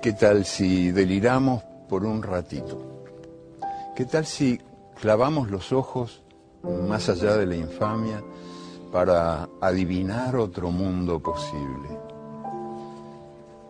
¿Qué 0.00 0.12
tal 0.12 0.44
si 0.44 0.92
deliramos 0.92 1.64
por 1.88 2.04
un 2.04 2.22
ratito? 2.22 3.04
¿Qué 3.96 4.04
tal 4.04 4.24
si 4.26 4.60
clavamos 5.00 5.50
los 5.50 5.72
ojos 5.72 6.22
más 6.62 7.08
allá 7.08 7.36
de 7.36 7.46
la 7.46 7.56
infamia 7.56 8.22
para 8.92 9.48
adivinar 9.60 10.36
otro 10.36 10.70
mundo 10.70 11.20
posible? 11.20 11.88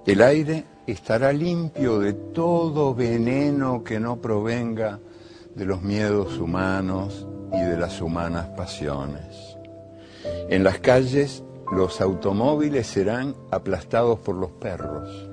El 0.04 0.20
aire 0.20 0.64
estará 0.86 1.32
limpio 1.32 1.98
de 1.98 2.12
todo 2.12 2.94
veneno 2.94 3.82
que 3.82 3.98
no 3.98 4.16
provenga 4.16 5.00
de 5.54 5.64
los 5.64 5.80
miedos 5.80 6.36
humanos 6.36 7.26
y 7.54 7.60
de 7.60 7.78
las 7.78 8.02
humanas 8.02 8.48
pasiones. 8.48 9.56
En 10.50 10.62
las 10.62 10.78
calles 10.80 11.42
los 11.72 12.02
automóviles 12.02 12.86
serán 12.86 13.34
aplastados 13.50 14.18
por 14.18 14.34
los 14.34 14.50
perros 14.50 15.27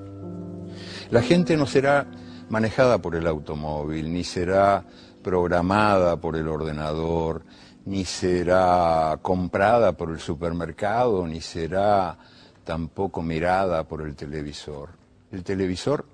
la 1.10 1.22
gente 1.22 1.56
no 1.56 1.66
será 1.66 2.06
manejada 2.48 2.98
por 2.98 3.14
el 3.14 3.26
automóvil, 3.26 4.12
ni 4.12 4.24
será 4.24 4.84
programada 5.22 6.16
por 6.20 6.36
el 6.36 6.48
ordenador, 6.48 7.42
ni 7.84 8.04
será 8.04 9.18
comprada 9.22 9.92
por 9.92 10.10
el 10.10 10.20
supermercado, 10.20 11.26
ni 11.26 11.40
será 11.40 12.18
tampoco 12.64 13.22
mirada 13.22 13.84
por 13.84 14.02
el 14.02 14.16
televisor. 14.16 14.90
El 15.30 15.44
televisor 15.44 16.06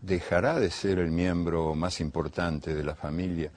dejará 0.00 0.58
de 0.58 0.70
ser 0.70 0.98
el 0.98 1.10
miembro 1.10 1.74
más 1.74 2.00
importante 2.00 2.74
de 2.74 2.84
la 2.84 2.94
familia 2.94 3.50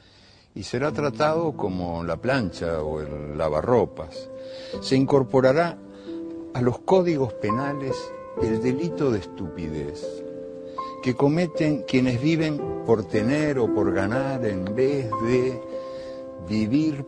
y 0.54 0.64
será 0.64 0.92
tratado 0.92 1.54
como 1.54 2.04
la 2.04 2.18
plancha 2.18 2.82
o 2.82 3.02
el 3.02 3.38
lavarropas. 3.38 4.30
Se 4.82 4.96
incorporará 4.96 5.78
a 6.54 6.62
los 6.62 6.80
códigos 6.80 7.34
penales 7.34 7.96
el 8.42 8.62
delito 8.62 9.12
de 9.12 9.20
estupidez 9.20 10.25
que 11.06 11.14
cometen 11.14 11.84
quienes 11.88 12.20
viven 12.20 12.60
por 12.84 13.04
tener 13.08 13.60
o 13.60 13.72
por 13.72 13.94
ganar 13.94 14.44
en 14.44 14.66
vez 14.74 15.08
de 15.28 15.62
vivir 16.50 17.06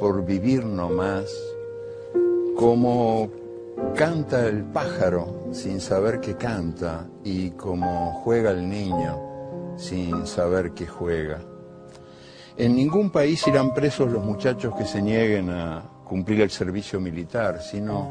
por 0.00 0.24
vivir 0.24 0.64
nomás, 0.64 1.30
como 2.56 3.28
canta 3.94 4.46
el 4.46 4.64
pájaro 4.64 5.50
sin 5.52 5.78
saber 5.82 6.20
que 6.20 6.36
canta 6.36 7.06
y 7.22 7.50
como 7.50 8.12
juega 8.24 8.50
el 8.50 8.66
niño 8.66 9.76
sin 9.76 10.26
saber 10.26 10.70
que 10.70 10.86
juega. 10.86 11.42
En 12.56 12.74
ningún 12.74 13.10
país 13.10 13.46
irán 13.46 13.74
presos 13.74 14.10
los 14.10 14.24
muchachos 14.24 14.74
que 14.74 14.86
se 14.86 15.02
nieguen 15.02 15.50
a 15.50 15.82
cumplir 16.02 16.40
el 16.40 16.50
servicio 16.50 16.98
militar, 16.98 17.60
sino 17.60 18.08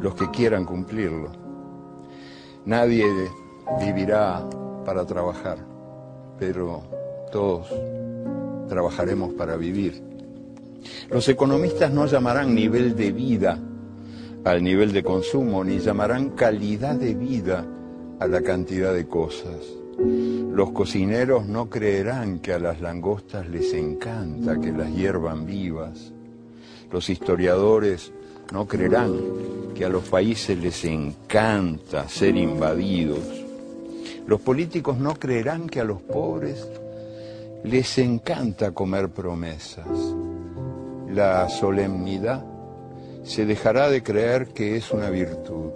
los 0.00 0.14
que 0.14 0.30
quieran 0.30 0.64
cumplirlo. 0.64 1.30
Nadie 2.64 3.04
vivirá 3.80 4.42
para 4.84 5.04
trabajar, 5.04 5.58
pero 6.38 6.82
todos 7.32 7.68
trabajaremos 8.68 9.34
para 9.34 9.56
vivir. 9.56 10.02
Los 11.10 11.28
economistas 11.28 11.90
no 11.92 12.06
llamarán 12.06 12.54
nivel 12.54 12.94
de 12.96 13.12
vida 13.12 13.58
al 14.44 14.62
nivel 14.62 14.92
de 14.92 15.02
consumo, 15.02 15.64
ni 15.64 15.78
llamarán 15.78 16.30
calidad 16.30 16.94
de 16.94 17.14
vida 17.14 17.64
a 18.20 18.26
la 18.26 18.42
cantidad 18.42 18.92
de 18.92 19.06
cosas. 19.06 19.56
Los 19.98 20.72
cocineros 20.72 21.46
no 21.46 21.70
creerán 21.70 22.40
que 22.40 22.52
a 22.52 22.58
las 22.58 22.80
langostas 22.80 23.48
les 23.48 23.72
encanta 23.72 24.60
que 24.60 24.72
las 24.72 24.92
hiervan 24.92 25.46
vivas. 25.46 26.12
Los 26.92 27.08
historiadores 27.08 28.12
no 28.52 28.66
creerán 28.66 29.14
que 29.74 29.84
a 29.84 29.88
los 29.88 30.04
países 30.04 30.58
les 30.58 30.84
encanta 30.84 32.08
ser 32.08 32.36
invadidos. 32.36 33.43
Los 34.26 34.40
políticos 34.40 34.98
no 34.98 35.14
creerán 35.14 35.68
que 35.68 35.80
a 35.80 35.84
los 35.84 36.00
pobres 36.00 36.66
les 37.62 37.98
encanta 37.98 38.72
comer 38.72 39.10
promesas. 39.10 39.86
La 41.10 41.48
solemnidad 41.48 42.44
se 43.22 43.44
dejará 43.44 43.90
de 43.90 44.02
creer 44.02 44.48
que 44.48 44.76
es 44.76 44.90
una 44.92 45.10
virtud. 45.10 45.70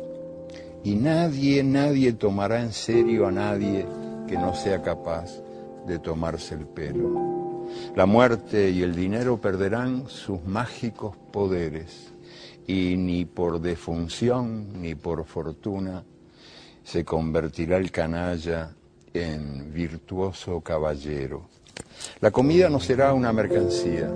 Y 0.83 0.95
nadie, 0.95 1.63
nadie 1.63 2.13
tomará 2.15 2.63
en 2.63 2.73
serio 2.73 3.27
a 3.27 3.33
nadie 3.33 3.87
que 4.27 4.37
no 4.37 4.55
sea 4.55 4.83
capaz 4.83 5.31
de 5.87 5.99
tomarse 5.99 6.55
el 6.55 6.67
pelo. 6.67 7.67
La 7.95 8.07
muerte 8.07 8.71
y 8.71 8.83
el 8.83 8.95
dinero 8.95 9.39
perderán 9.39 10.09
sus 10.09 10.43
mágicos 10.45 11.17
poderes 11.33 12.13
y 12.67 12.97
ni 12.97 13.25
por 13.25 13.61
defunción 13.61 14.81
ni 14.81 14.95
por 14.95 15.25
fortuna 15.25 16.05
se 16.89 17.05
convertirá 17.05 17.77
el 17.77 17.91
canalla 17.91 18.71
en 19.13 19.71
virtuoso 19.75 20.63
caballero. 20.63 21.43
La 22.21 22.31
comida 22.31 22.71
no 22.71 22.81
será 22.81 23.13
una 23.13 23.31
mercancía, 23.31 24.11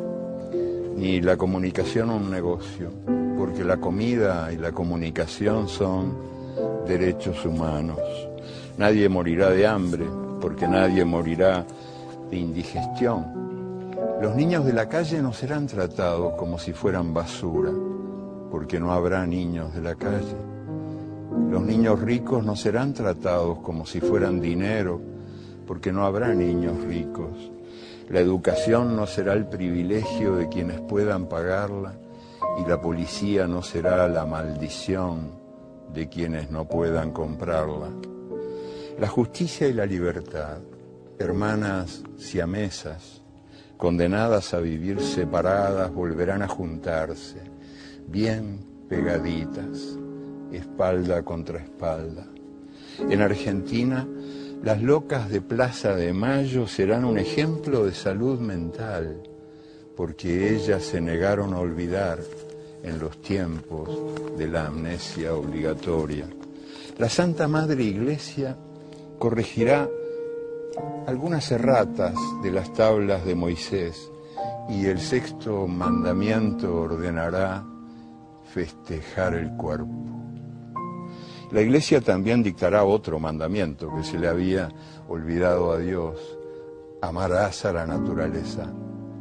ni 0.96 1.20
la 1.20 1.36
comunicación 1.36 2.08
un 2.08 2.30
negocio, 2.30 2.90
porque 3.36 3.62
la 3.62 3.76
comida 3.76 4.50
y 4.50 4.56
la 4.56 4.72
comunicación 4.72 5.68
son 5.68 6.16
derechos 6.86 7.44
humanos. 7.44 8.00
Nadie 8.78 9.06
morirá 9.10 9.50
de 9.50 9.66
hambre, 9.66 10.06
porque 10.40 10.66
nadie 10.66 11.04
morirá 11.04 11.66
de 12.30 12.38
indigestión. 12.38 13.92
Los 14.22 14.34
niños 14.34 14.64
de 14.64 14.72
la 14.72 14.88
calle 14.88 15.20
no 15.20 15.34
serán 15.34 15.66
tratados 15.66 16.32
como 16.38 16.58
si 16.58 16.72
fueran 16.72 17.12
basura 17.12 17.70
porque 18.50 18.80
no 18.80 18.92
habrá 18.92 19.26
niños 19.26 19.74
de 19.74 19.80
la 19.82 19.94
calle. 19.94 20.51
Los 21.50 21.62
niños 21.62 22.00
ricos 22.00 22.44
no 22.44 22.56
serán 22.56 22.94
tratados 22.94 23.58
como 23.58 23.86
si 23.86 24.00
fueran 24.00 24.40
dinero, 24.40 25.00
porque 25.66 25.92
no 25.92 26.04
habrá 26.04 26.34
niños 26.34 26.82
ricos. 26.84 27.50
La 28.08 28.20
educación 28.20 28.96
no 28.96 29.06
será 29.06 29.32
el 29.32 29.46
privilegio 29.46 30.36
de 30.36 30.48
quienes 30.48 30.80
puedan 30.80 31.28
pagarla 31.28 31.94
y 32.58 32.68
la 32.68 32.80
policía 32.80 33.46
no 33.46 33.62
será 33.62 34.08
la 34.08 34.26
maldición 34.26 35.30
de 35.92 36.08
quienes 36.08 36.50
no 36.50 36.66
puedan 36.66 37.12
comprarla. 37.12 37.88
La 38.98 39.08
justicia 39.08 39.66
y 39.68 39.72
la 39.72 39.86
libertad, 39.86 40.58
hermanas 41.18 42.02
siamesas, 42.18 43.22
condenadas 43.76 44.52
a 44.54 44.60
vivir 44.60 45.00
separadas, 45.00 45.92
volverán 45.92 46.42
a 46.42 46.48
juntarse 46.48 47.40
bien 48.06 48.60
pegaditas, 48.88 49.98
espalda 50.58 51.22
contra 51.22 51.58
espalda. 51.58 52.26
En 52.98 53.20
Argentina, 53.20 54.06
las 54.62 54.82
locas 54.82 55.28
de 55.30 55.40
Plaza 55.40 55.94
de 55.96 56.12
Mayo 56.12 56.66
serán 56.66 57.04
un 57.04 57.18
ejemplo 57.18 57.84
de 57.84 57.92
salud 57.92 58.38
mental, 58.38 59.22
porque 59.96 60.54
ellas 60.54 60.82
se 60.82 61.00
negaron 61.00 61.52
a 61.54 61.58
olvidar 61.58 62.20
en 62.82 62.98
los 62.98 63.20
tiempos 63.20 63.88
de 64.36 64.48
la 64.48 64.66
amnesia 64.66 65.34
obligatoria. 65.34 66.26
La 66.98 67.08
Santa 67.08 67.48
Madre 67.48 67.82
Iglesia 67.82 68.56
corregirá 69.18 69.88
algunas 71.06 71.50
erratas 71.50 72.14
de 72.42 72.50
las 72.50 72.72
tablas 72.72 73.24
de 73.24 73.34
Moisés 73.34 74.10
y 74.68 74.86
el 74.86 75.00
sexto 75.00 75.66
mandamiento 75.66 76.82
ordenará 76.82 77.64
festejar 78.52 79.34
el 79.34 79.50
cuerpo. 79.56 80.21
La 81.52 81.60
iglesia 81.60 82.00
también 82.00 82.42
dictará 82.42 82.84
otro 82.84 83.20
mandamiento 83.20 83.94
que 83.94 84.02
se 84.02 84.18
le 84.18 84.26
había 84.26 84.70
olvidado 85.06 85.70
a 85.72 85.78
Dios. 85.78 86.38
Amarás 87.02 87.66
a 87.66 87.74
la 87.74 87.86
naturaleza 87.86 88.72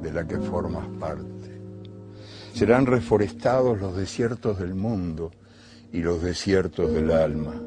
de 0.02 0.14
la 0.14 0.26
que 0.26 0.38
formas 0.38 0.88
parte. 0.98 1.60
Serán 2.54 2.86
reforestados 2.86 3.78
los 3.82 3.98
desiertos 3.98 4.60
del 4.60 4.76
mundo 4.76 5.32
y 5.92 6.02
los 6.02 6.24
desiertos 6.24 6.94
del 6.94 7.12
alma. 7.12 7.62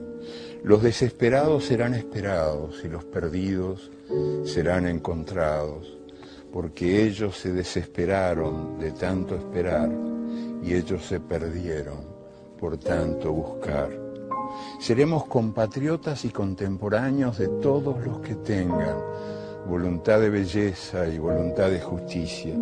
Los 0.62 0.82
desesperados 0.82 1.66
serán 1.66 1.92
esperados 1.92 2.82
y 2.84 2.88
los 2.88 3.04
perdidos 3.04 3.90
serán 4.46 4.86
encontrados, 4.86 5.98
porque 6.50 7.04
ellos 7.04 7.36
se 7.36 7.52
desesperaron 7.52 8.78
de 8.78 8.92
tanto 8.92 9.36
esperar 9.36 9.90
y 10.62 10.72
ellos 10.72 11.04
se 11.04 11.20
perdieron 11.20 11.98
por 12.58 12.78
tanto 12.78 13.30
buscar. 13.30 14.03
Seremos 14.84 15.24
compatriotas 15.24 16.26
y 16.26 16.28
contemporáneos 16.28 17.38
de 17.38 17.48
todos 17.48 18.04
los 18.04 18.20
que 18.20 18.34
tengan 18.34 18.98
voluntad 19.66 20.20
de 20.20 20.28
belleza 20.28 21.08
y 21.08 21.16
voluntad 21.16 21.70
de 21.70 21.80
justicia. 21.80 22.54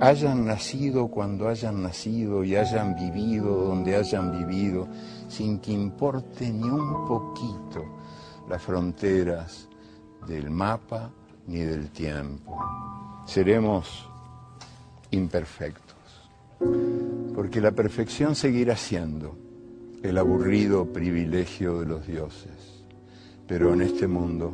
Hayan 0.00 0.46
nacido 0.46 1.08
cuando 1.08 1.50
hayan 1.50 1.82
nacido 1.82 2.44
y 2.44 2.56
hayan 2.56 2.94
vivido 2.94 3.54
donde 3.56 3.94
hayan 3.94 4.32
vivido, 4.32 4.88
sin 5.28 5.58
que 5.58 5.72
importe 5.72 6.50
ni 6.50 6.64
un 6.64 7.06
poquito 7.06 7.84
las 8.48 8.62
fronteras 8.62 9.68
del 10.26 10.48
mapa 10.48 11.10
ni 11.46 11.58
del 11.58 11.90
tiempo. 11.90 12.58
Seremos 13.26 14.08
imperfectos 15.10 15.98
porque 17.34 17.60
la 17.60 17.72
perfección 17.72 18.34
seguirá 18.34 18.76
siendo 18.76 19.49
el 20.02 20.18
aburrido 20.18 20.86
privilegio 20.92 21.80
de 21.80 21.86
los 21.86 22.06
dioses. 22.06 22.84
Pero 23.46 23.72
en 23.74 23.82
este 23.82 24.06
mundo, 24.06 24.52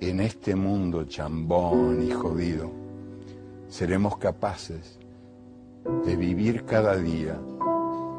en 0.00 0.20
este 0.20 0.54
mundo 0.54 1.04
chambón 1.04 2.06
y 2.06 2.10
jodido, 2.10 2.70
seremos 3.68 4.16
capaces 4.18 4.98
de 6.06 6.16
vivir 6.16 6.64
cada 6.64 6.96
día 6.96 7.38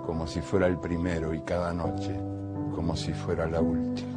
como 0.05 0.27
si 0.27 0.41
fuera 0.41 0.67
el 0.67 0.77
primero 0.79 1.33
y 1.33 1.41
cada 1.41 1.73
noche 1.73 2.15
como 2.75 2.95
si 2.95 3.13
fuera 3.13 3.47
la 3.47 3.61
última. 3.61 4.15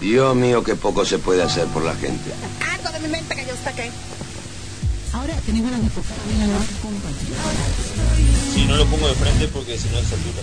Dios 0.00 0.36
mío, 0.36 0.62
qué 0.62 0.76
poco 0.76 1.04
se 1.04 1.18
puede 1.18 1.42
hacer 1.42 1.66
por 1.66 1.82
la 1.82 1.94
gente. 1.94 2.30
Algo 2.72 2.90
de 2.90 3.00
mi 3.00 3.08
mente 3.08 3.34
que 3.34 3.44
yo 3.44 3.54
saqué. 3.56 3.90
Ahora 5.12 5.34
tenés 5.46 5.62
ganas 5.62 5.82
de 5.82 5.88
tocar 5.90 6.16
bien 6.28 6.42
a 6.42 6.46
la 6.46 6.58
Si 8.54 8.64
no 8.66 8.76
lo 8.76 8.86
pongo 8.86 9.08
de 9.08 9.14
frente 9.14 9.48
porque 9.48 9.78
si 9.78 9.88
no 9.88 9.98
se 9.98 10.04
satura. 10.04 10.42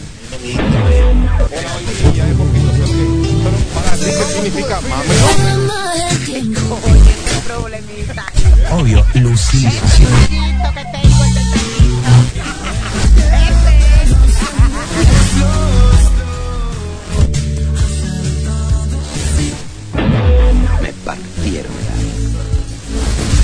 Oye, 6.83 7.15
qué 7.25 7.41
problemita. 7.45 8.25
Obvio, 8.71 9.05
Lucía. 9.15 9.71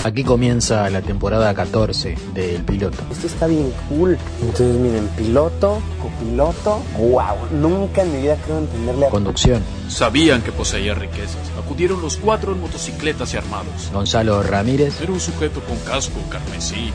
Aquí 0.04 0.24
comienza 0.24 0.90
la 0.90 1.02
temporada 1.04 1.54
14 1.54 2.16
del 2.34 2.64
piloto. 2.64 2.98
Esto 3.12 3.28
está 3.28 3.46
bien 3.46 3.72
cool. 3.88 4.18
Entonces, 4.42 4.76
miren, 4.76 5.08
piloto, 5.10 5.80
copiloto. 6.02 6.82
¡Wow! 6.98 7.60
Nunca 7.60 8.02
en 8.02 8.12
mi 8.12 8.22
vida 8.24 8.36
creo 8.44 8.58
entenderle 8.60 9.06
a. 9.06 9.10
Conducción, 9.10 9.62
Sabían 9.90 10.42
que 10.42 10.52
poseía 10.52 10.96
riquezas. 10.96 11.52
Acudieron 11.64 12.02
los 12.02 12.18
cuatro 12.18 12.54
en 12.54 12.62
motocicletas 12.62 13.34
y 13.36 13.38
armados. 13.38 13.92
Gonzalo 13.94 14.42
Ramírez 14.42 15.00
Era 15.02 15.12
un 15.12 15.20
sujeto 15.20 15.62
con 15.62 15.78
casco 15.80 16.20
carmesí. 16.30 16.92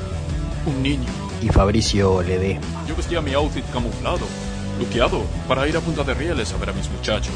Un 0.67 0.83
niño. 0.83 1.07
y 1.41 1.49
Fabricio 1.49 2.23
Ledesma. 2.23 2.85
Yo 2.89 2.97
vestía 2.97 3.21
mi 3.21 3.35
outfit 3.35 3.65
camuflado, 3.73 4.27
luqueado, 4.81 5.23
para 5.47 5.69
ir 5.69 5.77
a 5.77 5.81
Punta 5.81 6.03
de 6.03 6.15
Rieles 6.15 6.53
a 6.53 6.57
ver 6.57 6.71
a 6.71 6.73
mis 6.73 6.91
muchachos. 6.91 7.35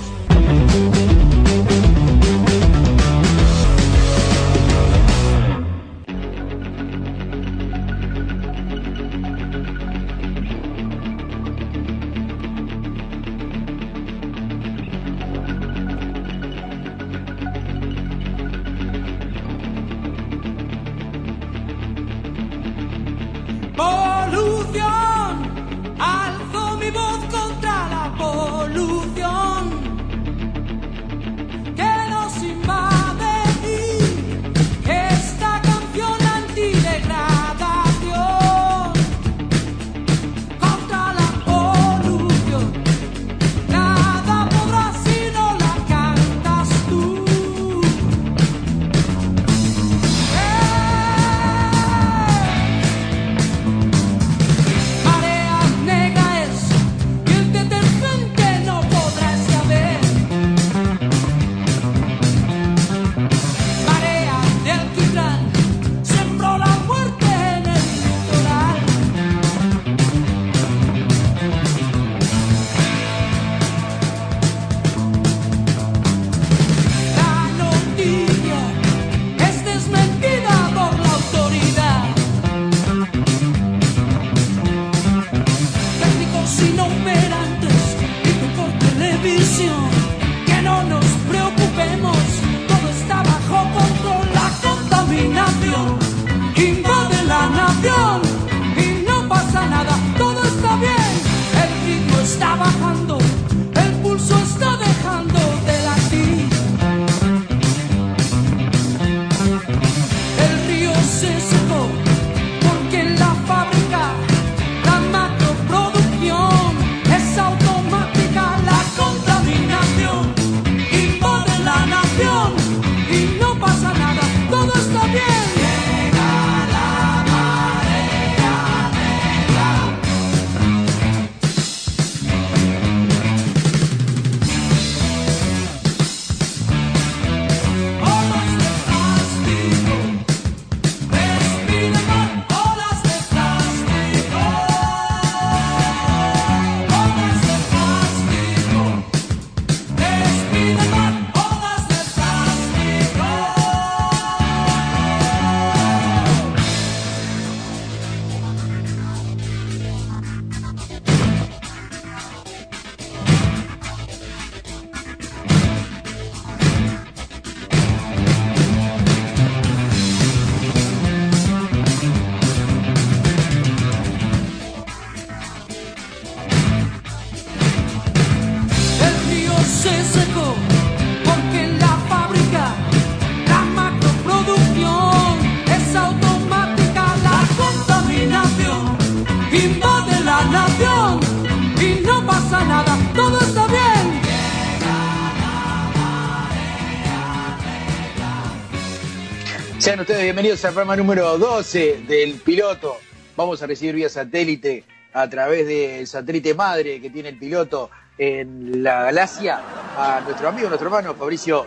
Ustedes 200.10 200.24
bienvenidos 200.24 200.64
al 200.64 200.72
programa 200.72 200.96
número 200.96 201.38
12 201.38 202.02
del 202.08 202.34
piloto. 202.34 202.96
Vamos 203.36 203.62
a 203.62 203.66
recibir 203.68 203.94
vía 203.94 204.08
satélite 204.08 204.82
a 205.12 205.30
través 205.30 205.68
del 205.68 206.04
satélite 206.04 206.52
madre 206.52 207.00
que 207.00 207.10
tiene 207.10 207.28
el 207.28 207.38
piloto 207.38 207.90
en 208.18 208.82
la 208.82 209.04
galaxia 209.04 209.62
a 209.96 210.20
nuestro 210.22 210.48
amigo, 210.48 210.66
nuestro 210.66 210.88
hermano 210.88 211.14
Fabricio. 211.14 211.64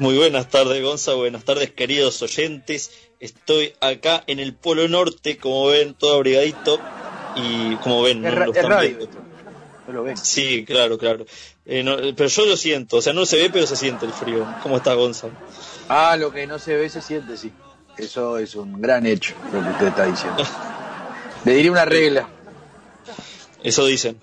Muy 0.00 0.18
buenas 0.18 0.48
tardes, 0.48 0.82
Gonza. 0.82 1.14
Buenas 1.14 1.44
tardes, 1.44 1.70
queridos 1.70 2.20
oyentes. 2.20 2.90
Estoy 3.20 3.74
acá 3.80 4.24
en 4.26 4.40
el 4.40 4.56
Polo 4.56 4.88
Norte, 4.88 5.36
como 5.36 5.68
ven, 5.68 5.94
todo 5.94 6.16
abrigadito. 6.16 6.80
y 7.36 7.76
como 7.76 8.02
ven, 8.02 8.22
no 8.22 8.30
lo 8.32 8.50
es 8.50 8.56
están 8.56 8.70
radio 8.72 8.88
viendo. 8.88 9.04
esto. 9.04 9.18
No 9.86 9.92
lo 9.92 10.02
ven. 10.02 10.16
Sí, 10.16 10.64
claro, 10.64 10.98
claro. 10.98 11.26
Eh, 11.64 11.84
no, 11.84 11.96
pero 12.16 12.28
yo 12.28 12.44
lo 12.44 12.56
siento, 12.56 12.96
o 12.96 13.02
sea, 13.02 13.12
no 13.12 13.24
se 13.24 13.36
ve, 13.36 13.50
pero 13.50 13.68
se 13.68 13.76
siente 13.76 14.04
el 14.04 14.12
frío. 14.12 14.44
¿Cómo 14.64 14.78
está 14.78 14.94
Gonzalo? 14.94 15.34
Ah, 15.88 16.16
lo 16.16 16.30
que 16.32 16.46
no 16.46 16.58
se 16.58 16.76
ve 16.76 16.88
se 16.88 17.00
siente, 17.00 17.36
sí. 17.36 17.52
Eso 17.96 18.38
es 18.38 18.54
un 18.54 18.80
gran 18.80 19.06
hecho, 19.06 19.34
lo 19.52 19.62
que 19.62 19.70
usted 19.70 19.86
está 19.88 20.04
diciendo. 20.06 20.42
Le 21.44 21.52
diré 21.54 21.70
una 21.70 21.84
regla. 21.84 22.28
Eso 23.62 23.86
dicen. 23.86 24.18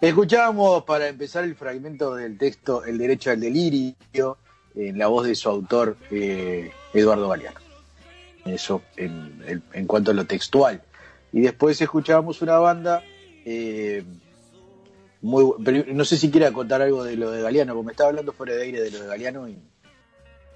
Escuchábamos 0.00 0.84
para 0.84 1.08
empezar 1.08 1.44
el 1.44 1.54
fragmento 1.54 2.14
del 2.16 2.36
texto 2.36 2.84
El 2.84 2.98
derecho 2.98 3.30
al 3.30 3.40
delirio, 3.40 4.36
en 4.74 4.98
la 4.98 5.06
voz 5.08 5.26
de 5.26 5.34
su 5.34 5.48
autor, 5.48 5.96
eh, 6.10 6.70
Eduardo 6.94 7.28
Galeano. 7.28 7.60
Eso 8.44 8.82
en, 8.96 9.62
en- 9.72 9.86
cuanto 9.86 10.10
a 10.10 10.14
lo 10.14 10.24
textual. 10.26 10.82
Y 11.32 11.40
después 11.42 11.80
escuchábamos 11.80 12.42
una 12.42 12.58
banda, 12.58 13.02
eh, 13.44 14.02
muy, 15.20 15.44
no 15.92 16.04
sé 16.04 16.16
si 16.16 16.30
quiera 16.30 16.52
contar 16.52 16.82
algo 16.82 17.04
de 17.04 17.16
lo 17.16 17.30
de 17.30 17.42
Galeano, 17.42 17.74
porque 17.74 17.86
me 17.86 17.92
estaba 17.92 18.10
hablando 18.10 18.32
fuera 18.32 18.54
de 18.54 18.62
aire 18.62 18.80
de 18.80 18.90
lo 18.90 19.00
de 19.02 19.06
Galeano 19.06 19.48
y 19.48 19.56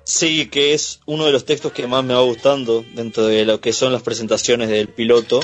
Sí, 0.09 0.47
que 0.47 0.73
es 0.73 1.01
uno 1.05 1.27
de 1.27 1.33
los 1.33 1.45
textos 1.45 1.73
que 1.73 1.89
más 1.89 2.05
me 2.05 2.15
va 2.15 2.21
gustando 2.21 2.85
dentro 2.95 3.27
de 3.27 3.45
lo 3.45 3.61
que 3.61 3.73
son 3.73 3.93
las 3.93 4.03
presentaciones 4.03 4.69
del 4.69 4.87
piloto. 4.87 5.41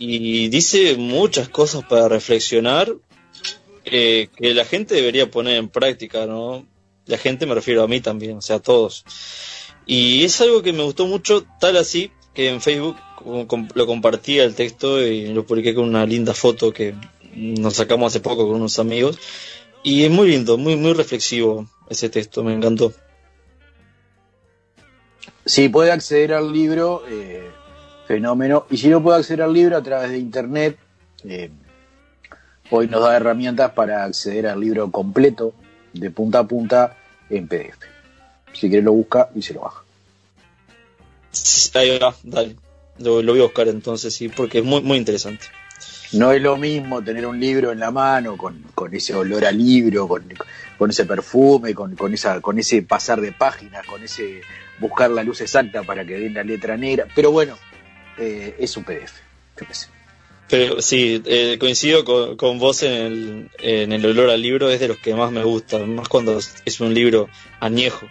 Y 0.00 0.48
dice 0.48 0.96
muchas 0.96 1.48
cosas 1.48 1.84
para 1.84 2.08
reflexionar 2.08 2.92
eh, 3.84 4.30
que 4.36 4.52
la 4.52 4.64
gente 4.64 4.96
debería 4.96 5.30
poner 5.30 5.58
en 5.58 5.68
práctica, 5.68 6.26
¿no? 6.26 6.66
La 7.06 7.18
gente 7.18 7.46
me 7.46 7.54
refiero 7.54 7.84
a 7.84 7.86
mí 7.86 8.00
también, 8.00 8.38
o 8.38 8.42
sea, 8.42 8.56
a 8.56 8.62
todos. 8.62 9.04
Y 9.86 10.24
es 10.24 10.40
algo 10.40 10.60
que 10.60 10.72
me 10.72 10.82
gustó 10.82 11.06
mucho, 11.06 11.46
tal 11.60 11.76
así 11.76 12.10
que 12.34 12.48
en 12.48 12.60
Facebook 12.60 12.96
lo 13.76 13.86
compartí 13.86 14.40
el 14.40 14.56
texto 14.56 15.00
y 15.00 15.28
lo 15.28 15.46
publiqué 15.46 15.72
con 15.72 15.84
una 15.84 16.04
linda 16.04 16.34
foto 16.34 16.72
que 16.72 16.96
nos 17.32 17.74
sacamos 17.74 18.12
hace 18.12 18.18
poco 18.18 18.48
con 18.48 18.56
unos 18.56 18.80
amigos. 18.80 19.20
Y 19.84 20.02
es 20.02 20.10
muy 20.10 20.30
lindo, 20.30 20.58
muy, 20.58 20.74
muy 20.74 20.94
reflexivo 20.94 21.68
ese 21.88 22.08
texto, 22.08 22.42
me 22.42 22.54
encantó. 22.54 22.92
Si 25.46 25.68
puede 25.68 25.92
acceder 25.92 26.32
al 26.32 26.52
libro, 26.52 27.02
eh, 27.08 27.50
fenómeno. 28.06 28.66
Y 28.70 28.78
si 28.78 28.88
no 28.88 29.02
puede 29.02 29.18
acceder 29.18 29.42
al 29.42 29.52
libro 29.52 29.76
a 29.76 29.82
través 29.82 30.10
de 30.10 30.18
internet, 30.18 30.78
eh, 31.24 31.50
hoy 32.70 32.88
nos 32.88 33.02
da 33.02 33.16
herramientas 33.16 33.72
para 33.72 34.04
acceder 34.04 34.46
al 34.46 34.60
libro 34.60 34.90
completo, 34.90 35.54
de 35.92 36.10
punta 36.10 36.40
a 36.40 36.44
punta, 36.46 36.96
en 37.30 37.46
PDF. 37.48 37.78
Si 38.52 38.68
quiere 38.68 38.82
lo 38.82 38.92
busca 38.92 39.30
y 39.34 39.42
se 39.42 39.54
lo 39.54 39.62
baja. 39.62 39.82
Ahí 41.74 41.98
va, 41.98 42.14
dale. 42.22 42.56
Lo, 42.98 43.22
lo 43.22 43.32
voy 43.32 43.40
a 43.40 43.44
buscar 43.44 43.68
entonces, 43.68 44.14
sí, 44.14 44.28
porque 44.28 44.58
es 44.58 44.64
muy, 44.64 44.80
muy 44.82 44.98
interesante. 44.98 45.46
No 46.12 46.30
es 46.30 46.40
lo 46.40 46.56
mismo 46.56 47.02
tener 47.02 47.26
un 47.26 47.40
libro 47.40 47.72
en 47.72 47.80
la 47.80 47.90
mano 47.90 48.36
con, 48.36 48.62
con 48.74 48.94
ese 48.94 49.14
olor 49.14 49.44
a 49.44 49.50
libro, 49.50 50.06
con, 50.06 50.24
con 50.78 50.90
ese 50.90 51.04
perfume, 51.04 51.74
con, 51.74 51.96
con, 51.96 52.14
esa, 52.14 52.40
con 52.40 52.56
ese 52.58 52.82
pasar 52.82 53.20
de 53.20 53.32
páginas, 53.32 53.84
con 53.84 54.00
ese 54.02 54.42
buscar 54.78 55.10
la 55.10 55.22
luz 55.22 55.40
exacta 55.40 55.82
para 55.82 56.04
que 56.04 56.14
den 56.18 56.34
la 56.34 56.42
letra 56.44 56.76
negra. 56.76 57.06
Pero 57.14 57.30
bueno, 57.30 57.56
eh, 58.18 58.54
es 58.58 58.76
un 58.76 58.84
PDF. 58.84 59.12
yo 59.60 59.66
qué 59.66 59.74
sé. 59.74 59.88
Pero 60.48 60.82
sí, 60.82 61.22
eh, 61.24 61.56
coincido 61.58 62.04
con, 62.04 62.36
con 62.36 62.58
vos 62.58 62.82
en 62.82 62.92
el, 62.92 63.50
en 63.60 63.92
el 63.92 64.04
olor 64.04 64.28
al 64.30 64.42
libro, 64.42 64.68
es 64.70 64.78
de 64.78 64.88
los 64.88 64.98
que 64.98 65.14
más 65.14 65.32
me 65.32 65.42
gusta, 65.42 65.78
más 65.78 66.08
cuando 66.08 66.38
es 66.38 66.80
un 66.80 66.92
libro 66.92 67.28
añejo. 67.60 68.06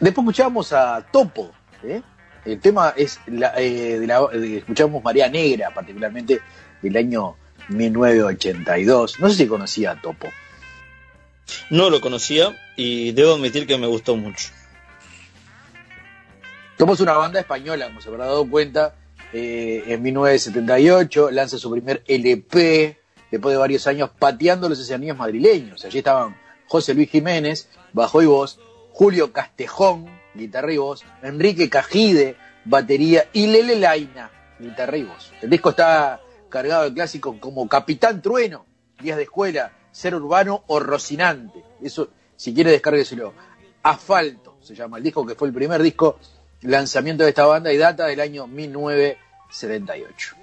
Después 0.00 0.24
escuchamos 0.24 0.72
a 0.74 1.04
Topo. 1.10 1.52
¿eh? 1.82 2.02
El 2.44 2.60
tema 2.60 2.92
es 2.96 3.18
la, 3.26 3.54
eh, 3.56 3.98
de 3.98 4.06
la, 4.06 4.26
de- 4.26 4.58
escuchamos 4.58 5.02
María 5.02 5.28
Negra, 5.30 5.72
particularmente 5.72 6.40
del 6.82 6.96
año 6.98 7.36
1982. 7.70 9.20
No 9.20 9.30
sé 9.30 9.36
si 9.36 9.46
conocía 9.46 9.92
a 9.92 10.00
Topo. 10.00 10.28
No 11.70 11.88
lo 11.90 12.00
conocía 12.02 12.54
y 12.76 13.12
debo 13.12 13.34
admitir 13.34 13.66
que 13.66 13.78
me 13.78 13.86
gustó 13.86 14.16
mucho. 14.16 14.48
Topo 16.76 16.94
es 16.94 17.00
una 17.00 17.12
banda 17.14 17.40
española, 17.40 17.86
como 17.86 18.00
se 18.00 18.08
habrá 18.08 18.26
dado 18.26 18.48
cuenta. 18.48 18.94
eh, 19.32 19.82
en 19.88 20.00
1978 20.02 21.30
lanza 21.32 21.58
su 21.58 21.68
primer 21.70 22.04
LP 22.06 22.96
después 23.32 23.52
de 23.52 23.58
varios 23.58 23.86
años 23.88 24.10
pateando 24.16 24.68
los 24.68 24.78
escenarios 24.78 25.16
madrileños. 25.16 25.84
Allí 25.84 25.98
estaban 25.98 26.36
José 26.68 26.94
Luis 26.94 27.10
Jiménez, 27.10 27.68
bajo 27.92 28.22
y 28.22 28.26
voz, 28.26 28.60
Julio 28.92 29.32
Castejón, 29.32 30.06
guitarra 30.34 30.72
y 30.72 30.76
voz, 30.76 31.02
Enrique 31.22 31.68
Cajide, 31.68 32.36
batería 32.64 33.28
y 33.32 33.48
Lele 33.48 33.76
Laina, 33.76 34.30
guitarra 34.60 34.96
y 34.96 35.02
voz. 35.02 35.32
El 35.42 35.50
disco 35.50 35.70
está 35.70 36.20
cargado 36.48 36.84
de 36.84 36.94
clásicos 36.94 37.36
como 37.40 37.68
Capitán 37.68 38.22
Trueno, 38.22 38.66
Días 39.00 39.16
de 39.16 39.24
Escuela, 39.24 39.72
Ser 39.90 40.14
Urbano 40.14 40.62
o 40.68 40.78
Rocinante. 40.78 41.64
Eso, 41.82 42.08
si 42.36 42.54
quiere, 42.54 42.70
descárgueselo. 42.70 43.32
Asfalto 43.82 44.58
se 44.60 44.76
llama 44.76 44.98
el 44.98 45.02
disco, 45.02 45.26
que 45.26 45.34
fue 45.34 45.48
el 45.48 45.54
primer 45.54 45.82
disco 45.82 46.18
lanzamiento 46.64 47.22
de 47.24 47.30
esta 47.30 47.46
banda 47.46 47.72
y 47.72 47.76
data 47.76 48.06
del 48.06 48.20
año 48.20 48.46
1978. 48.46 50.36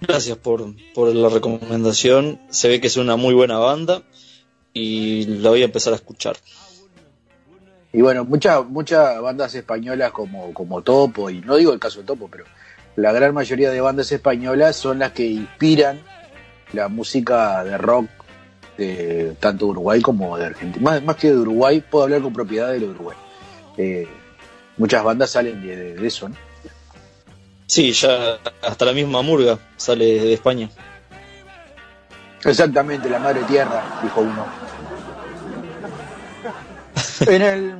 Gracias 0.00 0.36
por, 0.38 0.64
por 0.94 1.14
la 1.14 1.28
recomendación. 1.28 2.40
Se 2.50 2.68
ve 2.68 2.80
que 2.80 2.86
es 2.86 2.96
una 2.96 3.16
muy 3.16 3.34
buena 3.34 3.58
banda 3.58 4.02
y 4.72 5.26
la 5.26 5.50
voy 5.50 5.62
a 5.62 5.66
empezar 5.66 5.92
a 5.92 5.96
escuchar. 5.96 6.36
Y 7.92 8.00
bueno, 8.02 8.24
muchas 8.24 8.64
muchas 8.66 9.20
bandas 9.20 9.54
españolas 9.54 10.12
como, 10.12 10.52
como 10.52 10.82
Topo, 10.82 11.30
y 11.30 11.40
no 11.40 11.56
digo 11.56 11.72
el 11.72 11.78
caso 11.78 12.00
de 12.00 12.06
Topo, 12.06 12.28
pero 12.30 12.44
la 12.94 13.10
gran 13.12 13.32
mayoría 13.32 13.70
de 13.70 13.80
bandas 13.80 14.12
españolas 14.12 14.76
son 14.76 14.98
las 14.98 15.12
que 15.12 15.26
inspiran 15.26 16.00
la 16.72 16.88
música 16.88 17.64
de 17.64 17.78
rock 17.78 18.06
de 18.76 19.34
tanto 19.40 19.64
de 19.64 19.70
Uruguay 19.70 20.02
como 20.02 20.36
de 20.36 20.44
Argentina. 20.46 20.90
Más, 20.90 21.02
más 21.02 21.16
que 21.16 21.30
de 21.30 21.38
Uruguay, 21.38 21.82
puedo 21.90 22.04
hablar 22.04 22.20
con 22.20 22.34
propiedad 22.34 22.70
de 22.70 22.80
lo 22.80 22.86
de 22.88 22.92
Uruguay. 22.92 23.16
Eh, 23.78 24.08
muchas 24.76 25.02
bandas 25.02 25.30
salen 25.30 25.62
de, 25.62 26.06
eso, 26.06 26.28
¿no? 26.28 26.36
Sí, 27.66 27.92
ya 27.92 28.38
hasta 28.62 28.84
la 28.84 28.92
misma 28.92 29.22
Murga 29.22 29.58
sale 29.76 30.04
de 30.04 30.32
España. 30.34 30.70
Exactamente, 32.44 33.10
la 33.10 33.18
madre 33.18 33.42
tierra, 33.42 34.00
dijo 34.02 34.20
uno. 34.20 34.46
En 37.26 37.42
el 37.42 37.74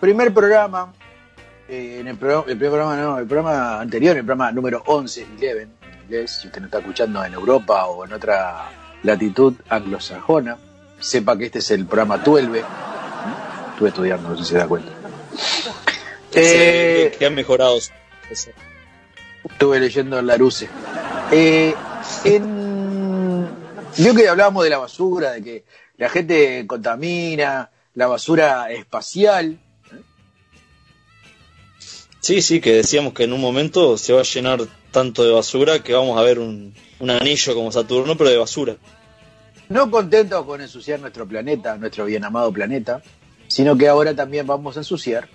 primer 0.00 0.34
programa, 0.34 0.92
eh, 1.68 1.98
en 2.00 2.08
el, 2.08 2.16
programa, 2.16 2.44
el 2.48 2.56
primer 2.56 2.70
programa, 2.70 2.96
no, 2.96 3.18
el 3.18 3.26
programa 3.26 3.80
anterior, 3.80 4.16
el 4.16 4.24
programa 4.24 4.50
número 4.50 4.82
11, 4.86 5.26
11, 5.34 5.50
en 5.60 5.70
inglés, 6.04 6.38
si 6.40 6.48
usted 6.48 6.60
no 6.60 6.66
está 6.66 6.78
escuchando 6.78 7.24
en 7.24 7.34
Europa 7.34 7.86
o 7.86 8.04
en 8.04 8.12
otra 8.12 8.70
latitud 9.04 9.54
anglosajona, 9.68 10.56
sepa 10.98 11.36
que 11.36 11.46
este 11.46 11.60
es 11.60 11.70
el 11.70 11.86
programa 11.86 12.18
12. 12.18 12.48
¿Mm? 12.48 12.54
Estuve 13.72 13.88
estudiando, 13.88 14.28
no 14.30 14.36
sé 14.36 14.44
si 14.44 14.50
se 14.50 14.58
da 14.58 14.66
cuenta. 14.66 14.90
Que, 16.32 17.06
Eh, 17.06 17.12
que 17.18 17.26
han 17.26 17.34
mejorado. 17.34 17.78
Estuve 19.44 19.80
leyendo 19.80 20.18
en 20.18 20.26
Laruce. 20.26 20.68
Eh, 21.30 21.74
en... 22.24 23.48
Vio 23.98 24.14
que 24.14 24.28
hablábamos 24.28 24.64
de 24.64 24.70
la 24.70 24.78
basura, 24.78 25.32
de 25.32 25.42
que 25.42 25.64
la 25.98 26.08
gente 26.08 26.66
contamina, 26.66 27.70
la 27.94 28.06
basura 28.06 28.72
espacial. 28.72 29.58
Sí, 32.20 32.40
sí, 32.40 32.60
que 32.60 32.72
decíamos 32.74 33.12
que 33.12 33.24
en 33.24 33.32
un 33.32 33.40
momento 33.40 33.98
se 33.98 34.12
va 34.12 34.20
a 34.20 34.24
llenar 34.24 34.60
tanto 34.90 35.24
de 35.24 35.32
basura 35.32 35.82
que 35.82 35.92
vamos 35.92 36.18
a 36.18 36.22
ver 36.22 36.38
un, 36.38 36.74
un 37.00 37.10
anillo 37.10 37.54
como 37.54 37.72
Saturno, 37.72 38.16
pero 38.16 38.30
de 38.30 38.38
basura. 38.38 38.76
No 39.68 39.90
contentos 39.90 40.44
con 40.44 40.60
ensuciar 40.60 41.00
nuestro 41.00 41.26
planeta, 41.26 41.76
nuestro 41.76 42.04
bien 42.04 42.24
amado 42.24 42.52
planeta, 42.52 43.02
sino 43.48 43.76
que 43.76 43.88
ahora 43.88 44.14
también 44.14 44.46
vamos 44.46 44.76
a 44.76 44.80
ensuciar 44.80 45.28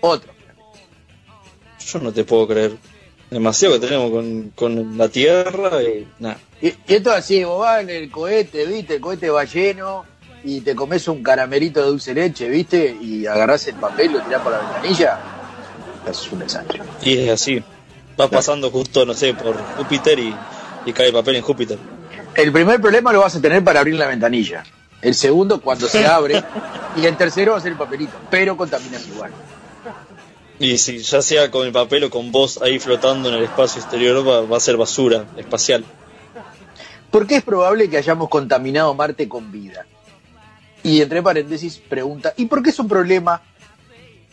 otro. 0.00 0.32
Yo 1.86 1.98
no 1.98 2.12
te 2.12 2.24
puedo 2.24 2.46
creer. 2.48 2.76
Demasiado 3.30 3.74
que 3.74 3.86
tenemos 3.86 4.10
con, 4.10 4.52
con 4.54 4.98
la 4.98 5.08
Tierra 5.08 5.82
y 5.82 6.06
nada. 6.18 6.38
Y, 6.60 6.68
y 6.68 6.74
esto 6.86 7.10
es 7.12 7.16
así, 7.16 7.42
vos 7.44 7.60
vas 7.60 7.82
en 7.82 7.90
el 7.90 8.10
cohete, 8.10 8.66
viste, 8.66 8.96
el 8.96 9.00
cohete 9.00 9.30
va 9.30 9.44
lleno 9.44 10.04
y 10.44 10.60
te 10.60 10.74
comes 10.74 11.08
un 11.08 11.22
caramelito 11.22 11.80
de 11.80 11.86
dulce 11.86 12.14
leche, 12.14 12.48
viste, 12.48 12.96
y 13.00 13.26
agarrás 13.26 13.66
el 13.68 13.76
papel 13.76 14.10
y 14.10 14.14
lo 14.14 14.20
tirás 14.22 14.42
por 14.42 14.52
la 14.52 14.58
ventanilla. 14.58 15.20
Es 16.08 16.30
un 16.30 16.40
desastre. 16.40 16.82
Y 17.02 17.18
es 17.18 17.30
así. 17.30 17.62
Va 18.20 18.28
pasando 18.28 18.70
justo, 18.70 19.06
no 19.06 19.14
sé, 19.14 19.34
por 19.34 19.56
Júpiter 19.76 20.18
y, 20.18 20.34
y 20.84 20.92
cae 20.92 21.06
el 21.06 21.12
papel 21.12 21.36
en 21.36 21.42
Júpiter. 21.42 21.78
El 22.34 22.52
primer 22.52 22.80
problema 22.80 23.12
lo 23.12 23.20
vas 23.20 23.36
a 23.36 23.40
tener 23.40 23.62
para 23.62 23.80
abrir 23.80 23.94
la 23.94 24.06
ventanilla. 24.06 24.64
El 25.00 25.14
segundo 25.14 25.60
cuando 25.60 25.88
se 25.88 26.06
abre. 26.06 26.42
y 26.96 27.06
el 27.06 27.16
tercero 27.16 27.52
va 27.52 27.58
a 27.58 27.60
ser 27.60 27.72
el 27.72 27.78
papelito. 27.78 28.12
Pero 28.30 28.56
contaminas 28.56 29.06
igual. 29.08 29.32
Y 30.58 30.78
si 30.78 30.98
ya 30.98 31.22
sea 31.22 31.50
con 31.50 31.66
el 31.66 31.72
papel 31.72 32.04
o 32.04 32.10
con 32.10 32.30
vos 32.30 32.60
ahí 32.62 32.78
flotando 32.78 33.28
en 33.28 33.36
el 33.36 33.44
espacio 33.44 33.80
exterior, 33.80 34.26
va, 34.26 34.42
va 34.42 34.56
a 34.56 34.60
ser 34.60 34.76
basura 34.76 35.26
espacial. 35.36 35.84
¿Por 37.10 37.26
qué 37.26 37.36
es 37.36 37.42
probable 37.42 37.90
que 37.90 37.98
hayamos 37.98 38.28
contaminado 38.28 38.94
Marte 38.94 39.28
con 39.28 39.52
vida? 39.52 39.86
Y 40.82 41.00
entre 41.00 41.22
paréntesis 41.22 41.78
pregunta, 41.78 42.32
¿y 42.36 42.46
por 42.46 42.62
qué 42.62 42.70
es 42.70 42.78
un 42.78 42.88
problema? 42.88 43.42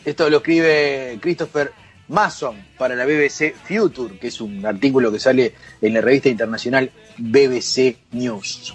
Esto 0.04 0.28
lo 0.30 0.38
escribe 0.38 1.18
Christopher 1.20 1.72
Mason 2.08 2.56
para 2.76 2.96
la 2.96 3.04
BBC 3.04 3.54
Future, 3.54 4.18
que 4.18 4.28
es 4.28 4.40
un 4.40 4.64
artículo 4.66 5.12
que 5.12 5.20
sale 5.20 5.54
en 5.80 5.94
la 5.94 6.00
revista 6.00 6.28
internacional 6.28 6.90
BBC 7.18 7.96
News. 8.12 8.74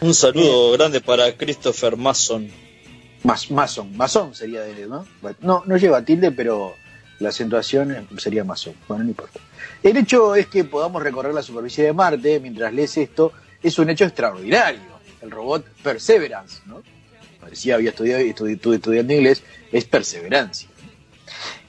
Un 0.00 0.14
saludo 0.14 0.72
grande 0.72 1.00
para 1.00 1.36
Christopher 1.36 1.96
Mason. 1.96 2.50
Mas, 3.24 3.50
Mason, 3.50 3.96
Mason 3.96 4.34
sería 4.34 4.62
de 4.62 4.72
él, 4.82 4.88
¿no? 4.88 5.06
No, 5.40 5.62
no 5.66 5.76
lleva 5.76 6.02
tilde, 6.04 6.32
pero 6.32 6.74
la 7.20 7.28
acentuación 7.28 8.08
sería 8.18 8.42
Mason. 8.44 8.74
Bueno, 8.88 9.04
no 9.04 9.10
importa. 9.10 9.38
El 9.82 9.96
hecho 9.96 10.34
es 10.34 10.46
que 10.48 10.64
podamos 10.64 11.02
recorrer 11.02 11.32
la 11.34 11.42
superficie 11.42 11.84
de 11.84 11.92
Marte 11.92 12.40
mientras 12.40 12.72
lees 12.72 12.96
esto, 12.96 13.32
es 13.62 13.78
un 13.78 13.90
hecho 13.90 14.04
extraordinario. 14.04 14.80
El 15.20 15.30
robot 15.30 15.64
Perseverance, 15.82 16.62
¿no? 16.66 16.82
Parecía 17.40 17.76
había 17.76 17.90
estudiado 17.90 18.22
y 18.22 18.32
estudi- 18.32 18.54
estuve 18.54 18.76
estudiando 18.76 19.12
inglés, 19.12 19.42
es 19.70 19.84
perseverancia. 19.84 20.68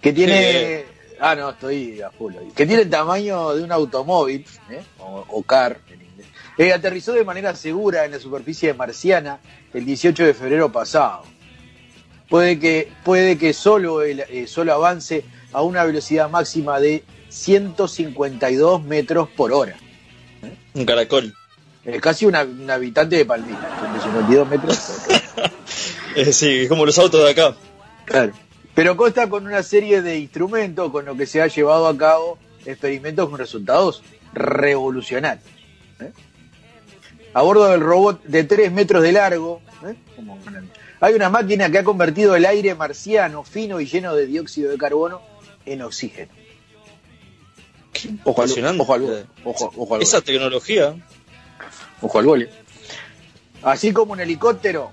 Que 0.01 0.11
tiene. 0.13 0.85
Ah, 1.19 1.35
no, 1.35 1.51
estoy 1.51 2.01
a 2.01 2.09
full 2.11 2.35
hoy. 2.35 2.47
Que 2.55 2.65
tiene 2.65 2.81
el 2.83 2.89
tamaño 2.89 3.53
de 3.55 3.63
un 3.63 3.71
automóvil, 3.71 4.45
¿eh? 4.69 4.81
o, 4.99 5.23
o 5.29 5.43
car 5.43 5.79
en 5.89 6.01
inglés. 6.01 6.27
Eh, 6.57 6.73
aterrizó 6.73 7.13
de 7.13 7.23
manera 7.23 7.55
segura 7.55 8.05
en 8.05 8.11
la 8.11 8.19
superficie 8.19 8.73
marciana 8.73 9.39
el 9.73 9.85
18 9.85 10.25
de 10.25 10.33
febrero 10.33 10.71
pasado. 10.71 11.23
Puede 12.29 12.59
que, 12.59 12.91
puede 13.03 13.37
que 13.37 13.53
solo, 13.53 14.01
el- 14.01 14.21
eh, 14.21 14.47
solo 14.47 14.73
avance 14.73 15.23
a 15.51 15.61
una 15.61 15.83
velocidad 15.83 16.29
máxima 16.29 16.79
de 16.79 17.03
152 17.29 18.83
metros 18.83 19.29
por 19.29 19.51
hora. 19.51 19.75
Un 20.73 20.85
caracol. 20.85 21.33
Eh, 21.85 21.99
casi 21.99 22.25
una- 22.25 22.43
un 22.43 22.69
habitante 22.69 23.17
de 23.17 23.25
Palmira, 23.25 23.77
152 23.79 24.47
metros. 24.49 24.79
Eh, 26.15 26.31
sí, 26.31 26.59
es 26.61 26.69
como 26.69 26.85
los 26.85 26.99
autos 26.99 27.23
de 27.23 27.31
acá. 27.31 27.55
Claro. 28.05 28.33
Pero 28.75 28.95
consta 28.95 29.27
con 29.29 29.47
una 29.47 29.63
serie 29.63 30.03
de 30.03 30.19
instrumentos 30.19 30.91
con 30.91 31.05
los 31.05 31.17
que 31.17 31.25
se 31.25 31.41
ha 31.41 31.47
llevado 31.47 31.87
a 31.87 31.97
cabo 31.97 32.37
experimentos 32.67 33.27
con 33.29 33.39
resultados 33.39 34.03
revolucionarios. 34.31 35.43
¿eh? 35.99 36.11
A 37.33 37.41
bordo 37.41 37.67
del 37.67 37.81
robot 37.81 38.23
de 38.25 38.43
3 38.43 38.71
metros 38.71 39.01
de 39.01 39.11
largo, 39.11 39.59
¿eh? 39.87 39.95
Como 40.15 40.37
hay 41.03 41.13
una 41.15 41.29
máquina 41.29 41.69
que 41.69 41.79
ha 41.79 41.83
convertido 41.83 42.35
el 42.35 42.45
aire 42.45 42.75
marciano 42.75 43.43
fino 43.43 43.79
y 43.81 43.85
lleno 43.85 44.15
de 44.15 44.25
dióxido 44.25 44.71
de 44.71 44.77
carbono 44.77 45.21
en 45.65 45.81
oxígeno. 45.81 46.31
Ojo 48.23 48.41
al, 48.41 48.49
ojo 48.79 48.93
al, 48.93 49.27
ojo, 49.43 49.73
ojo 49.75 49.95
al 49.95 50.01
Esa 50.01 50.21
tecnología. 50.21 50.95
Ojo 52.01 52.19
al 52.19 52.25
gole. 52.25 52.49
Así 53.61 53.91
como 53.91 54.13
un 54.13 54.19
helicóptero 54.21 54.91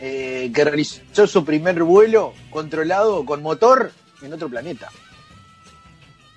eh, 0.00 0.50
que 0.54 0.64
realizó 0.64 1.26
su 1.26 1.44
primer 1.44 1.82
vuelo 1.84 2.34
controlado 2.50 3.24
con 3.24 3.40
motor 3.42 3.92
en 4.20 4.32
otro 4.32 4.48
planeta. 4.48 4.88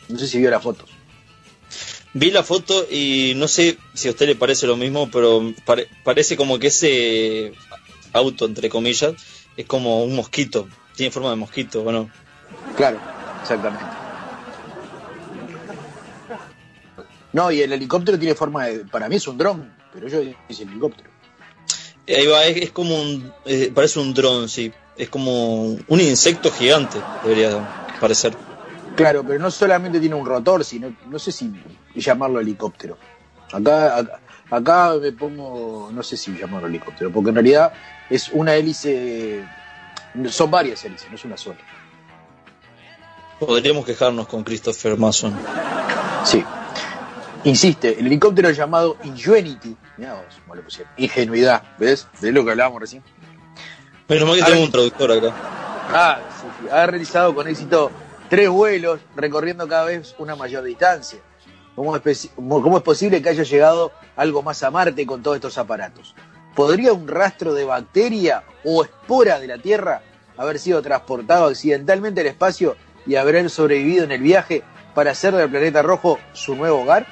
No 0.08 0.20
sé 0.20 0.28
si 0.28 0.38
vio 0.38 0.52
las 0.52 0.62
fotos. 0.64 0.90
Vi 2.14 2.32
la 2.32 2.44
foto 2.44 2.86
y 2.90 3.34
no 3.36 3.48
sé 3.48 3.78
si 3.94 4.08
a 4.08 4.12
usted 4.12 4.28
le 4.28 4.36
parece 4.36 4.68
lo 4.68 4.78
mismo, 4.78 5.10
pero 5.12 5.52
pare- 5.66 5.90
parece 6.04 6.38
como 6.38 6.60
que 6.60 6.68
ese 6.68 7.54
auto, 8.16 8.46
entre 8.46 8.70
comillas, 8.70 9.14
es 9.56 9.66
como 9.66 10.04
un 10.04 10.16
mosquito. 10.16 10.68
Tiene 10.96 11.12
forma 11.12 11.30
de 11.32 11.36
mosquito, 11.36 11.84
¿o 11.84 11.92
no? 11.92 12.10
Claro, 12.76 12.98
exactamente. 13.42 13.84
No, 17.34 17.52
y 17.52 17.62
el 17.62 17.74
helicóptero 17.74 18.18
tiene 18.18 18.34
forma 18.34 18.66
de. 18.66 18.86
Para 18.86 19.10
mí 19.10 19.18
es 19.18 19.28
un 19.28 19.38
dron, 19.38 19.74
pero 19.94 20.08
yo 20.08 20.20
el 20.20 20.36
helicóptero. 20.48 21.10
Eh, 22.08 22.18
Ahí 22.18 22.28
va, 22.28 22.46
es, 22.46 22.58
es 22.58 22.72
como 22.72 22.96
un. 22.96 23.34
eh, 23.46 23.72
parece 23.76 24.00
un 24.00 24.14
dron, 24.14 24.48
sí. 24.48 24.72
Es 24.96 25.10
como 25.10 25.64
un 25.66 26.00
insecto 26.00 26.50
gigante, 26.50 26.98
debería 27.24 27.90
parecer. 28.00 28.34
Claro, 28.96 29.26
pero 29.28 29.40
no 29.40 29.52
solamente 29.52 30.00
tiene 30.00 30.16
un 30.16 30.26
rotor, 30.26 30.64
sino. 30.64 30.96
No 31.10 31.20
sé 31.20 31.34
si 31.34 31.52
llamarlo 31.94 32.40
helicóptero. 32.40 32.98
Acá, 33.52 33.98
acá, 33.98 34.20
acá 34.50 34.94
me 35.02 35.12
pongo. 35.12 35.90
No 35.92 36.02
sé 36.04 36.16
si 36.16 36.32
llamarlo 36.38 36.70
helicóptero, 36.70 37.12
porque 37.12 37.30
en 37.32 37.36
realidad 37.36 37.74
es 38.10 38.30
una 38.30 38.54
hélice. 38.56 39.44
Son 40.30 40.50
varias 40.50 40.84
hélices, 40.86 41.10
no 41.10 41.16
es 41.16 41.26
una 41.26 41.38
sola. 41.38 41.58
Podríamos 43.40 43.86
quejarnos 43.86 44.28
con 44.28 44.44
Christopher 44.44 44.98
Mason. 44.98 45.34
Sí. 46.24 46.44
Insiste, 47.44 48.00
el 48.00 48.08
helicóptero 48.08 48.50
llamado 48.52 48.98
Ingenuity. 49.04 49.76
Mirá 49.98 50.14
vos, 50.14 50.24
cómo 50.44 50.56
le 50.56 50.62
pusieron. 50.62 50.92
Ingenuidad, 50.98 51.62
¿ves? 51.78 52.08
¿Ves 52.22 52.34
lo 52.34 52.44
que 52.44 52.52
hablábamos 52.52 52.82
recién? 52.82 53.04
Menos 54.08 54.28
mal 54.28 54.38
que 54.38 54.44
tenemos 54.44 54.66
un 54.66 54.72
traductor 54.72 55.12
acá. 55.12 55.34
Ah, 55.94 56.20
sí, 56.42 56.48
sí. 56.62 56.68
Ha 56.72 56.86
realizado 56.88 57.36
con 57.36 57.48
éxito 57.48 57.92
tres 58.30 58.50
vuelos, 58.50 59.00
recorriendo 59.16 59.68
cada 59.68 59.86
vez 59.86 60.16
una 60.18 60.36
mayor 60.36 60.64
distancia. 60.64 61.20
¿Cómo 61.76 61.96
es, 61.96 62.02
pesi- 62.02 62.32
cómo- 62.36 62.62
cómo 62.62 62.78
es 62.78 62.84
posible 62.84 63.22
que 63.22 63.30
haya 63.30 63.44
llegado 63.44 63.92
algo 64.16 64.42
más 64.42 64.64
a 64.64 64.72
Marte 64.72 65.06
con 65.06 65.22
todos 65.22 65.36
estos 65.36 65.58
aparatos? 65.58 66.16
¿Podría 66.56 66.94
un 66.94 67.08
rastro 67.08 67.54
de 67.54 67.66
bacteria 67.66 68.44
o 68.64 68.84
espora 68.84 69.40
de 69.40 69.48
la 69.48 69.58
Tierra 69.58 70.02
haber 70.38 70.58
sido 70.60 70.82
transportado 70.82 71.48
accidentalmente 71.48 72.22
al 72.22 72.28
espacio 72.28 72.76
y 73.06 73.16
haber 73.16 73.50
sobrevivido 73.50 74.06
en 74.06 74.12
el 74.12 74.22
viaje 74.22 74.64
para 74.94 75.12
hacer 75.12 75.36
del 75.36 75.50
planeta 75.50 75.82
rojo 75.82 76.18
su 76.34 76.56
nuevo 76.56 76.82
hogar? 76.82 77.08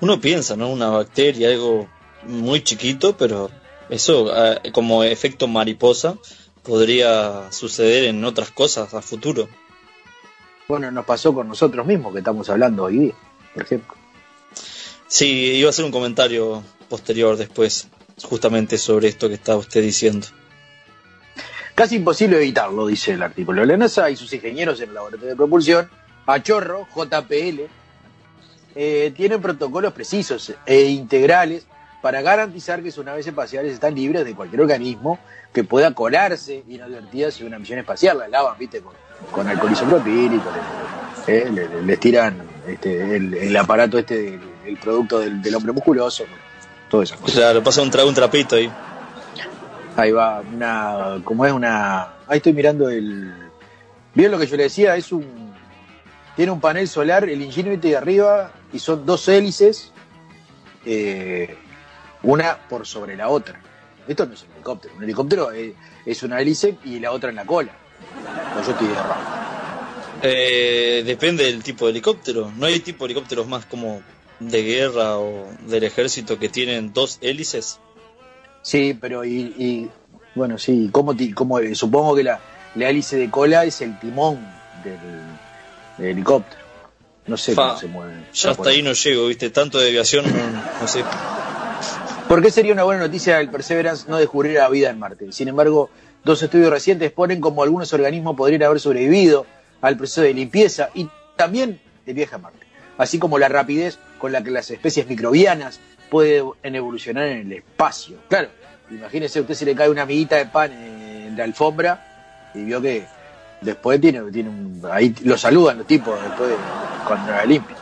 Uno 0.00 0.20
piensa, 0.20 0.56
¿no? 0.56 0.70
Una 0.70 0.88
bacteria, 0.88 1.48
algo 1.48 1.88
muy 2.22 2.62
chiquito, 2.62 3.16
pero 3.16 3.50
eso, 3.88 4.32
ah, 4.32 4.60
como 4.72 5.02
efecto 5.02 5.48
mariposa, 5.48 6.16
podría 6.62 7.50
suceder 7.52 8.04
en 8.04 8.24
otras 8.24 8.50
cosas 8.50 8.94
a 8.94 9.02
futuro. 9.02 9.48
Bueno, 10.68 10.90
nos 10.90 11.04
pasó 11.04 11.34
con 11.34 11.48
nosotros 11.48 11.86
mismos 11.86 12.12
que 12.12 12.20
estamos 12.20 12.48
hablando 12.48 12.84
hoy 12.84 12.98
día, 12.98 13.14
por 13.52 13.62
ejemplo. 13.64 13.94
Sí, 15.06 15.26
iba 15.56 15.68
a 15.68 15.70
hacer 15.70 15.84
un 15.84 15.92
comentario 15.92 16.62
posterior 16.94 17.36
después, 17.36 17.88
justamente 18.22 18.78
sobre 18.78 19.08
esto 19.08 19.28
que 19.28 19.34
estaba 19.34 19.58
usted 19.58 19.82
diciendo. 19.82 20.26
Casi 21.74 21.96
imposible 21.96 22.36
evitarlo, 22.36 22.86
dice 22.86 23.12
el 23.12 23.22
artículo. 23.22 23.64
La 23.64 23.76
NASA 23.76 24.08
y 24.08 24.14
sus 24.16 24.32
ingenieros 24.32 24.80
en 24.80 24.90
el 24.90 24.94
laboratorio 24.94 25.30
de 25.30 25.36
propulsión, 25.36 25.90
a 26.26 26.40
chorro, 26.40 26.86
JPL, 26.94 27.62
eh, 28.76 29.12
tienen 29.16 29.40
protocolos 29.42 29.92
precisos 29.92 30.52
e 30.66 30.82
integrales 30.82 31.66
para 32.00 32.22
garantizar 32.22 32.80
que 32.82 32.92
sus 32.92 33.04
naves 33.04 33.26
espaciales 33.26 33.72
están 33.72 33.94
libres 33.96 34.24
de 34.24 34.34
cualquier 34.36 34.60
organismo 34.62 35.18
que 35.52 35.64
pueda 35.64 35.92
colarse 35.94 36.62
inadvertidas 36.68 37.40
en 37.40 37.48
una 37.48 37.58
misión 37.58 37.78
espacial. 37.80 38.18
La 38.18 38.28
lavan, 38.28 38.56
viste, 38.58 38.80
con, 38.80 38.92
con 39.32 39.48
alcohol 39.48 39.72
isopropílico, 39.72 40.44
le- 41.26 41.38
eh, 41.38 41.50
les 41.84 41.98
tiran 41.98 42.36
este, 42.68 43.16
el, 43.16 43.56
aparato 43.56 43.98
este, 43.98 44.38
el 44.66 44.76
producto 44.76 45.18
del, 45.20 45.40
del 45.42 45.54
hombre 45.56 45.72
musculoso, 45.72 46.24
todo 46.88 47.02
eso. 47.02 47.16
Claro, 47.16 47.62
pasa 47.62 47.82
un, 47.82 47.90
tra 47.90 48.04
un 48.04 48.14
trapito 48.14 48.56
ahí. 48.56 48.70
Ahí 49.96 50.10
va, 50.10 50.40
una, 50.40 51.20
como 51.22 51.46
es 51.46 51.52
una, 51.52 52.14
ahí 52.26 52.38
estoy 52.38 52.52
mirando 52.52 52.88
el, 52.88 53.32
¿vieron 54.14 54.32
lo 54.32 54.38
que 54.38 54.46
yo 54.46 54.56
le 54.56 54.64
decía? 54.64 54.96
Es 54.96 55.12
un, 55.12 55.54
tiene 56.34 56.50
un 56.50 56.60
panel 56.60 56.88
solar, 56.88 57.28
el 57.28 57.40
Ingenuity 57.40 57.90
de 57.90 57.96
arriba, 57.96 58.50
y 58.72 58.80
son 58.80 59.06
dos 59.06 59.28
hélices, 59.28 59.92
eh, 60.84 61.56
una 62.24 62.58
por 62.68 62.86
sobre 62.86 63.16
la 63.16 63.28
otra. 63.28 63.60
Esto 64.08 64.26
no 64.26 64.34
es 64.34 64.42
un 64.42 64.52
helicóptero, 64.54 64.94
un 64.96 65.04
helicóptero 65.04 65.50
es, 65.52 65.74
es 66.04 66.22
una 66.24 66.40
hélice 66.40 66.76
y 66.84 66.98
la 66.98 67.12
otra 67.12 67.30
en 67.30 67.36
la 67.36 67.46
cola. 67.46 67.72
O 68.58 68.64
yo 68.64 68.72
estoy 68.72 68.88
errado. 68.88 69.44
Eh, 70.22 71.02
depende 71.04 71.44
del 71.44 71.62
tipo 71.62 71.84
de 71.84 71.92
helicóptero. 71.92 72.50
No 72.56 72.66
hay 72.66 72.80
tipo 72.80 73.04
de 73.04 73.12
helicópteros 73.12 73.46
más 73.46 73.66
como 73.66 74.02
de 74.40 74.62
guerra 74.62 75.18
o 75.18 75.46
del 75.66 75.84
ejército 75.84 76.38
que 76.38 76.48
tienen 76.48 76.92
dos 76.92 77.18
hélices. 77.20 77.78
Sí, 78.62 78.96
pero 78.98 79.24
y, 79.24 79.54
y, 79.58 79.90
bueno, 80.34 80.58
sí, 80.58 80.88
¿cómo, 80.92 81.14
ti- 81.14 81.32
cómo- 81.32 81.58
supongo 81.74 82.14
que 82.16 82.24
la, 82.24 82.40
la 82.74 82.88
hélice 82.90 83.16
de 83.16 83.30
cola 83.30 83.64
es 83.64 83.80
el 83.80 83.98
timón 83.98 84.38
del, 84.82 84.98
del 85.98 86.06
helicóptero. 86.12 86.62
No 87.26 87.36
sé 87.36 87.54
Fa, 87.54 87.68
cómo 87.68 87.80
se 87.80 87.86
mueve. 87.86 88.12
Ya 88.34 88.50
hasta 88.50 88.68
ahí 88.70 88.82
no 88.82 88.92
llego, 88.92 89.26
viste, 89.28 89.50
tanto 89.50 89.78
de 89.78 89.88
aviación, 89.88 90.24
no, 90.26 90.62
no 90.80 90.88
sé. 90.88 91.02
¿Por 92.28 92.42
qué 92.42 92.50
sería 92.50 92.72
una 92.72 92.84
buena 92.84 93.02
noticia 93.02 93.40
el 93.40 93.50
Perseverance 93.50 94.06
no 94.08 94.16
descubrir 94.16 94.54
la 94.54 94.68
vida 94.68 94.90
en 94.90 94.98
Marte? 94.98 95.30
Sin 95.32 95.48
embargo, 95.48 95.90
dos 96.24 96.42
estudios 96.42 96.70
recientes 96.70 97.12
ponen 97.12 97.40
como 97.40 97.62
algunos 97.62 97.92
organismos 97.92 98.34
podrían 98.36 98.62
haber 98.62 98.80
sobrevivido 98.80 99.46
al 99.82 99.96
proceso 99.96 100.22
de 100.22 100.32
limpieza 100.34 100.88
y 100.94 101.08
también 101.36 101.80
de 102.06 102.12
viaje 102.14 102.34
a 102.34 102.38
Marte, 102.38 102.66
así 102.96 103.18
como 103.18 103.38
la 103.38 103.48
rapidez 103.48 103.98
con 104.24 104.32
la 104.32 104.42
que 104.42 104.50
las 104.50 104.70
especies 104.70 105.06
microbianas 105.06 105.78
pueden 106.08 106.74
evolucionar 106.74 107.26
en 107.26 107.40
el 107.40 107.52
espacio. 107.58 108.16
Claro, 108.30 108.48
imagínese, 108.90 109.38
a 109.38 109.42
usted 109.42 109.52
se 109.52 109.66
le 109.66 109.74
cae 109.74 109.90
una 109.90 110.00
amiguita 110.00 110.36
de 110.36 110.46
pan 110.46 110.72
en 110.72 111.36
la 111.36 111.44
alfombra 111.44 112.50
y 112.54 112.64
vio 112.64 112.80
que 112.80 113.04
después 113.60 114.00
tiene, 114.00 114.22
tiene 114.32 114.48
un, 114.48 114.80
ahí 114.90 115.14
lo 115.24 115.36
saludan 115.36 115.76
los 115.76 115.86
tipos 115.86 116.18
después 116.22 116.48
de, 116.48 116.56
cuando 117.06 117.32
la 117.32 117.44
limpia. 117.44 117.76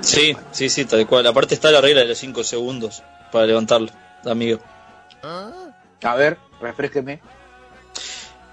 Sí, 0.00 0.34
sí, 0.52 0.70
sí, 0.70 0.86
tal 0.86 1.06
cual. 1.06 1.26
Aparte 1.26 1.52
está 1.52 1.70
la 1.70 1.82
regla 1.82 2.00
de 2.00 2.08
los 2.08 2.16
5 2.16 2.44
segundos 2.44 3.02
para 3.30 3.44
levantarlo, 3.44 3.90
amigo. 4.24 4.60
A 5.22 6.14
ver, 6.14 6.38
refresqueme. 6.62 7.20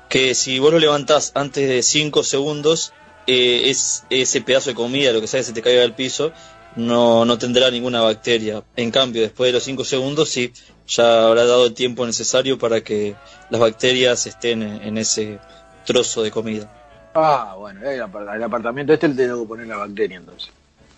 que 0.10 0.36
si 0.36 0.60
vos 0.60 0.74
lo 0.74 0.80
levantás 0.80 1.32
antes 1.34 1.66
de 1.66 1.82
5 1.82 2.24
segundos, 2.24 2.92
eh, 3.26 3.70
es 3.70 4.04
ese 4.10 4.42
pedazo 4.42 4.72
de 4.72 4.76
comida, 4.76 5.14
lo 5.14 5.22
que 5.22 5.28
sea 5.28 5.40
que 5.40 5.46
se 5.46 5.54
te 5.54 5.62
caiga 5.62 5.82
al 5.82 5.96
piso, 5.96 6.34
no, 6.76 7.26
no 7.26 7.38
tendrá 7.38 7.70
ninguna 7.72 8.02
bacteria. 8.02 8.64
En 8.76 8.92
cambio, 8.92 9.22
después 9.22 9.50
de 9.50 9.54
los 9.54 9.64
5 9.64 9.84
segundos, 9.86 10.30
sí, 10.30 10.52
ya 10.88 11.26
habrá 11.26 11.46
dado 11.46 11.66
el 11.66 11.74
tiempo 11.74 12.06
necesario 12.06 12.58
para 12.58 12.82
que 12.82 13.16
las 13.50 13.60
bacterias 13.62 14.26
estén 14.28 14.62
en, 14.64 14.82
en 14.82 14.98
ese 14.98 15.40
trozo 15.86 16.22
de 16.24 16.32
comida. 16.32 16.72
Ah, 17.14 17.56
bueno, 17.58 17.80
el, 17.90 18.02
apart- 18.02 18.36
el 18.36 18.44
apartamento 18.44 18.92
este 18.94 19.08
le 19.08 19.16
tengo 19.16 19.42
que 19.44 19.48
poner 19.48 19.68
la 19.68 19.78
bacteria 19.78 20.18
entonces. 20.18 20.50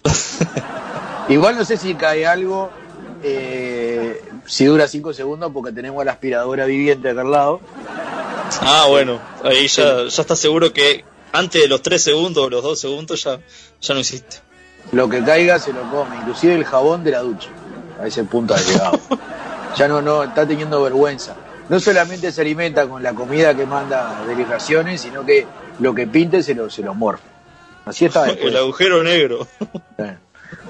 Igual 1.29 1.57
no 1.57 1.65
sé 1.65 1.77
si 1.77 1.93
cae 1.95 2.25
algo, 2.25 2.69
eh, 3.23 4.21
si 4.45 4.65
dura 4.65 4.87
5 4.87 5.13
segundos, 5.13 5.51
porque 5.53 5.71
tenemos 5.71 6.03
la 6.05 6.13
aspiradora 6.13 6.65
viviente 6.65 7.09
acá 7.09 7.21
al 7.21 7.31
lado. 7.31 7.59
Ah, 8.61 8.85
bueno, 8.89 9.19
ahí 9.43 9.67
ya, 9.67 10.07
ya 10.07 10.21
estás 10.21 10.39
seguro 10.39 10.71
que 10.71 11.03
antes 11.33 11.61
de 11.61 11.67
los 11.67 11.81
3 11.81 12.01
segundos 12.01 12.45
o 12.45 12.49
los 12.49 12.63
2 12.63 12.79
segundos 12.79 13.23
ya, 13.23 13.39
ya 13.81 13.93
no 13.93 13.99
hiciste. 13.99 14.37
Lo 14.91 15.09
que 15.09 15.23
caiga 15.23 15.59
se 15.59 15.73
lo 15.73 15.81
come, 15.89 16.15
inclusive 16.17 16.55
el 16.55 16.65
jabón 16.65 17.03
de 17.03 17.11
la 17.11 17.19
ducha. 17.19 17.49
A 17.99 18.07
ese 18.07 18.23
punto 18.23 18.53
ha 18.53 18.57
llegado. 18.57 18.99
ya 19.75 19.87
no, 19.87 20.01
no, 20.01 20.23
está 20.23 20.47
teniendo 20.47 20.81
vergüenza. 20.81 21.35
No 21.69 21.79
solamente 21.79 22.31
se 22.31 22.41
alimenta 22.41 22.87
con 22.87 23.03
la 23.03 23.13
comida 23.13 23.53
que 23.55 23.65
manda 23.65 24.23
de 24.25 24.35
las 24.35 24.47
raciones, 24.47 25.01
sino 25.01 25.25
que 25.25 25.45
lo 25.79 25.93
que 25.93 26.07
pinte 26.07 26.41
se 26.41 26.55
lo, 26.55 26.69
se 26.69 26.81
lo 26.81 26.93
morfa. 26.93 27.27
Así 27.85 28.05
está 28.05 28.23
después. 28.25 28.47
El 28.47 28.57
agujero 28.57 29.03
negro. 29.03 29.47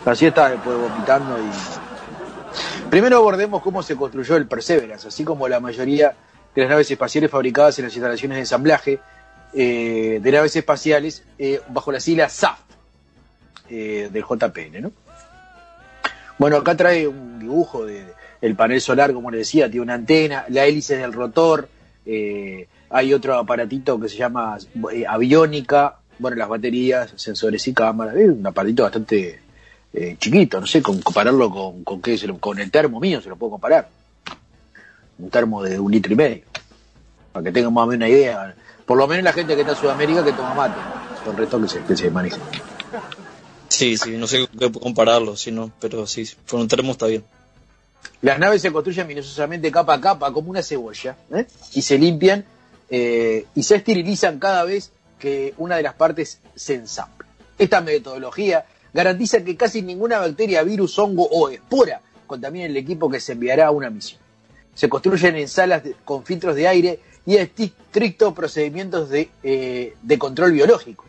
Así 0.06 0.26
está 0.26 0.50
después 0.50 0.78
vomitando 0.78 1.38
y. 1.38 2.90
Primero 2.90 3.18
abordemos 3.18 3.62
cómo 3.62 3.84
se 3.84 3.96
construyó 3.96 4.38
el 4.38 4.48
Perseverance, 4.48 5.10
así 5.10 5.26
como 5.26 5.48
la 5.48 5.60
mayoría 5.60 6.16
de 6.56 6.62
las 6.62 6.72
naves 6.72 6.90
espaciales 6.90 7.30
fabricadas 7.30 7.78
en 7.78 7.86
las 7.86 7.94
instalaciones 7.94 8.38
de 8.38 8.40
ensamblaje 8.40 9.00
eh, 9.54 10.20
de 10.22 10.32
naves 10.32 10.56
espaciales 10.56 11.24
eh, 11.38 11.62
bajo 11.68 11.92
la 11.92 12.00
sigla 12.00 12.30
SAF 12.30 12.67
eh, 13.70 14.10
del 14.12 14.24
JPN, 14.24 14.82
¿no? 14.82 14.92
Bueno, 16.38 16.58
acá 16.58 16.76
trae 16.76 17.08
un 17.08 17.40
dibujo 17.40 17.86
de 17.86 18.14
el 18.42 18.56
panel 18.56 18.80
solar, 18.80 19.14
como 19.14 19.32
le 19.32 19.40
decía, 19.40 19.70
tiene 19.70 19.82
una 19.82 19.96
antena, 19.96 20.46
la 20.50 20.66
hélice 20.66 20.96
del 20.98 21.12
rotor, 21.12 21.68
eh, 22.06 22.68
hay 22.90 23.14
otro 23.14 23.36
aparatito 23.36 24.00
que 24.00 24.08
se 24.08 24.18
llama 24.18 24.58
eh, 24.94 25.06
aviónica, 25.08 25.98
bueno, 26.20 26.38
las 26.38 26.48
baterías, 26.48 27.12
sensores 27.16 27.68
y 27.68 27.74
cámaras, 27.74 28.16
un 28.16 28.46
aparatito 28.46 28.84
bastante 28.84 29.42
chiquito, 30.20 30.60
no 30.60 30.68
sé, 30.68 30.84
con, 30.84 31.02
compararlo 31.02 31.50
con, 31.84 32.02
qué, 32.02 32.18
se 32.20 32.28
con 32.38 32.60
el 32.60 32.70
termo 32.70 33.00
mío 33.00 33.20
se 33.20 33.30
lo 33.30 33.36
puedo 33.36 33.52
comparar. 33.52 33.90
Un 35.18 35.32
termo 35.32 35.64
de 35.64 35.80
un 35.80 35.92
litro 35.92 36.14
y 36.14 36.16
medio, 36.16 36.44
para 37.32 37.44
que 37.46 37.52
tengan 37.52 37.74
más 37.74 37.86
o 37.86 37.88
menos 37.88 38.08
una 38.08 38.10
idea. 38.10 38.56
Por 38.86 38.98
lo 38.98 39.08
menos 39.08 39.24
la 39.24 39.34
gente 39.34 39.56
que 39.56 39.62
está 39.62 39.74
en 39.74 39.80
Sudamérica 39.80 40.24
que 40.24 40.32
toma 40.32 40.54
mate, 40.54 40.80
con 41.26 41.34
el 41.34 41.40
resto 41.40 41.62
que 41.62 41.68
se, 41.68 41.82
que 41.82 41.98
se 41.98 42.12
maneja. 42.12 42.38
Sí, 43.70 43.98
sí, 43.98 44.12
no 44.12 44.28
sé 44.28 44.48
qué 44.58 44.72
compararlo, 44.72 45.36
sí, 45.36 45.52
no, 45.52 45.72
pero 45.80 46.08
sí, 46.08 46.28
con 46.50 46.62
un 46.62 46.68
termo 46.68 46.92
está 46.92 47.08
bien. 47.08 47.24
Las 48.22 48.40
naves 48.40 48.62
se 48.62 48.72
construyen 48.72 49.08
minuciosamente 49.08 49.72
capa 49.72 49.96
a 49.96 50.02
capa, 50.02 50.32
como 50.32 50.50
una 50.50 50.64
cebolla, 50.64 51.18
¿eh? 51.32 51.46
y 51.74 51.82
se 51.82 51.98
limpian 51.98 52.46
eh, 52.90 53.46
y 53.54 53.64
se 53.64 53.76
esterilizan 53.76 54.40
cada 54.40 54.64
vez 54.64 54.92
que 55.20 55.54
una 55.58 55.76
de 55.76 55.84
las 55.84 55.94
partes 55.96 56.40
se 56.56 56.76
ensambla. 56.76 57.28
Esta 57.58 57.82
metodología 57.82 58.66
garantiza 58.94 59.44
que 59.44 59.56
casi 59.56 59.82
ninguna 59.82 60.20
bacteria, 60.20 60.64
virus, 60.64 60.98
hongo 60.98 61.28
o 61.30 61.50
espora 61.50 62.02
contamine 62.26 62.66
el 62.66 62.78
equipo 62.78 63.10
que 63.10 63.20
se 63.20 63.34
enviará 63.34 63.68
a 63.68 63.72
una 63.72 63.90
misión. 63.90 64.20
Se 64.74 64.90
construyen 64.90 65.36
en 65.36 65.48
salas 65.48 65.82
con 66.06 66.24
filtros 66.24 66.56
de 66.56 66.68
aire 66.68 67.00
y 67.26 67.36
estrictos 67.36 68.34
procedimientos 68.34 69.10
de, 69.10 69.30
eh, 69.44 69.96
de 70.02 70.20
control 70.20 70.52
biológico. 70.52 71.06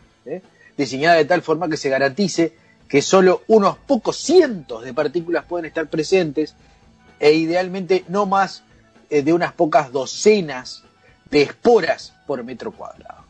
Diseñada 0.83 1.17
de 1.17 1.25
tal 1.25 1.41
forma 1.41 1.69
que 1.69 1.77
se 1.77 1.89
garantice 1.89 2.53
que 2.87 3.01
solo 3.01 3.43
unos 3.47 3.77
pocos 3.77 4.17
cientos 4.17 4.83
de 4.83 4.93
partículas 4.93 5.45
pueden 5.45 5.65
estar 5.65 5.87
presentes 5.89 6.55
e 7.19 7.33
idealmente 7.33 8.05
no 8.07 8.25
más 8.25 8.63
eh, 9.09 9.21
de 9.21 9.33
unas 9.33 9.53
pocas 9.53 9.91
docenas 9.91 10.83
de 11.29 11.43
esporas 11.43 12.13
por 12.25 12.43
metro 12.43 12.71
cuadrado. 12.71 13.23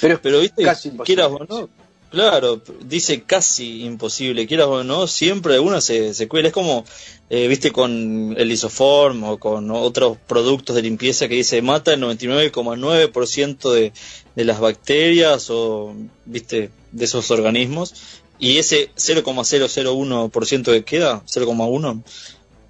Pero, 0.00 0.20
Pero 0.20 0.40
viste, 0.40 0.62
casi 0.62 0.88
imposible. 0.88 1.06
quieras 1.06 1.32
o 1.32 1.44
no, 1.44 1.68
claro, 2.10 2.60
dice 2.84 3.22
casi 3.22 3.84
imposible, 3.84 4.46
quieras 4.46 4.66
o 4.66 4.82
no, 4.82 5.06
siempre 5.06 5.54
alguna 5.54 5.80
se, 5.80 6.12
se 6.12 6.26
cuela. 6.26 6.48
Es 6.48 6.54
como, 6.54 6.84
eh, 7.30 7.46
viste, 7.48 7.70
con 7.70 8.34
el 8.36 8.50
isoform 8.50 9.24
o 9.24 9.38
con 9.38 9.70
otros 9.70 10.18
productos 10.26 10.74
de 10.76 10.82
limpieza 10.82 11.28
que 11.28 11.36
dice 11.36 11.62
mata 11.62 11.94
el 11.94 12.02
99,9% 12.02 13.72
de, 13.72 13.92
de 14.34 14.44
las 14.44 14.60
bacterias 14.60 15.48
o, 15.50 15.94
viste, 16.24 16.70
de 16.92 17.04
esos 17.04 17.30
organismos. 17.30 18.20
Y 18.38 18.58
ese 18.58 18.90
0,001% 18.96 20.64
que 20.64 20.84
queda, 20.84 21.22
0,1, 21.26 22.02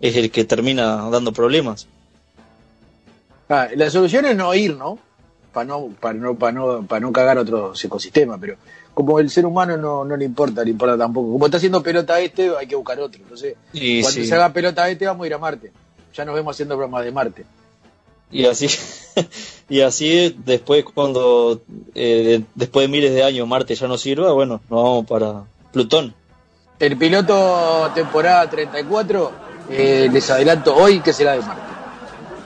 es 0.01 0.17
el 0.17 0.31
que 0.31 0.45
termina 0.45 1.09
dando 1.11 1.33
problemas. 1.33 1.87
Ah, 3.49 3.69
la 3.75 3.91
solución 3.91 4.27
es 4.27 4.37
no 4.37 4.55
ir, 4.55 4.77
¿no? 4.77 4.99
Para 5.53 5.67
no, 5.67 5.89
para 6.01 6.15
no, 6.15 6.35
para 6.37 6.53
no, 6.53 6.87
para 6.87 7.01
no 7.01 7.13
cagar 7.13 7.39
otros 7.39 7.85
ecosistemas, 7.85 8.39
pero 8.41 8.57
como 8.95 9.19
el 9.19 9.31
ser 9.31 9.47
humano 9.47 9.77
no, 9.77 10.05
no 10.05 10.17
le 10.17 10.25
importa, 10.25 10.65
le 10.65 10.71
importa 10.71 10.97
tampoco. 10.97 11.33
Como 11.33 11.47
está 11.47 11.57
haciendo 11.59 11.83
pelota 11.83 12.21
este, 12.21 12.51
hay 12.57 12.67
que 12.67 12.77
buscar 12.77 12.99
otro. 13.01 13.21
Entonces, 13.23 13.57
Y 13.73 14.03
cuando 14.03 14.21
sí. 14.21 14.27
se 14.27 14.35
haga 14.35 14.53
pelota 14.53 14.89
este, 14.89 15.07
vamos 15.07 15.25
a 15.25 15.27
ir 15.27 15.35
a 15.35 15.39
Marte. 15.39 15.73
Ya 16.15 16.25
nos 16.25 16.35
vemos 16.35 16.57
haciendo 16.57 16.77
bromas 16.77 17.05
de 17.05 17.13
Marte. 17.13 17.45
Y 18.33 18.47
así, 18.47 18.69
y 19.69 19.81
así 19.81 20.37
después 20.45 20.85
cuando 20.85 21.61
eh, 21.95 22.43
después 22.55 22.85
de 22.85 22.89
miles 22.89 23.13
de 23.13 23.25
años 23.25 23.49
Marte 23.49 23.75
ya 23.75 23.89
no 23.89 23.99
sirva, 23.99 24.33
bueno, 24.33 24.61
nos 24.69 24.83
vamos 24.83 25.07
para 25.07 25.45
Plutón. 25.73 26.15
El 26.79 26.97
piloto 26.97 27.91
temporada 27.95 28.49
34, 28.49 29.33
eh, 29.71 30.09
les 30.11 30.31
adelanto 30.31 30.75
hoy 30.75 31.01
que 31.01 31.13
será 31.13 31.33
de 31.33 31.41
Marte. 31.41 31.63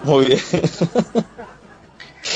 Muy 0.05 0.27
bien. 0.27 0.41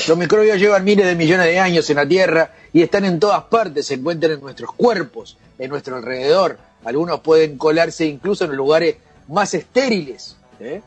Los 0.07 0.17
microbios 0.17 0.57
llevan 0.57 0.83
miles 0.83 1.05
de 1.05 1.15
millones 1.15 1.47
de 1.47 1.59
años 1.59 1.89
en 1.89 1.97
la 1.97 2.07
Tierra 2.07 2.51
y 2.71 2.81
están 2.81 3.05
en 3.05 3.19
todas 3.19 3.43
partes, 3.43 3.87
se 3.87 3.95
encuentran 3.95 4.33
en 4.33 4.41
nuestros 4.41 4.71
cuerpos, 4.73 5.37
en 5.57 5.69
nuestro 5.69 5.97
alrededor. 5.97 6.57
Algunos 6.85 7.19
pueden 7.21 7.57
colarse 7.57 8.05
incluso 8.05 8.43
en 8.43 8.51
los 8.51 8.57
lugares 8.57 8.97
más 9.27 9.53
estériles. 9.53 10.37
¿eh? 10.59 10.81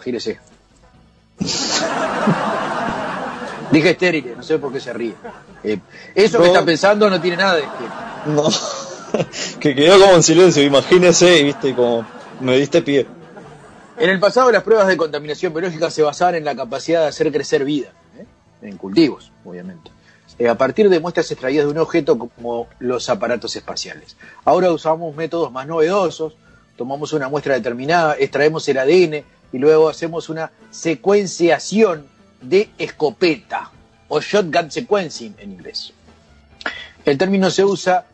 Gírese. 0.00 0.38
Dije 3.70 3.90
estériles, 3.90 4.36
no 4.36 4.42
sé 4.42 4.58
por 4.58 4.72
qué 4.72 4.80
se 4.80 4.92
ríe. 4.92 5.14
Eh, 5.62 5.78
eso 6.14 6.40
que 6.40 6.46
está 6.46 6.64
pensando 6.64 7.10
no 7.10 7.20
tiene 7.20 7.36
nada 7.36 7.56
de. 7.56 7.64
No. 8.26 8.48
que 9.60 9.74
quedó 9.74 10.00
como 10.00 10.14
en 10.14 10.22
silencio, 10.22 10.62
imagínese, 10.62 11.40
y 11.40 11.44
viste, 11.44 11.74
como 11.74 12.06
me 12.40 12.56
diste 12.56 12.82
pie. 12.82 13.06
En 13.98 14.10
el 14.10 14.20
pasado 14.20 14.52
las 14.52 14.62
pruebas 14.62 14.86
de 14.86 14.96
contaminación 14.96 15.52
biológica 15.52 15.90
se 15.90 16.02
basaban 16.02 16.36
en 16.36 16.44
la 16.44 16.54
capacidad 16.54 17.02
de 17.02 17.08
hacer 17.08 17.32
crecer 17.32 17.64
vida, 17.64 17.88
¿eh? 18.16 18.24
en 18.62 18.76
cultivos, 18.76 19.32
obviamente, 19.44 19.90
eh, 20.38 20.48
a 20.48 20.56
partir 20.56 20.88
de 20.88 21.00
muestras 21.00 21.30
extraídas 21.30 21.66
de 21.66 21.72
un 21.72 21.78
objeto 21.78 22.16
como 22.16 22.68
los 22.78 23.08
aparatos 23.08 23.56
espaciales. 23.56 24.16
Ahora 24.44 24.70
usamos 24.70 25.16
métodos 25.16 25.50
más 25.50 25.66
novedosos, 25.66 26.36
tomamos 26.76 27.12
una 27.12 27.28
muestra 27.28 27.54
determinada, 27.54 28.14
extraemos 28.18 28.68
el 28.68 28.78
ADN 28.78 29.24
y 29.52 29.58
luego 29.58 29.88
hacemos 29.88 30.28
una 30.28 30.50
secuenciación 30.70 32.06
de 32.40 32.70
escopeta 32.78 33.70
o 34.08 34.20
shotgun 34.20 34.70
sequencing 34.70 35.34
en 35.38 35.52
inglés. 35.52 35.92
El 37.04 37.16
término 37.18 37.50
se 37.50 37.64
usa, 37.64 38.06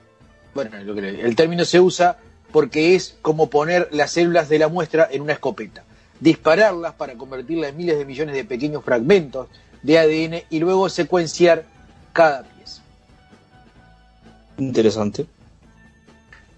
bueno, 0.54 0.76
lo 0.82 0.94
que 0.94 1.02
le- 1.02 1.20
el 1.20 1.34
término 1.36 1.64
se 1.64 1.80
usa 1.80 2.16
porque 2.52 2.94
es 2.94 3.16
como 3.22 3.50
poner 3.50 3.88
las 3.92 4.12
células 4.12 4.48
de 4.48 4.58
la 4.60 4.68
muestra 4.68 5.08
en 5.10 5.22
una 5.22 5.32
escopeta, 5.32 5.82
dispararlas 6.20 6.94
para 6.94 7.14
convertirlas 7.14 7.70
en 7.70 7.76
miles 7.76 7.98
de 7.98 8.04
millones 8.04 8.34
de 8.34 8.44
pequeños 8.44 8.84
fragmentos 8.84 9.48
de 9.82 9.98
ADN 9.98 10.44
y 10.50 10.60
luego 10.60 10.88
secuenciar 10.88 11.64
cada 12.12 12.44
pieza. 12.44 12.80
Interesante. 14.58 15.22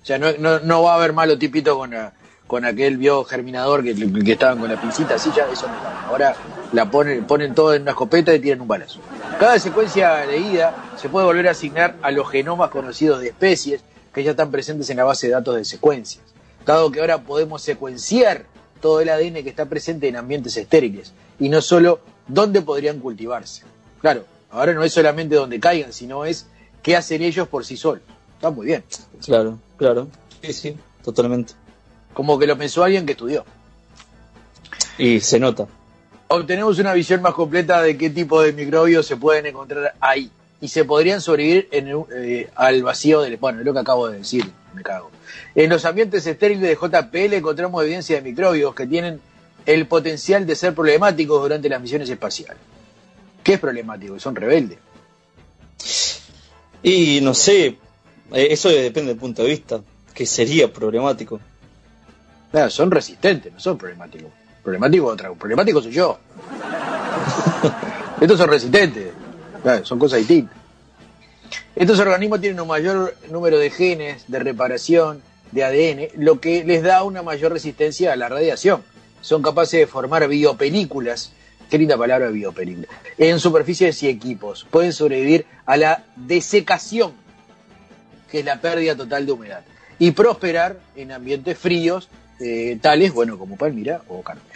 O 0.02 0.06
sea, 0.06 0.18
no, 0.18 0.32
no, 0.38 0.60
no 0.60 0.82
va 0.82 0.92
a 0.92 0.96
haber 0.96 1.12
malo 1.12 1.36
tipito 1.38 1.76
con, 1.78 1.90
la- 1.90 2.12
con 2.46 2.64
aquel 2.64 2.96
biogerminador 2.96 3.82
que, 3.82 3.94
que 3.94 4.32
estaban 4.32 4.58
con 4.58 4.68
la 4.68 4.80
pincita, 4.80 5.14
así 5.14 5.30
ya 5.36 5.48
eso 5.50 5.66
no. 5.66 5.74
Ahora 6.08 6.36
la 6.72 6.90
ponen, 6.90 7.26
ponen 7.26 7.54
todo 7.54 7.74
en 7.74 7.82
una 7.82 7.92
escopeta 7.92 8.34
y 8.34 8.40
tiran 8.40 8.60
un 8.60 8.68
balazo. 8.68 9.00
Cada 9.38 9.58
secuencia 9.58 10.24
leída 10.24 10.92
se 10.96 11.08
puede 11.08 11.26
volver 11.26 11.48
a 11.48 11.50
asignar 11.50 11.96
a 12.02 12.10
los 12.10 12.30
genomas 12.30 12.70
conocidos 12.70 13.20
de 13.20 13.28
especies 13.28 13.82
que 14.14 14.22
ya 14.22 14.30
están 14.30 14.50
presentes 14.50 14.88
en 14.90 14.96
la 14.96 15.04
base 15.04 15.26
de 15.26 15.34
datos 15.34 15.56
de 15.56 15.64
secuencias. 15.64 16.24
Dado 16.64 16.90
que 16.90 17.00
ahora 17.00 17.18
podemos 17.18 17.62
secuenciar 17.62 18.44
todo 18.80 19.00
el 19.00 19.08
ADN 19.08 19.42
que 19.42 19.48
está 19.48 19.66
presente 19.66 20.08
en 20.08 20.16
ambientes 20.16 20.56
estériles 20.56 21.12
y 21.38 21.48
no 21.48 21.60
solo 21.60 22.00
dónde 22.26 22.62
podrían 22.62 23.00
cultivarse. 23.00 23.62
Claro, 24.00 24.24
ahora 24.50 24.72
no 24.72 24.84
es 24.84 24.92
solamente 24.92 25.34
donde 25.34 25.60
caigan, 25.60 25.92
sino 25.92 26.24
es 26.24 26.46
qué 26.82 26.96
hacen 26.96 27.22
ellos 27.22 27.48
por 27.48 27.64
sí 27.64 27.76
solos. 27.76 28.02
Está 28.34 28.50
muy 28.50 28.66
bien. 28.66 28.84
Claro, 29.24 29.58
claro. 29.76 30.08
Sí, 30.42 30.52
sí, 30.52 30.76
totalmente. 31.02 31.54
Como 32.16 32.38
que 32.38 32.46
lo 32.46 32.56
pensó 32.56 32.82
alguien 32.82 33.04
que 33.04 33.12
estudió. 33.12 33.44
Y 34.96 35.20
se 35.20 35.38
nota. 35.38 35.66
obtenemos 36.28 36.78
una 36.78 36.94
visión 36.94 37.20
más 37.20 37.34
completa 37.34 37.82
de 37.82 37.98
qué 37.98 38.08
tipo 38.08 38.40
de 38.40 38.54
microbios 38.54 39.06
se 39.06 39.18
pueden 39.18 39.44
encontrar 39.44 39.94
ahí 40.00 40.30
y 40.58 40.68
se 40.68 40.86
podrían 40.86 41.20
sobrevivir 41.20 41.68
en 41.72 42.06
eh, 42.16 42.48
al 42.54 42.82
vacío 42.82 43.20
del... 43.20 43.36
Bueno, 43.36 43.58
es 43.58 43.66
lo 43.66 43.74
que 43.74 43.80
acabo 43.80 44.08
de 44.08 44.16
decir, 44.16 44.50
me 44.72 44.82
cago. 44.82 45.10
En 45.54 45.68
los 45.68 45.84
ambientes 45.84 46.26
estériles 46.26 46.62
de 46.62 46.74
JPL 46.74 47.34
encontramos 47.34 47.82
evidencia 47.82 48.16
de 48.16 48.22
microbios 48.22 48.74
que 48.74 48.86
tienen 48.86 49.20
el 49.66 49.86
potencial 49.86 50.46
de 50.46 50.56
ser 50.56 50.74
problemáticos 50.74 51.42
durante 51.42 51.68
las 51.68 51.82
misiones 51.82 52.08
espaciales. 52.08 52.56
¿Qué 53.44 53.52
es 53.52 53.60
problemático? 53.60 54.18
Son 54.18 54.34
rebeldes. 54.34 54.78
Y 56.82 57.20
no 57.20 57.34
sé, 57.34 57.76
eh, 58.32 58.48
eso 58.50 58.70
depende 58.70 59.10
del 59.10 59.18
punto 59.18 59.42
de 59.42 59.50
vista, 59.50 59.82
que 60.14 60.24
sería 60.24 60.72
problemático. 60.72 61.40
Claro, 62.50 62.70
son 62.70 62.90
resistentes, 62.90 63.52
no 63.52 63.60
son 63.60 63.76
problemáticos. 63.78 64.30
Problemático 64.62 65.06
otra, 65.06 65.32
problemático 65.32 65.80
soy 65.80 65.92
yo. 65.92 66.18
Estos 68.20 68.38
son 68.38 68.48
resistentes, 68.48 69.12
claro, 69.62 69.84
son 69.84 69.98
cosas 69.98 70.18
distintas. 70.20 70.56
Estos 71.74 71.98
organismos 71.98 72.40
tienen 72.40 72.58
un 72.58 72.68
mayor 72.68 73.14
número 73.30 73.58
de 73.58 73.70
genes, 73.70 74.24
de 74.28 74.38
reparación, 74.38 75.20
de 75.52 75.64
ADN, 75.64 76.22
lo 76.24 76.40
que 76.40 76.64
les 76.64 76.82
da 76.82 77.02
una 77.02 77.22
mayor 77.22 77.52
resistencia 77.52 78.12
a 78.12 78.16
la 78.16 78.28
radiación. 78.28 78.82
Son 79.20 79.42
capaces 79.42 79.80
de 79.80 79.86
formar 79.86 80.26
biopelículas, 80.28 81.32
qué 81.68 81.78
linda 81.78 81.98
palabra 81.98 82.28
biopelícula, 82.28 82.88
en 83.18 83.38
superficies 83.40 84.02
y 84.02 84.08
equipos. 84.08 84.66
Pueden 84.70 84.92
sobrevivir 84.92 85.46
a 85.66 85.76
la 85.76 86.04
desecación, 86.16 87.12
que 88.30 88.40
es 88.40 88.44
la 88.44 88.60
pérdida 88.60 88.96
total 88.96 89.26
de 89.26 89.32
humedad, 89.32 89.64
y 89.98 90.12
prosperar 90.12 90.78
en 90.94 91.12
ambientes 91.12 91.58
fríos, 91.58 92.08
eh, 92.40 92.78
tales, 92.80 93.12
bueno, 93.12 93.38
como 93.38 93.56
Palmira 93.56 94.02
o 94.08 94.22
Carmelo. 94.22 94.46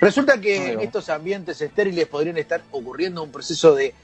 Resulta 0.00 0.40
que 0.40 0.72
en 0.72 0.80
estos 0.80 1.08
ambientes 1.08 1.60
estériles 1.60 2.06
podrían 2.06 2.36
estar 2.36 2.62
ocurriendo 2.70 3.22
un 3.22 3.30
proceso 3.30 3.74
de 3.74 3.94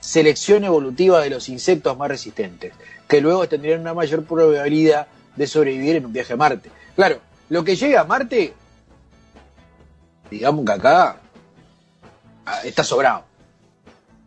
selección 0.00 0.64
evolutiva 0.64 1.20
de 1.20 1.30
los 1.30 1.48
insectos 1.48 1.96
más 1.96 2.08
resistentes, 2.08 2.72
que 3.06 3.20
luego 3.20 3.48
tendrían 3.48 3.80
una 3.80 3.94
mayor 3.94 4.24
probabilidad 4.24 5.06
de 5.36 5.46
sobrevivir 5.46 5.96
en 5.96 6.06
un 6.06 6.12
viaje 6.12 6.32
a 6.32 6.36
Marte. 6.36 6.70
Claro, 6.96 7.20
lo 7.48 7.64
que 7.64 7.76
llega 7.76 8.00
a 8.00 8.04
Marte, 8.04 8.54
digamos 10.30 10.64
que 10.64 10.72
acá 10.72 11.20
ah, 12.46 12.60
está 12.64 12.82
sobrado. 12.82 13.24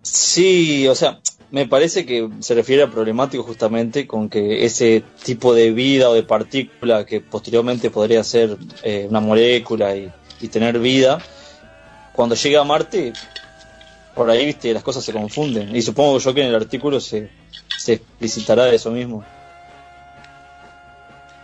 Sí, 0.02 0.88
o 0.88 0.96
sea, 0.96 1.20
me 1.54 1.68
parece 1.68 2.04
que 2.04 2.28
se 2.40 2.56
refiere 2.56 2.82
a 2.82 2.90
problemático 2.90 3.44
justamente 3.44 4.08
con 4.08 4.28
que 4.28 4.66
ese 4.66 5.04
tipo 5.24 5.54
de 5.54 5.70
vida 5.70 6.10
o 6.10 6.16
de 6.16 6.24
partícula 6.24 7.06
que 7.06 7.22
posteriormente 7.22 7.92
podría 7.92 8.24
ser 8.24 8.58
eh, 8.82 9.06
una 9.08 9.20
molécula 9.20 9.96
y, 9.96 10.12
y 10.42 10.48
tener 10.48 10.80
vida, 10.80 11.20
cuando 12.12 12.34
llega 12.34 12.62
a 12.62 12.64
Marte, 12.64 13.14
por 14.16 14.32
ahí, 14.32 14.48
viste, 14.48 14.74
las 14.74 14.82
cosas 14.82 15.06
se 15.06 15.14
confunden. 15.14 15.76
Y 15.76 15.84
supongo 15.84 16.18
yo 16.18 16.34
que 16.34 16.42
en 16.42 16.48
el 16.48 16.56
artículo 16.56 17.00
se, 17.00 17.30
se 17.78 17.94
explicitará 17.94 18.66
de 18.66 18.78
eso 18.78 18.90
mismo. 18.90 19.24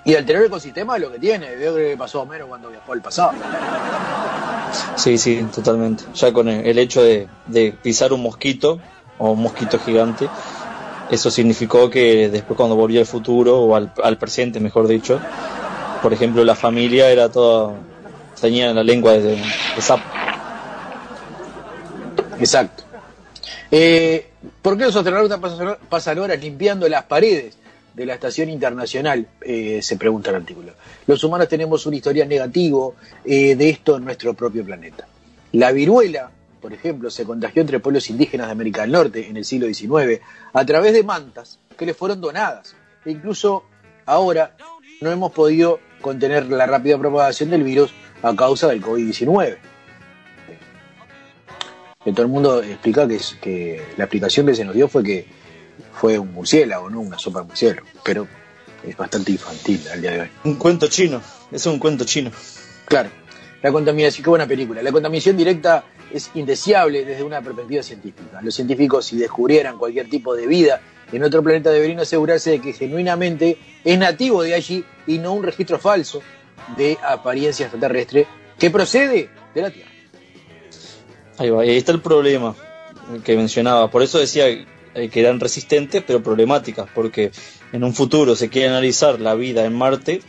Y 0.06 0.13
el 0.13 0.28
ecosistema 0.28 0.95
es 0.95 1.04
lo 1.04 1.12
que 1.12 1.19
tiene, 1.19 1.56
veo 1.56 1.76
que 1.76 1.95
pasó 1.95 2.22
a 2.22 2.24
Homero 2.24 2.48
cuando 2.48 2.72
viajó 2.72 2.93
al 2.93 3.02
pasado. 3.04 3.34
Sí, 4.95 5.19
sí, 5.19 5.45
totalmente. 5.54 6.06
Ya 6.15 6.34
con 6.34 6.50
el, 6.50 6.65
el 6.65 6.80
hecho 6.80 7.04
de, 7.04 7.28
de 7.45 7.74
pisar 7.74 8.12
un 8.12 8.24
mosquito 8.24 8.80
o 9.19 9.32
un 9.32 9.43
mosquito 9.43 9.77
gigante, 9.77 10.27
eso 11.12 11.29
significó 11.29 11.89
que 11.89 12.29
después 12.29 12.58
cuando 12.58 12.75
volvió 12.75 12.99
al 12.99 13.05
futuro 13.05 13.60
o 13.60 13.75
al, 13.75 13.93
al 14.03 14.17
presente, 14.17 14.60
mejor 14.60 14.88
dicho, 14.88 15.19
por 16.01 16.13
ejemplo, 16.13 16.43
la 16.43 16.55
familia 16.55 17.10
era 17.10 17.29
toda 17.29 17.73
tenía 18.39 18.73
la 18.73 18.84
lengua 18.84 19.13
de, 19.13 19.38
sapo. 19.79 20.03
Exacto. 22.39 22.84
Eh, 23.71 24.27
¿Por 24.62 24.77
qué 24.77 24.86
los 24.86 24.95
astronautas 24.95 25.39
pasan, 25.39 25.77
pasan 25.89 26.19
horas 26.19 26.39
limpiando 26.39 26.88
las 26.88 27.03
paredes 27.03 27.58
de 27.93 28.05
la 28.05 28.13
Estación 28.13 28.49
Internacional? 28.49 29.27
Eh, 29.41 29.79
se 29.82 29.97
pregunta 29.97 30.29
el 30.29 30.38
artículo. 30.38 30.73
Los 31.05 31.23
humanos 31.23 31.47
tenemos 31.47 31.86
un 31.86 31.93
historial 31.93 32.27
negativo 32.27 32.95
eh, 33.25 33.55
de 33.55 33.69
esto 33.69 33.97
en 33.97 34.05
nuestro 34.05 34.34
propio 34.34 34.63
planeta. 34.63 35.05
La 35.53 35.71
viruela, 35.71 36.32
por 36.62 36.74
ejemplo, 36.74 37.10
se 37.10 37.26
contagió 37.26 37.62
entre 37.62 37.80
pueblos 37.80 38.10
indígenas 38.10 38.48
de 38.48 38.52
América 38.52 38.82
del 38.82 38.91
Norte 38.91 39.28
en 39.28 39.38
el 39.38 39.45
siglo 39.45 39.67
XIX 39.67 40.22
a 40.54 40.65
través 40.65 40.93
de 40.93 41.04
mantas 41.04 41.60
que 41.78 41.86
les 41.86 41.95
fueron 41.95 42.22
donadas. 42.22 42.76
E 43.06 43.12
incluso 43.12 43.63
ahora 44.06 44.56
no 45.02 45.12
hemos 45.12 45.32
podido 45.32 45.80
contener 46.02 46.45
la 46.48 46.65
rápida 46.65 46.98
propagación 46.98 47.50
del 47.50 47.63
virus 47.63 47.93
a 48.22 48.36
causa 48.36 48.67
del 48.67 48.82
COVID-19 48.82 49.58
que 52.04 52.13
todo 52.13 52.24
el 52.24 52.32
mundo 52.32 52.63
explica 52.63 53.08
que, 53.08 53.15
es, 53.15 53.38
que 53.41 53.82
la 53.98 54.06
explicación 54.06 54.45
que 54.45 54.56
se 54.56 54.63
nos 54.63 54.74
dio 54.74 54.88
fue 54.88 55.04
que 55.04 55.28
fue 55.93 56.17
un 56.17 56.34
murciélago, 56.34 56.89
no 56.89 57.02
una 57.02 57.19
sopa 57.19 57.41
de 57.41 57.48
murciélago, 57.48 57.88
pero 58.04 58.28
es 58.88 58.95
bastante 58.95 59.34
infantil 59.34 59.82
al 59.91 60.02
día 60.02 60.12
de 60.12 60.22
hoy. 60.22 60.30
Un 60.45 60.56
cuento 60.56 60.88
chino, 60.88 61.22
es 61.52 61.65
un 61.65 61.78
cuento 61.78 62.06
chino. 62.06 62.32
Claro, 62.86 63.10
la 63.62 63.72
contaminación, 63.72 64.24
qué 64.24 64.30
buena 64.30 64.48
película. 64.48 64.82
La 64.82 64.91
contaminación 64.93 65.36
directa 65.36 65.84
es 66.13 66.32
indeseable 66.34 67.06
desde 67.06 67.24
una 67.24 67.41
perspectiva 67.41 67.84
científica. 67.84 68.41
Los 68.41 68.56
científicos, 68.56 69.06
si 69.06 69.17
descubrieran 69.17 69.78
cualquier 69.78 70.10
tipo 70.10 70.36
de 70.36 70.48
vida 70.48 70.82
en 71.12 71.24
otro 71.24 71.41
planeta, 71.41 71.72
deberían 71.72 72.00
asegurarse 72.00 72.52
de 72.52 72.62
que 72.62 72.74
genuinamente 72.74 73.58
es 73.84 73.98
nativo 73.98 74.43
de 74.43 74.54
allí 74.54 74.84
y 75.08 75.17
no 75.17 75.34
un 75.34 75.43
registro 75.43 75.80
falso 75.80 76.22
de 76.78 76.98
apariencia 77.04 77.65
extraterrestre 77.65 78.28
que 78.58 78.69
procede 78.69 79.30
de 79.54 79.62
la 79.62 79.72
Tierra. 79.72 79.89
Ahí 81.38 81.50
va, 81.50 81.62
ahí 81.62 81.78
está 81.78 81.91
el 81.91 82.02
problema 82.02 82.56
que 83.24 83.36
mencionaba. 83.36 83.89
Por 83.89 84.04
eso 84.04 84.19
decía 84.19 84.48
eh, 84.48 85.10
que 85.10 85.19
eran 85.19 85.39
resistentes, 85.39 86.04
pero 86.06 86.22
problemáticas, 86.22 86.89
porque 86.93 87.32
en 87.72 87.84
un 87.84 87.93
futuro 87.93 88.36
se 88.36 88.50
quiere 88.50 88.69
analizar 88.69 89.19
la 89.19 89.36
vida 89.36 89.65
en 89.65 89.74
Marte 89.74 90.22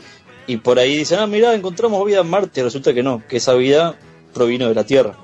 y 0.47 0.59
por 0.59 0.79
ahí 0.79 0.97
dicen, 0.97 1.19
ah, 1.21 1.27
mira, 1.27 1.55
encontramos 1.55 2.05
vida 2.07 2.21
en 2.21 2.29
Marte. 2.29 2.62
Resulta 2.62 2.95
que 2.95 3.03
no, 3.03 3.23
que 3.29 3.37
esa 3.38 3.55
vida 3.55 3.97
provino 4.33 4.69
de 4.69 4.75
la 4.75 4.85
Tierra. 4.85 5.16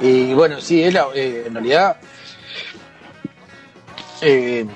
Y 0.00 0.32
bueno, 0.32 0.60
sí, 0.60 0.90
la, 0.90 1.08
eh, 1.14 1.44
en 1.46 1.54
realidad 1.54 1.96
eh, 4.20 4.66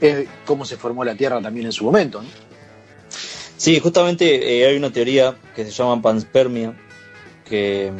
es 0.00 0.28
cómo 0.44 0.64
se 0.64 0.76
formó 0.76 1.04
la 1.04 1.14
Tierra 1.14 1.40
también 1.40 1.66
en 1.66 1.72
su 1.72 1.84
momento. 1.84 2.22
¿no? 2.22 2.28
Sí, 3.56 3.80
justamente 3.80 4.58
eh, 4.58 4.66
hay 4.66 4.76
una 4.76 4.92
teoría 4.92 5.36
que 5.54 5.64
se 5.64 5.70
llama 5.70 6.00
panspermia, 6.00 6.74
que, 7.44 7.92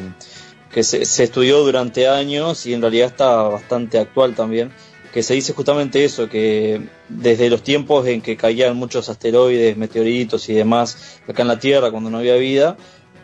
que 0.71 0.83
se, 0.83 1.05
se, 1.05 1.23
estudió 1.23 1.59
durante 1.63 2.07
años 2.07 2.65
y 2.65 2.73
en 2.73 2.81
realidad 2.81 3.07
está 3.07 3.43
bastante 3.43 3.97
actual 3.97 4.35
también, 4.35 4.71
que 5.13 5.23
se 5.23 5.33
dice 5.33 5.53
justamente 5.53 6.03
eso, 6.03 6.29
que 6.29 6.81
desde 7.09 7.49
los 7.49 7.63
tiempos 7.63 8.05
en 8.07 8.21
que 8.21 8.37
caían 8.37 8.75
muchos 8.75 9.09
asteroides, 9.09 9.77
meteoritos 9.77 10.47
y 10.49 10.53
demás 10.53 11.19
acá 11.27 11.41
en 11.41 11.47
la 11.47 11.59
Tierra 11.59 11.91
cuando 11.91 12.09
no 12.09 12.19
había 12.19 12.35
vida, 12.35 12.77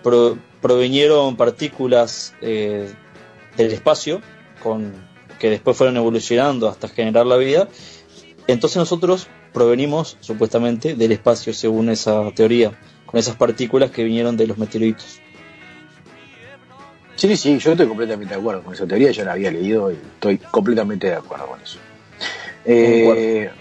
pro, 0.03 0.37
provenieron 0.61 1.35
partículas 1.35 2.33
eh, 2.41 2.91
del 3.57 3.71
espacio 3.71 4.21
con, 4.61 4.93
que 5.39 5.49
después 5.49 5.75
fueron 5.77 5.97
evolucionando 5.97 6.69
hasta 6.69 6.87
generar 6.87 7.25
la 7.25 7.37
vida. 7.37 7.67
Entonces 8.47 8.77
nosotros 8.77 9.27
provenimos 9.53 10.17
supuestamente 10.19 10.95
del 10.95 11.11
espacio 11.11 11.53
según 11.53 11.89
esa 11.89 12.31
teoría, 12.31 12.71
con 13.05 13.19
esas 13.19 13.35
partículas 13.35 13.91
que 13.91 14.03
vinieron 14.03 14.37
de 14.37 14.47
los 14.47 14.57
meteoritos. 14.57 15.19
Sí, 17.15 17.37
sí, 17.37 17.59
yo 17.59 17.71
estoy 17.71 17.87
completamente 17.87 18.33
de 18.33 18.39
acuerdo 18.39 18.63
con 18.63 18.73
esa 18.73 18.87
teoría, 18.87 19.11
yo 19.11 19.23
la 19.23 19.33
había 19.33 19.51
leído 19.51 19.91
y 19.91 19.95
estoy 19.95 20.37
completamente 20.37 21.07
de 21.07 21.15
acuerdo 21.15 21.47
con 21.47 21.61
eso. 21.61 21.77
Eh, 22.65 23.51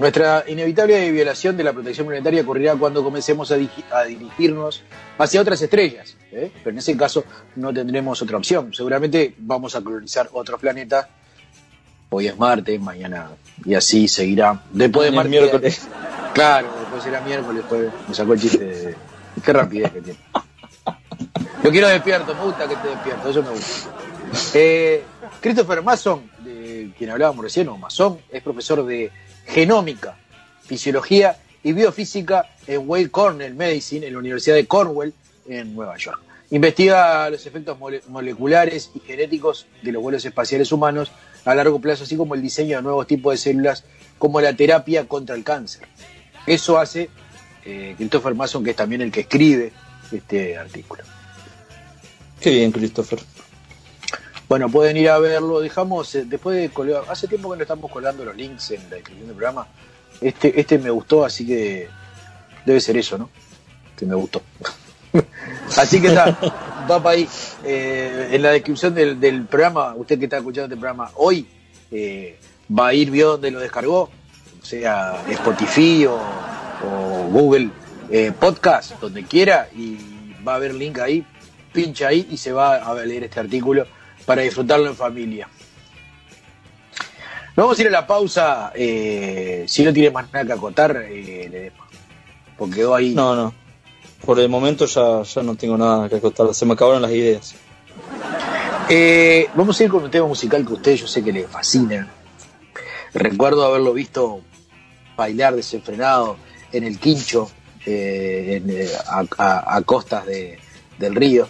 nuestra 0.00 0.44
inevitable 0.48 1.10
violación 1.12 1.58
de 1.58 1.62
la 1.62 1.74
protección 1.74 2.06
planetaria 2.06 2.40
ocurrirá 2.40 2.74
cuando 2.74 3.04
comencemos 3.04 3.52
a, 3.52 3.56
a 3.92 4.04
dirigirnos 4.04 4.82
hacia 5.18 5.42
otras 5.42 5.60
estrellas, 5.60 6.16
¿eh? 6.32 6.50
pero 6.64 6.70
en 6.70 6.78
ese 6.78 6.96
caso 6.96 7.22
no 7.56 7.70
tendremos 7.70 8.20
otra 8.22 8.38
opción. 8.38 8.72
Seguramente 8.72 9.34
vamos 9.36 9.76
a 9.76 9.82
colonizar 9.82 10.30
otros 10.32 10.58
planetas. 10.58 11.06
Hoy 12.08 12.28
es 12.28 12.38
Marte, 12.38 12.78
mañana 12.78 13.28
y 13.62 13.74
así 13.74 14.08
seguirá. 14.08 14.62
Después 14.72 15.10
de 15.10 15.14
Marte. 15.14 15.28
Miércoles. 15.28 15.86
Claro, 16.32 16.68
después 16.80 17.02
será 17.02 17.20
miércoles, 17.20 17.58
después 17.58 17.92
me 18.08 18.14
sacó 18.14 18.32
el 18.32 18.40
chiste 18.40 18.64
de. 18.64 18.96
Qué 19.44 19.52
rapidez 19.52 19.92
que 19.92 20.00
tiene. 20.00 20.18
Yo 21.62 21.70
quiero 21.70 21.88
despierto, 21.88 22.34
me 22.34 22.44
gusta 22.44 22.66
que 22.66 22.72
esté 22.72 22.88
despierto, 22.88 23.28
eso 23.28 23.42
me 23.42 23.50
gusta. 23.50 23.90
Eh, 24.54 25.04
Christopher 25.42 25.82
Mason, 25.82 26.30
de 26.42 26.90
quien 26.96 27.10
hablábamos 27.10 27.44
recién, 27.44 27.68
o 27.68 27.76
Mason, 27.76 28.18
es 28.30 28.42
profesor 28.42 28.84
de 28.86 29.12
genómica, 29.52 30.16
fisiología 30.64 31.36
y 31.62 31.72
biofísica 31.72 32.48
en 32.66 32.88
Weill 32.88 33.10
Cornell 33.10 33.54
Medicine, 33.54 34.06
en 34.06 34.12
la 34.12 34.18
Universidad 34.18 34.56
de 34.56 34.66
Cornwall, 34.66 35.12
en 35.48 35.74
Nueva 35.74 35.96
York. 35.96 36.20
Investiga 36.50 37.30
los 37.30 37.46
efectos 37.46 37.78
mole 37.78 38.02
moleculares 38.08 38.90
y 38.94 39.00
genéticos 39.00 39.66
de 39.82 39.92
los 39.92 40.02
vuelos 40.02 40.24
espaciales 40.24 40.72
humanos 40.72 41.12
a 41.44 41.54
largo 41.54 41.80
plazo, 41.80 42.04
así 42.04 42.16
como 42.16 42.34
el 42.34 42.42
diseño 42.42 42.76
de 42.76 42.82
nuevos 42.82 43.06
tipos 43.06 43.32
de 43.32 43.38
células, 43.38 43.84
como 44.18 44.40
la 44.40 44.54
terapia 44.54 45.06
contra 45.06 45.34
el 45.36 45.44
cáncer. 45.44 45.86
Eso 46.46 46.78
hace 46.78 47.08
eh, 47.64 47.94
Christopher 47.96 48.34
Mason, 48.34 48.64
que 48.64 48.70
es 48.70 48.76
también 48.76 49.00
el 49.00 49.12
que 49.12 49.20
escribe 49.20 49.72
este 50.10 50.56
artículo. 50.56 51.04
Qué 52.40 52.50
bien, 52.50 52.72
Christopher. 52.72 53.20
Bueno, 54.50 54.68
pueden 54.68 54.96
ir 54.96 55.08
a 55.08 55.18
verlo. 55.20 55.60
Dejamos, 55.60 56.12
eh, 56.16 56.24
después 56.26 56.56
de 56.56 56.70
colgar, 56.70 57.04
hace 57.08 57.28
tiempo 57.28 57.52
que 57.52 57.58
no 57.58 57.62
estamos 57.62 57.88
colgando 57.88 58.24
los 58.24 58.34
links 58.34 58.72
en 58.72 58.82
la 58.90 58.96
descripción 58.96 59.28
del 59.28 59.36
programa. 59.36 59.68
Este, 60.20 60.58
este 60.58 60.76
me 60.76 60.90
gustó, 60.90 61.24
así 61.24 61.46
que 61.46 61.86
debe 62.66 62.80
ser 62.80 62.96
eso, 62.96 63.16
¿no? 63.16 63.30
Que 63.96 64.06
me 64.06 64.16
gustó. 64.16 64.42
así 65.76 66.00
que 66.00 66.08
está, 66.08 66.36
va 66.90 67.00
para 67.00 67.10
ahí. 67.10 67.28
Eh, 67.62 68.30
en 68.32 68.42
la 68.42 68.50
descripción 68.50 68.92
del, 68.92 69.20
del 69.20 69.44
programa, 69.44 69.94
usted 69.94 70.18
que 70.18 70.24
está 70.24 70.38
escuchando 70.38 70.64
este 70.64 70.80
programa 70.80 71.12
hoy, 71.14 71.46
eh, 71.92 72.36
va 72.76 72.88
a 72.88 72.94
ir, 72.94 73.12
vio 73.12 73.28
dónde 73.28 73.52
lo 73.52 73.60
descargó, 73.60 74.10
sea 74.64 75.22
Spotify 75.28 76.06
o, 76.06 76.16
o 76.16 77.28
Google 77.30 77.70
eh, 78.10 78.32
Podcast, 78.32 78.98
donde 79.00 79.22
quiera, 79.22 79.68
y 79.76 79.96
va 80.44 80.54
a 80.54 80.56
haber 80.56 80.74
link 80.74 80.98
ahí, 80.98 81.24
pincha 81.72 82.08
ahí 82.08 82.26
y 82.28 82.36
se 82.36 82.50
va 82.50 82.78
a 82.78 82.94
leer 83.04 83.22
este 83.22 83.38
artículo 83.38 83.86
para 84.26 84.42
disfrutarlo 84.42 84.86
en 84.88 84.96
familia. 84.96 85.48
Nos 87.56 87.64
vamos 87.66 87.78
a 87.78 87.82
ir 87.82 87.88
a 87.88 87.90
la 87.90 88.06
pausa. 88.06 88.72
eh, 88.74 89.64
si 89.68 89.82
no 89.82 89.92
tiene 89.92 90.10
más 90.10 90.32
nada 90.32 90.44
que 90.46 90.52
acotar, 90.52 90.96
eh, 91.08 91.48
le 91.50 91.60
dejo. 91.60 91.84
Porque 92.56 92.76
quedó 92.76 92.94
ahí. 92.94 93.14
No, 93.14 93.34
no. 93.34 93.54
Por 94.24 94.38
el 94.38 94.48
momento 94.48 94.86
ya, 94.86 95.22
ya 95.22 95.42
no 95.42 95.54
tengo 95.56 95.76
nada 95.76 96.08
que 96.08 96.20
contar. 96.20 96.54
Se 96.54 96.64
me 96.66 96.74
acabaron 96.74 97.02
las 97.02 97.10
ideas. 97.10 97.54
Eh, 98.88 99.48
vamos 99.54 99.78
a 99.80 99.84
ir 99.84 99.90
con 99.90 100.02
un 100.04 100.10
tema 100.10 100.26
musical 100.26 100.64
que 100.64 100.72
a 100.72 100.76
usted 100.76 100.94
yo 100.96 101.06
sé 101.06 101.22
que 101.22 101.32
le 101.32 101.44
fascina. 101.46 102.08
Recuerdo 103.14 103.64
haberlo 103.64 103.92
visto 103.92 104.40
bailar 105.16 105.54
desenfrenado 105.54 106.36
en 106.72 106.84
el 106.84 106.98
quincho, 106.98 107.50
eh, 107.86 108.62
en, 108.64 108.88
a, 109.08 109.24
a- 109.42 109.76
a 109.76 109.82
costas 109.82 110.26
de- 110.26 110.58
del 110.98 111.14
río, 111.14 111.48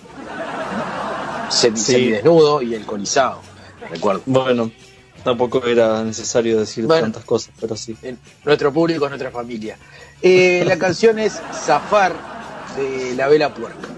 Semi- 1.51 1.77
Sí. 1.77 1.93
semidesnudo 1.93 2.63
y 2.63 2.75
alcoholizado. 2.75 3.41
Recuerdo. 3.91 4.23
Bueno, 4.27 4.71
tampoco 5.25 5.65
era 5.67 6.03
necesario 6.05 6.59
decir 6.61 6.87
Bueno. 6.87 7.03
tantas 7.03 7.25
cosas, 7.25 7.53
pero 7.61 7.77
sí. 7.77 7.97
En 8.03 8.19
nuestro 8.45 8.73
público 8.73 9.05
es 9.05 9.11
nuestra 9.11 9.31
familia. 9.31 9.77
Eh, 10.23 10.63
la 10.67 10.79
canción 10.79 11.19
es 11.19 11.41
Zafar 11.53 12.15
de 12.77 13.15
La 13.17 13.27
Vela 13.29 13.53
Puerca. 13.55 13.89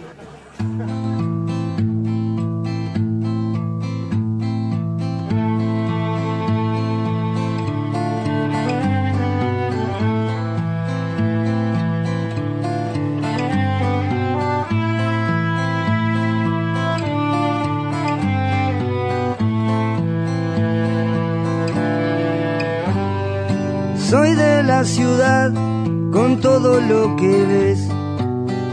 Todo 26.63 26.81
lo 26.81 27.17
que 27.17 27.45
ves, 27.45 27.89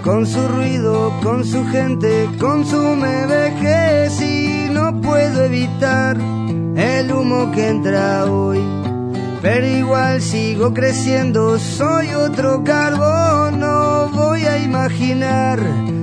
con 0.04 0.28
su 0.28 0.47
ruido, 0.47 1.12
con 1.23 1.43
su 1.43 1.65
gente, 1.65 2.30
con 2.39 2.63
su 2.63 2.78
me 2.78 3.25
vejez 3.25 4.21
y 4.21 4.69
no 4.71 5.02
puedo 5.02 5.45
evitar 5.45 6.15
el 6.75 7.12
humo 7.12 7.52
que 7.52 7.67
entra 7.67 8.25
hoy. 8.25 8.60
Pero 9.41 9.65
igual 9.65 10.21
sigo 10.21 10.71
creciendo, 10.71 11.58
soy 11.58 12.10
otro 12.10 12.63
carbón, 12.63 13.60
no 13.60 14.10
voy 14.10 14.45
a 14.45 14.60
imaginar 14.60 15.60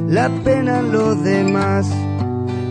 la 0.08 0.28
pena 0.42 0.80
en 0.80 0.90
los 0.90 1.22
demás. 1.22 1.86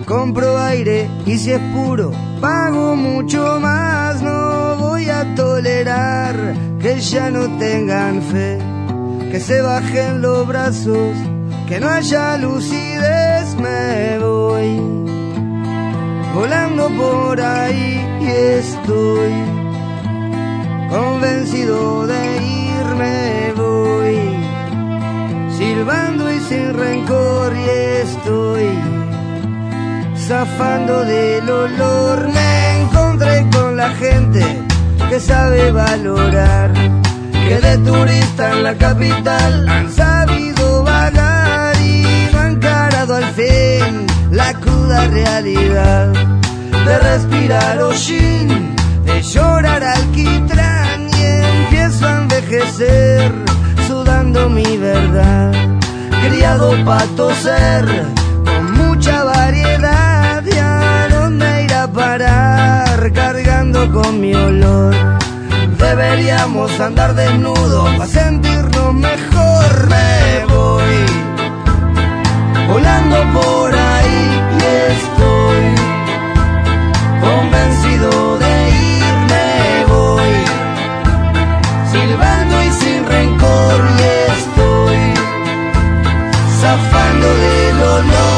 Compro 0.05 0.57
aire 0.57 1.09
y 1.25 1.37
si 1.37 1.53
es 1.53 1.61
puro, 1.73 2.11
pago 2.41 2.97
mucho 2.97 3.59
más. 3.61 4.21
No 4.21 4.75
voy 4.77 5.09
a 5.09 5.35
tolerar 5.35 6.35
que 6.81 6.99
ya 6.99 7.31
no 7.31 7.57
tengan 7.57 8.21
fe, 8.21 8.59
que 9.35 9.41
se 9.41 9.61
bajen 9.61 10.21
los 10.21 10.47
brazos, 10.47 11.13
que 11.67 11.77
no 11.81 11.89
haya 11.89 12.37
lucidez. 12.37 13.53
Me 13.55 14.17
voy 14.17 14.79
volando 16.33 16.87
por 16.91 17.41
ahí 17.41 17.99
estoy 18.25 19.33
convencido 20.89 22.07
de 22.07 22.21
irme. 22.79 23.53
Voy 23.57 24.15
silbando 25.57 26.31
y 26.33 26.39
sin 26.39 26.73
rencor 26.73 27.51
y 27.57 27.69
estoy 28.05 28.69
zafando 30.15 31.03
del 31.03 31.49
olor. 31.49 32.29
Me 32.29 32.81
encontré 32.83 33.45
con 33.51 33.75
la 33.75 33.89
gente 33.89 34.45
que 35.09 35.19
sabe 35.19 35.73
valorar, 35.73 36.71
que 37.47 37.59
de 37.59 37.77
turista 37.77 38.51
en 38.53 38.63
la 38.63 38.73
capital 38.75 39.69
han 39.69 39.91
sabido 39.91 40.83
vagar 40.83 41.75
y 41.79 42.03
han 42.35 42.53
encarado 42.53 43.15
al 43.15 43.25
fin 43.33 44.07
la 44.31 44.51
cruda 44.53 45.07
realidad 45.07 46.07
de 46.85 46.99
respirar 46.99 47.81
hollín, 47.81 48.75
de 49.05 49.21
llorar 49.21 49.83
alquitrán 49.83 51.07
y 51.17 51.23
empiezo 51.23 52.07
a 52.07 52.17
envejecer 52.21 53.31
sudando 53.87 54.49
mi 54.49 54.77
verdad, 54.77 55.51
criado 56.27 56.73
para 56.83 57.05
toser 57.15 57.85
con 58.43 58.71
mucha 58.73 59.23
variedad 59.23 60.43
y 60.43 60.57
a 60.57 61.07
dónde 61.11 61.63
ir 61.65 61.73
a 61.73 61.87
parar 61.87 63.11
cargando 63.13 63.91
con 63.91 64.19
mi 64.19 64.33
olor. 64.33 64.95
Deberíamos 65.95 66.77
andar 66.81 67.15
desnudos 67.15 67.89
para 67.91 68.05
sentirnos 68.05 68.93
mejor. 68.93 69.87
Me 69.87 70.45
voy 70.53 71.05
volando 72.67 73.15
por 73.39 73.73
ahí 73.73 74.41
y 74.51 74.63
estoy 74.91 75.63
convencido 77.21 78.37
de 78.39 78.69
irme. 78.99 79.85
Voy 79.87 80.33
silbando 81.93 82.61
y 82.61 82.71
sin 82.71 83.05
rencor 83.05 83.79
y 83.97 84.31
estoy 84.33 85.13
zafando 86.59 87.27
del 87.35 87.81
olor. 87.81 88.34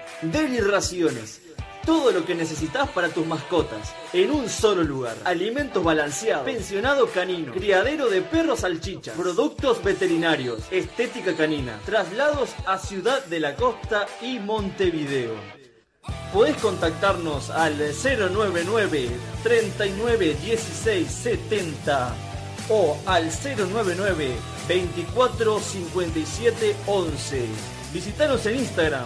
Deliraciones. 0.21 1.41
Todo 1.85 2.11
lo 2.11 2.23
que 2.23 2.35
necesitas 2.35 2.87
para 2.89 3.09
tus 3.09 3.25
mascotas, 3.25 3.91
en 4.13 4.29
un 4.29 4.47
solo 4.49 4.83
lugar. 4.83 5.15
Alimentos 5.23 5.83
balanceados, 5.83 6.45
pensionado 6.45 7.07
canino, 7.07 7.51
criadero 7.51 8.07
de 8.07 8.21
perros 8.21 8.59
salchichas, 8.59 9.17
productos 9.17 9.83
veterinarios, 9.83 10.61
estética 10.69 11.35
canina, 11.35 11.79
traslados 11.83 12.51
a 12.67 12.77
Ciudad 12.77 13.25
de 13.25 13.39
la 13.39 13.55
Costa 13.55 14.05
y 14.21 14.37
Montevideo. 14.37 15.33
Podés 16.31 16.55
contactarnos 16.57 17.49
al 17.49 17.77
099 17.77 19.09
39 19.41 20.37
16 20.39 21.11
70 21.11 22.15
o 22.69 22.97
al 23.07 23.25
099 23.31 24.35
24 24.67 25.59
57 25.59 26.75
11. 26.85 27.45
Visítanos 27.91 28.45
en 28.45 28.55
Instagram, 28.55 29.05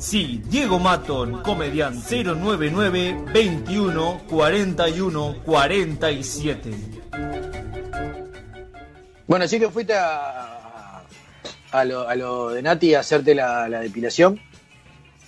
Sí, 0.00 0.40
Diego 0.46 0.78
Maton, 0.78 1.42
comediante 1.42 2.24
099 2.24 3.26
21 3.34 4.22
41 4.30 5.36
47. 5.44 6.70
Bueno, 9.26 9.44
así 9.44 9.60
que 9.60 9.68
fuiste 9.68 9.92
a, 9.92 11.02
a, 11.70 11.84
lo, 11.84 12.08
a 12.08 12.14
lo 12.14 12.48
de 12.48 12.62
Nati 12.62 12.94
a 12.94 13.00
hacerte 13.00 13.34
la, 13.34 13.68
la 13.68 13.80
depilación. 13.80 14.40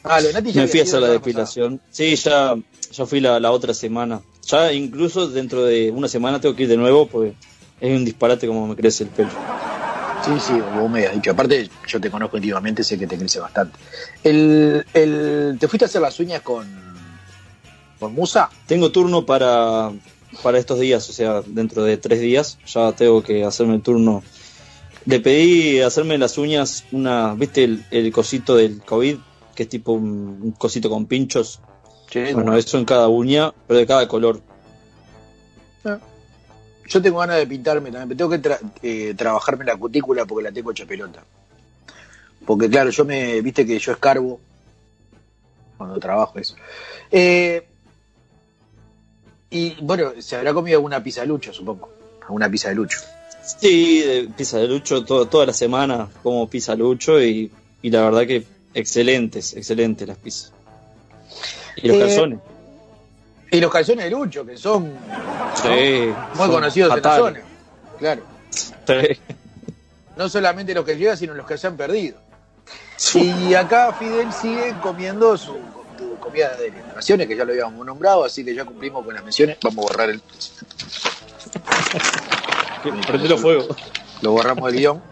Ah, 0.04 0.22
lo 0.22 0.28
de 0.28 0.32
Nati 0.32 0.52
ya 0.52 0.62
Me 0.62 0.68
fui 0.68 0.80
a 0.80 0.84
hacer 0.84 1.00
la 1.02 1.08
la 1.08 1.12
depilación. 1.12 1.78
Sí, 1.90 2.16
ya, 2.16 2.56
ya 2.90 3.04
fui 3.04 3.20
la, 3.20 3.38
la 3.40 3.50
otra 3.50 3.74
semana. 3.74 4.22
Ya 4.46 4.72
incluso 4.72 5.28
dentro 5.28 5.64
de 5.64 5.90
una 5.90 6.08
semana 6.08 6.40
tengo 6.40 6.56
que 6.56 6.62
ir 6.62 6.70
de 6.70 6.78
nuevo 6.78 7.06
porque 7.06 7.34
es 7.78 7.94
un 7.94 8.06
disparate 8.06 8.46
como 8.46 8.66
me 8.66 8.74
crece 8.74 9.04
el 9.04 9.10
pelo. 9.10 9.28
Sí, 10.24 10.30
sí, 10.38 10.52
vos 10.76 10.88
me 10.88 11.06
has 11.06 11.14
dicho. 11.14 11.32
Aparte, 11.32 11.68
yo 11.88 12.00
te 12.00 12.10
conozco 12.10 12.36
íntimamente, 12.36 12.84
sé 12.84 12.96
que 12.96 13.08
te 13.08 13.18
crece 13.18 13.40
bastante. 13.40 13.76
El, 14.22 14.86
el, 14.94 15.56
¿Te 15.58 15.66
fuiste 15.66 15.84
a 15.84 15.88
hacer 15.88 16.00
las 16.00 16.18
uñas 16.20 16.42
con, 16.42 16.66
con 17.98 18.14
Musa? 18.14 18.48
Tengo 18.66 18.92
turno 18.92 19.26
para, 19.26 19.90
para 20.42 20.58
estos 20.58 20.78
días, 20.78 21.08
o 21.10 21.12
sea, 21.12 21.42
dentro 21.44 21.82
de 21.82 21.96
tres 21.96 22.20
días 22.20 22.58
ya 22.66 22.92
tengo 22.92 23.22
que 23.22 23.44
hacerme 23.44 23.74
el 23.76 23.82
turno. 23.82 24.22
Le 25.06 25.18
pedí 25.18 25.80
hacerme 25.80 26.16
las 26.18 26.38
uñas, 26.38 26.84
una, 26.92 27.34
¿viste 27.34 27.64
el, 27.64 27.84
el 27.90 28.12
cosito 28.12 28.54
del 28.54 28.80
COVID? 28.82 29.16
Que 29.56 29.64
es 29.64 29.68
tipo 29.68 29.92
un, 29.92 30.38
un 30.40 30.52
cosito 30.52 30.88
con 30.88 31.06
pinchos. 31.06 31.60
bueno, 32.14 32.34
bueno. 32.34 32.56
eso 32.56 32.78
en 32.78 32.84
cada 32.84 33.08
uña, 33.08 33.52
pero 33.66 33.80
de 33.80 33.86
cada 33.86 34.06
color. 34.06 34.40
Yo 36.88 37.00
tengo 37.00 37.18
ganas 37.20 37.36
de 37.36 37.46
pintarme 37.46 37.90
también, 37.90 38.08
pero 38.08 38.18
tengo 38.28 38.30
que 38.30 38.48
tra- 38.48 38.72
eh, 38.82 39.14
trabajarme 39.16 39.64
la 39.64 39.76
cutícula 39.76 40.24
porque 40.26 40.44
la 40.44 40.52
tengo 40.52 40.70
hecha 40.72 40.84
pelota. 40.84 41.22
Porque 42.44 42.68
claro, 42.68 42.90
yo 42.90 43.04
me, 43.04 43.40
viste 43.40 43.64
que 43.64 43.78
yo 43.78 43.92
escarbo 43.92 44.40
cuando 45.78 45.98
trabajo 46.00 46.38
eso. 46.38 46.56
Eh, 47.10 47.66
y 49.50 49.76
bueno, 49.82 50.12
se 50.20 50.36
habrá 50.36 50.52
comido 50.54 50.78
alguna 50.78 51.02
pizza 51.02 51.20
de 51.20 51.26
lucho, 51.28 51.52
supongo. 51.52 51.90
Alguna 52.22 52.48
pizza 52.50 52.68
de 52.68 52.74
lucho. 52.74 52.98
Sí, 53.44 54.00
de 54.00 54.28
pizza 54.36 54.58
de 54.58 54.68
lucho, 54.68 55.04
todo, 55.04 55.26
toda 55.26 55.46
la 55.46 55.52
semana 55.52 56.08
como 56.22 56.48
pizza 56.48 56.74
lucho 56.74 57.20
y, 57.22 57.50
y 57.82 57.90
la 57.90 58.02
verdad 58.02 58.26
que 58.26 58.44
excelentes, 58.74 59.54
excelentes 59.54 60.06
las 60.08 60.16
pizzas. 60.16 60.52
Y 61.76 61.88
los 61.88 61.96
Eh, 61.96 62.00
calzones. 62.00 62.38
Y 63.52 63.60
los 63.60 63.70
calzones 63.70 64.06
de 64.06 64.10
lucho, 64.10 64.44
que 64.44 64.56
son 64.56 64.92
Sí, 65.62 65.68
muy 65.68 66.36
son 66.36 66.50
conocidos 66.50 66.96
en 66.96 67.02
la 67.02 67.16
zona. 67.16 67.40
Claro. 67.98 68.22
Sí. 68.50 69.20
No 70.16 70.28
solamente 70.28 70.74
los 70.74 70.84
que 70.84 70.96
llegan, 70.96 71.16
sino 71.16 71.34
los 71.34 71.46
que 71.46 71.56
se 71.56 71.68
han 71.68 71.76
perdido. 71.76 72.16
Y 73.14 73.54
acá 73.54 73.92
Fidel 73.92 74.32
sigue 74.32 74.74
comiendo 74.82 75.36
su 75.36 75.56
su 76.02 76.18
comida 76.18 76.56
de 76.56 76.72
naciones, 76.94 77.26
que 77.26 77.36
ya 77.36 77.44
lo 77.44 77.52
habíamos 77.52 77.84
nombrado, 77.86 78.24
así 78.24 78.44
que 78.44 78.54
ya 78.54 78.64
cumplimos 78.64 79.04
con 79.04 79.14
las 79.14 79.22
menciones. 79.24 79.58
Vamos 79.62 79.84
a 79.84 79.88
borrar 79.88 80.10
el. 80.10 80.20
Prendelo 83.06 83.38
fuego. 83.38 83.68
Lo 84.20 84.32
borramos 84.32 84.70
del 84.70 84.80
guion. 84.80 85.02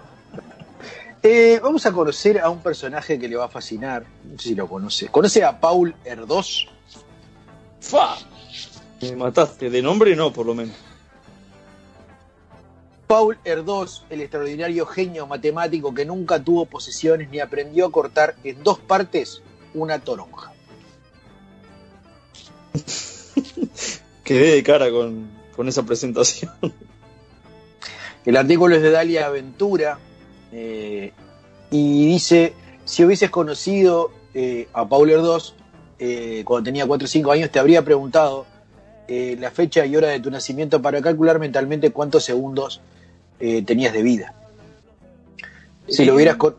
Eh, 1.23 1.61
vamos 1.63 1.85
a 1.85 1.93
conocer 1.93 2.41
a 2.41 2.49
un 2.49 2.61
personaje 2.61 3.19
que 3.19 3.29
le 3.29 3.37
va 3.37 3.45
a 3.45 3.49
fascinar. 3.49 4.05
No 4.25 4.39
sé 4.39 4.49
si 4.51 4.55
lo 4.55 4.67
conoce. 4.67 5.09
¿Conoce 5.09 5.45
a 5.45 5.61
Paul 5.61 5.95
Erdós? 6.05 6.67
¡Fa! 7.81 8.17
Me 9.03 9.17
mataste, 9.17 9.71
de 9.71 9.83
nombre 9.83 10.15
no, 10.15 10.33
por 10.33 10.47
lo 10.47 10.55
menos. 10.55 10.77
Paul 13.07 13.39
Erdós, 13.45 14.05
el 14.09 14.21
extraordinario 14.21 14.87
genio 14.87 15.27
matemático 15.27 15.93
que 15.93 16.05
nunca 16.05 16.43
tuvo 16.43 16.67
posesiones 16.67 17.29
ni 17.31 17.41
aprendió 17.41 17.87
a 17.87 17.91
cortar 17.91 18.37
en 18.45 18.63
dos 18.63 18.79
partes 18.79 19.43
una 19.75 19.99
toronja. 19.99 20.53
Quedé 24.25 24.55
de 24.55 24.63
cara 24.63 24.91
con, 24.91 25.29
con 25.57 25.67
esa 25.69 25.83
presentación. 25.85 26.53
El 28.25 28.37
artículo 28.37 28.77
es 28.77 28.83
de 28.83 28.91
Dalia 28.91 29.27
Aventura 29.27 29.99
eh, 30.53 31.13
y 31.71 32.07
dice, 32.07 32.55
si 32.85 33.05
hubieses 33.05 33.31
conocido 33.31 34.13
eh, 34.35 34.69
a 34.73 34.89
Paul 34.89 35.11
Erdós, 35.11 35.55
eh, 35.99 36.43
cuando 36.45 36.67
tenía 36.67 36.87
4 36.87 37.07
o 37.07 37.09
5 37.09 37.33
años, 37.33 37.51
te 37.51 37.59
habría 37.59 37.85
preguntado 37.85 38.47
eh, 39.11 39.37
la 39.39 39.51
fecha 39.51 39.85
y 39.85 39.97
hora 39.97 40.09
de 40.09 40.21
tu 40.21 40.31
nacimiento 40.31 40.81
para 40.81 41.03
calcular 41.03 41.39
mentalmente 41.41 41.91
cuántos 41.91 42.25
segundos 42.25 42.81
eh, 43.41 43.63
tenías 43.63 43.93
de 43.93 44.03
vida. 44.03 44.35
Si 45.89 46.05
lo 46.05 46.15
hubieras, 46.15 46.37
con- 46.37 46.55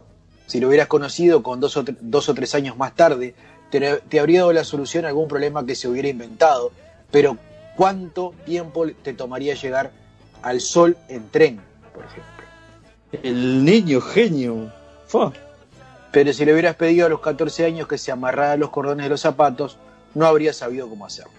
si 0.47 0.60
lo 0.60 0.68
hubieras 0.68 0.88
conocido 0.88 1.41
con 1.43 1.60
dos 1.62 1.78
o, 1.78 1.86
tre- 1.86 1.95
dos 2.02 2.28
o 2.28 2.34
tres 2.34 2.54
años 2.54 2.76
más 2.78 2.93
tarde, 2.95 3.34
te, 3.70 3.80
te 4.10 4.20
habría 4.20 4.39
dado 4.41 4.52
la 4.54 4.64
solución 4.66 5.06
a 5.06 5.08
algún 5.08 5.28
problema 5.30 5.66
que 5.66 5.76
se 5.76 5.88
hubiera 5.88 6.10
inventado. 6.10 6.72
Pero, 7.10 7.38
¿cuánto 7.78 8.34
tiempo 8.45 8.86
te 9.02 9.14
tomaría 9.14 9.56
llegar 9.56 9.91
al 10.41 10.60
sol 10.60 10.97
en 11.08 11.30
tren, 11.30 11.62
por 11.93 12.04
ejemplo? 12.04 12.28
El 13.24 13.64
niño 13.64 14.02
genio. 14.02 14.74
Fa. 15.08 15.32
Pero 16.12 16.34
si 16.34 16.43
le 16.43 16.52
hubieras 16.52 16.76
pedido 16.76 17.06
a 17.06 17.10
los 17.10 17.22
14 17.22 17.64
años 17.66 17.88
que 17.88 17.97
se 17.97 18.12
amarrara 18.12 18.58
los 18.58 18.70
cordones 18.72 19.06
de 19.06 19.10
los 19.10 19.22
zapatos, 19.22 19.78
no 20.16 20.26
habría 20.26 20.52
sabido 20.52 20.89
cómo 20.89 21.06
hacerlo. 21.06 21.32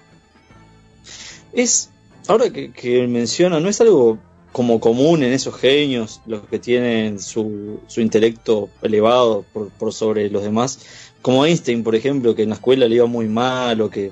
Es, 1.53 1.91
ahora 2.29 2.51
que, 2.51 3.07
menciona, 3.09 3.61
no 3.61 3.69
es 3.69 3.81
algo 3.81 4.19
como 4.53 4.81
común 4.81 5.23
en 5.23 5.33
esos 5.33 5.57
genios, 5.57 6.21
los 6.27 6.43
que 6.43 6.59
tienen 6.59 7.19
su, 7.21 7.81
su 7.87 8.01
intelecto 8.01 8.69
elevado 8.83 9.45
por, 9.53 9.71
por 9.71 9.93
sobre 9.93 10.29
los 10.29 10.43
demás, 10.43 10.79
como 11.23 11.47
Einstein, 11.47 11.85
por 11.85 11.95
ejemplo, 11.95 12.35
que 12.35 12.43
en 12.43 12.51
la 12.51 12.57
escuela 12.57 12.87
le 12.87 12.97
iba 12.97 13.07
muy 13.07 13.29
mal 13.29 13.81
o 13.81 13.89
que, 13.89 14.11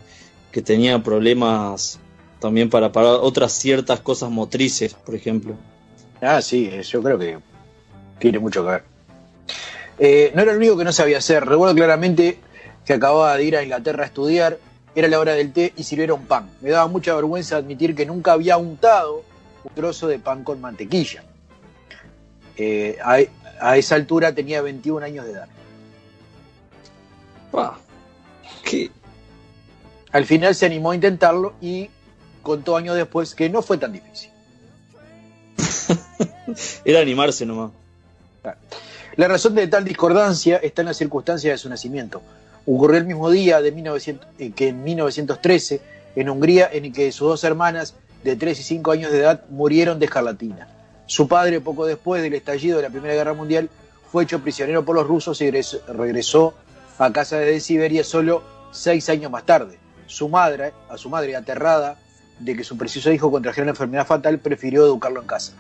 tenía 0.65 1.03
problemas 1.03 2.01
también 2.41 2.71
para, 2.71 2.91
para 2.91 3.11
otras 3.11 3.53
ciertas 3.53 4.01
cosas 4.01 4.31
motrices, 4.31 4.95
por 4.95 5.15
ejemplo. 5.15 5.55
Ah, 6.21 6.43
sí, 6.43 6.71
yo 6.83 7.03
creo 7.03 7.19
que 7.19 7.39
tiene 8.19 8.39
mucho 8.39 8.65
que 8.65 8.71
ver. 8.71 8.83
Eh, 9.99 10.33
no 10.35 10.43
era 10.43 10.53
el 10.53 10.59
único 10.59 10.77
que 10.77 10.85
no 10.85 10.93
sabía 10.93 11.19
hacer. 11.19 11.45
Recuerdo 11.47 11.75
claramente 11.75 12.39
que 12.85 12.95
acababa 12.95 13.37
de 13.37 13.45
ir 13.45 13.57
a 13.57 13.63
Inglaterra 13.63 14.05
a 14.05 14.07
estudiar, 14.07 14.59
era 14.95 15.09
la 15.09 15.19
hora 15.19 15.35
del 15.35 15.53
té 15.53 15.73
y 15.77 15.85
sirvieron 15.85 16.27
pan. 16.27 16.51
Me 16.61 16.71
daba 16.71 16.89
mucha 16.89 17.15
vergüenza 17.15 17.57
admitir 17.57 17.95
que 17.95 18.07
nunca 18.07 18.33
había 18.33 18.57
untado 18.57 19.23
un 19.65 19.75
trozo 19.75 20.09
de 20.09 20.19
pan 20.19 20.45
con 20.45 20.61
mantequilla. 20.61 21.23
Eh, 22.57 22.99
a, 23.03 23.19
a 23.61 23.77
esa 23.77 23.95
altura 23.95 24.35
tenía 24.35 24.63
21 24.63 25.05
años 25.05 25.25
de 25.27 25.33
edad. 25.33 25.49
Pa, 27.51 27.79
¿Qué? 28.65 28.91
Al 30.13 30.27
final 30.27 30.55
se 30.55 30.67
animó 30.67 30.91
a 30.91 30.95
intentarlo 30.95 31.55
y 31.61 31.89
contó 32.43 32.77
años 32.77 32.97
después 32.97 33.35
que 33.35 33.49
no 33.49 33.63
fue 33.63 33.79
tan 33.79 33.93
difícil. 33.93 34.31
Era 36.85 37.01
animarse 37.01 37.47
nomás. 37.47 37.71
La 39.17 39.29
razón 39.29 39.55
de 39.55 39.67
tal 39.67 39.85
discordancia 39.85 40.57
está 40.57 40.83
en 40.83 40.87
las 40.87 40.97
circunstancias 40.97 41.55
de 41.55 41.59
su 41.59 41.69
nacimiento. 41.69 42.23
Ocurrió 42.67 42.99
el 42.99 43.07
mismo 43.07 43.31
día 43.31 43.61
de 43.61 43.73
1900 43.73 44.29
eh, 44.39 44.53
que 44.53 44.69
en 44.69 44.83
1913 44.85 45.81
en 46.17 46.29
Hungría, 46.29 46.69
en 46.73 46.93
que 46.93 47.11
sus 47.13 47.29
dos 47.29 47.45
hermanas 47.45 47.95
de 48.25 48.37
3 48.37 48.59
y 48.59 48.63
5 48.63 48.91
años 48.93 49.13
de 49.13 49.19
edad 49.19 49.45
murieron 49.49 49.99
de 49.99 50.07
escarlatina. 50.07 50.69
Su 51.07 51.27
padre, 51.29 51.61
poco 51.61 51.87
después 51.87 52.23
del 52.23 52.35
estallido 52.35 52.77
de 52.77 52.83
la 52.85 52.91
Primera 52.91 53.15
Guerra 53.15 53.33
Mundial, 53.35 53.71
fue 54.11 54.25
hecho 54.25 54.41
prisionero 54.41 54.85
por 54.85 54.97
los 54.97 55.07
rusos 55.07 55.41
y 55.41 55.51
regresó- 55.51 56.55
a 56.99 57.13
casa 57.13 57.39
de 57.39 57.61
Siberia 57.61 58.05
solo 58.05 58.43
seis 58.73 59.09
años 59.09 59.31
más 59.31 59.47
tarde. 59.47 59.79
Su 60.07 60.29
madre, 60.29 60.73
a 60.91 60.99
su 60.99 61.09
madre 61.09 61.35
aterrada 61.35 61.97
de 62.39 62.55
que 62.57 62.63
su 62.65 62.77
precioso 62.77 63.11
hijo 63.11 63.31
contrajera 63.31 63.65
una 63.65 63.71
enfermedad 63.73 64.07
fatal, 64.07 64.39
prefirió 64.39 64.85
educarlo 64.85 65.21
en 65.23 65.27
casa, 65.27 65.53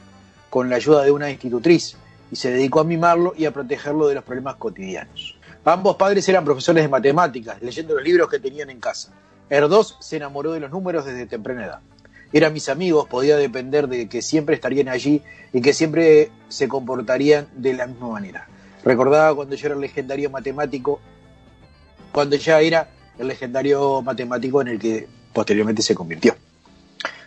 con 0.50 0.68
la 0.68 0.76
ayuda 0.76 1.02
de 1.02 1.12
una 1.12 1.30
institutriz, 1.30 1.96
y 2.30 2.36
se 2.36 2.50
dedicó 2.50 2.80
a 2.80 2.84
mimarlo 2.84 3.32
y 3.36 3.46
a 3.46 3.52
protegerlo 3.52 4.08
de 4.08 4.16
los 4.16 4.24
problemas 4.24 4.56
cotidianos. 4.56 5.36
Ambos 5.64 5.96
padres 5.96 6.28
eran 6.28 6.44
profesores 6.44 6.82
de 6.82 6.88
matemáticas, 6.88 7.60
leyendo 7.60 7.94
los 7.94 8.02
libros 8.02 8.28
que 8.28 8.38
tenían 8.38 8.70
en 8.70 8.80
casa. 8.80 9.12
Erdós 9.50 9.96
se 10.00 10.16
enamoró 10.16 10.52
de 10.52 10.60
los 10.60 10.70
números 10.70 11.04
desde 11.04 11.26
temprana 11.26 11.66
edad. 11.66 11.80
Eran 12.32 12.52
mis 12.52 12.68
amigos, 12.68 13.08
podía 13.08 13.36
depender 13.36 13.88
de 13.88 14.08
que 14.08 14.22
siempre 14.22 14.54
estarían 14.54 14.88
allí 14.88 15.22
y 15.52 15.60
que 15.60 15.72
siempre 15.72 16.30
se 16.48 16.68
comportarían 16.68 17.48
de 17.56 17.74
la 17.74 17.86
misma 17.86 18.08
manera. 18.08 18.48
Recordaba 18.84 19.34
cuando 19.34 19.56
yo 19.56 19.66
era 19.66 19.74
el 19.74 19.80
legendario 19.80 20.30
matemático, 20.30 21.00
cuando 22.12 22.36
ya 22.36 22.60
era 22.60 22.88
el 23.18 23.28
legendario 23.28 24.00
matemático 24.02 24.62
en 24.62 24.68
el 24.68 24.78
que 24.78 25.08
posteriormente 25.32 25.82
se 25.82 25.94
convirtió. 25.94 26.36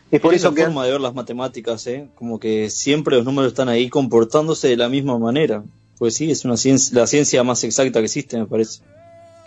Es 0.10 0.22
por 0.22 0.34
eso 0.34 0.54
que 0.54 0.64
forma 0.64 0.86
de 0.86 0.92
ver 0.92 1.02
las 1.02 1.14
matemáticas, 1.14 1.86
¿eh? 1.88 2.08
Como 2.16 2.40
que 2.40 2.70
siempre 2.70 3.16
los 3.16 3.26
números 3.26 3.52
están 3.52 3.68
ahí 3.68 3.90
comportándose 3.90 4.68
de 4.68 4.78
la 4.78 4.88
misma 4.88 5.18
manera. 5.18 5.64
Pues 6.04 6.16
sí, 6.16 6.30
es 6.30 6.44
una 6.44 6.58
ciencia, 6.58 7.00
la 7.00 7.08
ciencia 7.08 7.42
más 7.46 7.64
exacta 7.64 8.00
que 8.00 8.06
existe, 8.08 8.38
me 8.38 8.46
parece. 8.46 8.82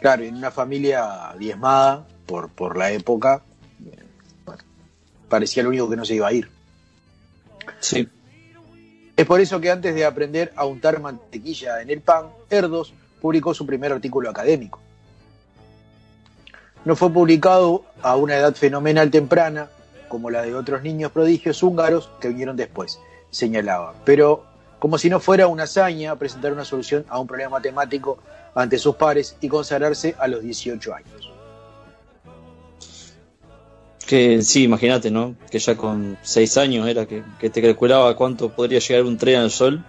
Claro, 0.01 0.23
en 0.23 0.37
una 0.37 0.51
familia 0.51 1.35
diezmada 1.39 2.07
por, 2.25 2.49
por 2.49 2.79
la 2.79 2.91
época, 2.93 3.43
bueno, 3.79 4.63
parecía 5.29 5.63
lo 5.63 5.69
único 5.69 5.91
que 5.91 5.97
no 5.97 6.07
se 6.07 6.15
iba 6.15 6.29
a 6.29 6.33
ir. 6.33 6.49
Sí. 7.81 8.09
Es 9.15 9.27
por 9.27 9.43
eso 9.43 9.61
que 9.61 9.71
antes 9.71 9.95
de 9.95 10.07
aprender 10.07 10.55
a 10.57 10.65
untar 10.65 10.99
mantequilla 10.99 11.83
en 11.83 11.91
el 11.91 12.01
pan, 12.01 12.29
Erdos 12.49 12.95
publicó 13.21 13.53
su 13.53 13.67
primer 13.67 13.93
artículo 13.93 14.31
académico. 14.31 14.81
No 16.87 16.97
fue 16.97 17.13
publicado 17.13 17.85
a 18.01 18.17
una 18.17 18.35
edad 18.35 18.55
fenomenal 18.55 19.11
temprana, 19.11 19.69
como 20.09 20.31
la 20.31 20.41
de 20.41 20.55
otros 20.55 20.83
niños 20.83 21.13
prodigios 21.13 21.63
húngaros 21.63 22.09
que 22.19 22.29
vinieron 22.29 22.57
después, 22.57 22.99
señalaba. 23.29 23.93
Pero 24.07 24.56
como 24.87 24.99
si 24.99 25.11
no 25.11 25.19
fuera 25.19 25.49
una 25.49 25.65
hazaña 25.65 26.15
presentar 26.15 26.53
una 26.53 26.65
solución 26.65 27.05
a 27.09 27.19
un 27.19 27.27
problema 27.27 27.51
matemático 27.51 28.19
ante 28.55 28.79
sus 28.79 28.95
pares 28.95 29.37
y 29.41 29.49
consagrarse 29.49 30.15
a 30.17 30.29
los 30.29 30.45
18 30.45 30.95
años. 30.95 31.33
Que 34.07 34.43
sí, 34.43 34.63
imagínate, 34.63 35.11
¿no? 35.11 35.35
Que 35.51 35.59
ya 35.59 35.77
con 35.77 36.17
seis 36.23 36.57
años 36.57 36.87
era 36.87 37.05
que, 37.05 37.25
que 37.41 37.51
te 37.51 37.61
calculaba 37.61 38.15
cuánto 38.15 38.51
podría 38.51 38.79
llegar 38.79 39.03
un 39.03 39.19
tren 39.19 39.41
al 39.41 39.51
sol. 39.51 39.85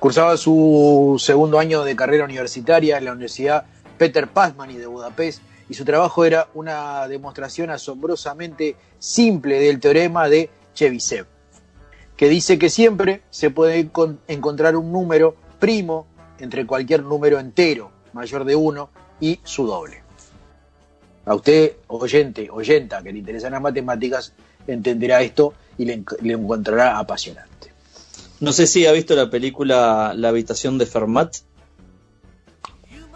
Cursaba 0.00 0.36
su 0.36 1.14
segundo 1.20 1.60
año 1.60 1.84
de 1.84 1.94
carrera 1.94 2.24
universitaria 2.24 2.98
en 2.98 3.04
la 3.04 3.12
Universidad 3.12 3.66
Peter 3.98 4.26
Pazmani 4.26 4.78
de 4.78 4.86
Budapest 4.88 5.42
y 5.68 5.74
su 5.74 5.84
trabajo 5.84 6.24
era 6.24 6.48
una 6.54 7.06
demostración 7.06 7.70
asombrosamente 7.70 8.74
simple 8.98 9.60
del 9.60 9.78
teorema 9.78 10.28
de 10.28 10.50
Chebyshev, 10.74 11.37
que 12.18 12.28
dice 12.28 12.58
que 12.58 12.68
siempre 12.68 13.22
se 13.30 13.48
puede 13.50 13.80
encon- 13.90 14.18
encontrar 14.26 14.76
un 14.76 14.92
número 14.92 15.36
primo 15.58 16.06
entre 16.40 16.66
cualquier 16.66 17.02
número 17.04 17.38
entero 17.38 17.90
mayor 18.12 18.44
de 18.44 18.56
1 18.56 18.90
y 19.20 19.38
su 19.44 19.66
doble. 19.66 20.02
A 21.24 21.34
usted, 21.34 21.76
oyente, 21.86 22.48
oyenta, 22.50 23.02
que 23.02 23.12
le 23.12 23.20
interesan 23.20 23.52
las 23.52 23.62
matemáticas, 23.62 24.32
entenderá 24.66 25.22
esto 25.22 25.54
y 25.78 25.84
le, 25.84 26.02
le 26.22 26.32
encontrará 26.32 26.98
apasionante. 26.98 27.72
No 28.40 28.52
sé 28.52 28.66
si 28.66 28.86
ha 28.86 28.92
visto 28.92 29.14
la 29.14 29.30
película 29.30 30.12
La 30.16 30.28
habitación 30.30 30.76
de 30.78 30.86
Fermat. 30.86 31.36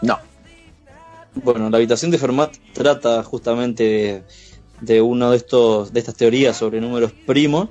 No. 0.01 0.19
Bueno, 1.35 1.71
la 1.71 1.77
habitación 1.79 2.11
de 2.11 2.19
Fermat 2.19 2.55
trata 2.73 3.23
justamente 3.25 3.83
de, 3.85 4.23
de 4.81 5.01
uno 5.01 5.31
de 5.31 5.39
estos 5.39 5.93
de 5.93 6.01
estas 6.01 6.15
teorías 6.17 6.57
sobre 6.57 6.81
números 6.81 7.13
primos, 7.27 7.71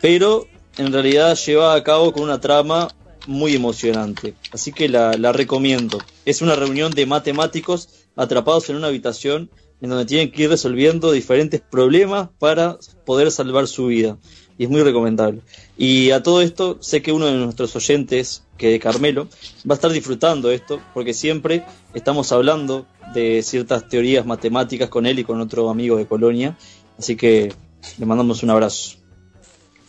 pero 0.00 0.46
en 0.78 0.92
realidad 0.92 1.36
lleva 1.36 1.74
a 1.74 1.82
cabo 1.82 2.12
con 2.12 2.22
una 2.22 2.40
trama 2.40 2.88
muy 3.26 3.54
emocionante. 3.54 4.34
Así 4.52 4.72
que 4.72 4.88
la, 4.88 5.12
la 5.14 5.32
recomiendo. 5.32 5.98
Es 6.24 6.42
una 6.42 6.56
reunión 6.56 6.92
de 6.92 7.06
matemáticos 7.06 7.88
atrapados 8.16 8.68
en 8.70 8.76
una 8.76 8.88
habitación 8.88 9.50
en 9.80 9.90
donde 9.90 10.06
tienen 10.06 10.30
que 10.30 10.44
ir 10.44 10.50
resolviendo 10.50 11.12
diferentes 11.12 11.60
problemas 11.60 12.28
para 12.38 12.78
poder 13.04 13.30
salvar 13.30 13.66
su 13.66 13.86
vida. 13.86 14.16
Y 14.56 14.64
es 14.64 14.70
muy 14.70 14.82
recomendable. 14.82 15.40
Y 15.76 16.10
a 16.10 16.22
todo 16.22 16.40
esto, 16.40 16.78
sé 16.80 17.02
que 17.02 17.12
uno 17.12 17.26
de 17.26 17.34
nuestros 17.34 17.74
oyentes, 17.74 18.44
que 18.56 18.76
es 18.76 18.80
Carmelo, 18.80 19.28
va 19.68 19.74
a 19.74 19.76
estar 19.76 19.90
disfrutando 19.90 20.50
esto, 20.50 20.80
porque 20.94 21.12
siempre 21.12 21.64
estamos 21.92 22.30
hablando 22.30 22.86
de 23.12 23.42
ciertas 23.42 23.88
teorías 23.88 24.24
matemáticas 24.24 24.88
con 24.88 25.06
él 25.06 25.18
y 25.18 25.24
con 25.24 25.40
otro 25.40 25.68
amigo 25.68 25.96
de 25.96 26.06
Colonia. 26.06 26.56
Así 26.98 27.16
que 27.16 27.52
le 27.98 28.06
mandamos 28.06 28.42
un 28.42 28.50
abrazo. 28.50 29.03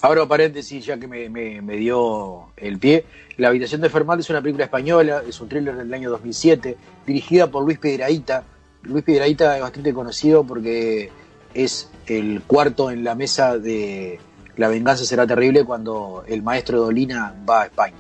Abro 0.05 0.27
paréntesis 0.27 0.85
ya 0.85 0.97
que 0.99 1.07
me, 1.07 1.29
me- 1.29 1.61
me 1.61 1.77
dio 1.77 2.47
el 2.57 2.77
pie. 2.79 3.05
La 3.37 3.47
habitación 3.49 3.81
de 3.81 3.89
Fermat 3.89 4.19
es 4.19 4.29
una 4.29 4.41
película 4.41 4.65
española, 4.65 5.23
es 5.27 5.39
un 5.41 5.49
thriller 5.49 5.75
del 5.75 5.93
año 5.93 6.09
2007, 6.11 6.77
dirigida 7.07 7.47
por 7.49 7.63
Luis 7.63 7.79
Piedraíta. 7.79 8.43
Luis 8.83 9.03
Piedraíta 9.03 9.55
es 9.55 9.61
bastante 9.61 9.93
conocido 9.93 10.43
porque 10.43 11.09
es 11.53 11.89
el 12.07 12.41
cuarto 12.45 12.91
en 12.91 13.03
la 13.03 13.15
mesa 13.15 13.57
de 13.57 14.19
La 14.57 14.67
venganza 14.69 15.03
será 15.05 15.25
terrible 15.25 15.63
cuando 15.65 16.23
el 16.27 16.41
maestro 16.43 16.79
Dolina 16.81 17.33
va 17.49 17.63
a 17.63 17.65
España. 17.65 17.97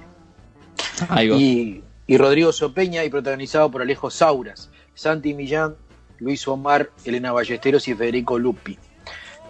Ahí 1.09 1.27
va. 1.29 1.35
Y, 1.37 1.83
y 2.07 2.17
Rodrigo 2.17 2.51
Sopeña 2.53 3.03
y 3.03 3.09
protagonizado 3.09 3.69
por 3.71 3.81
Alejo 3.81 4.09
Sauras, 4.09 4.69
Santi 4.93 5.33
Millán, 5.33 5.75
Luis 6.19 6.47
Omar, 6.47 6.91
Elena 7.03 7.31
Ballesteros 7.33 7.87
y 7.87 7.93
Federico 7.95 8.37
Lupi. 8.39 8.77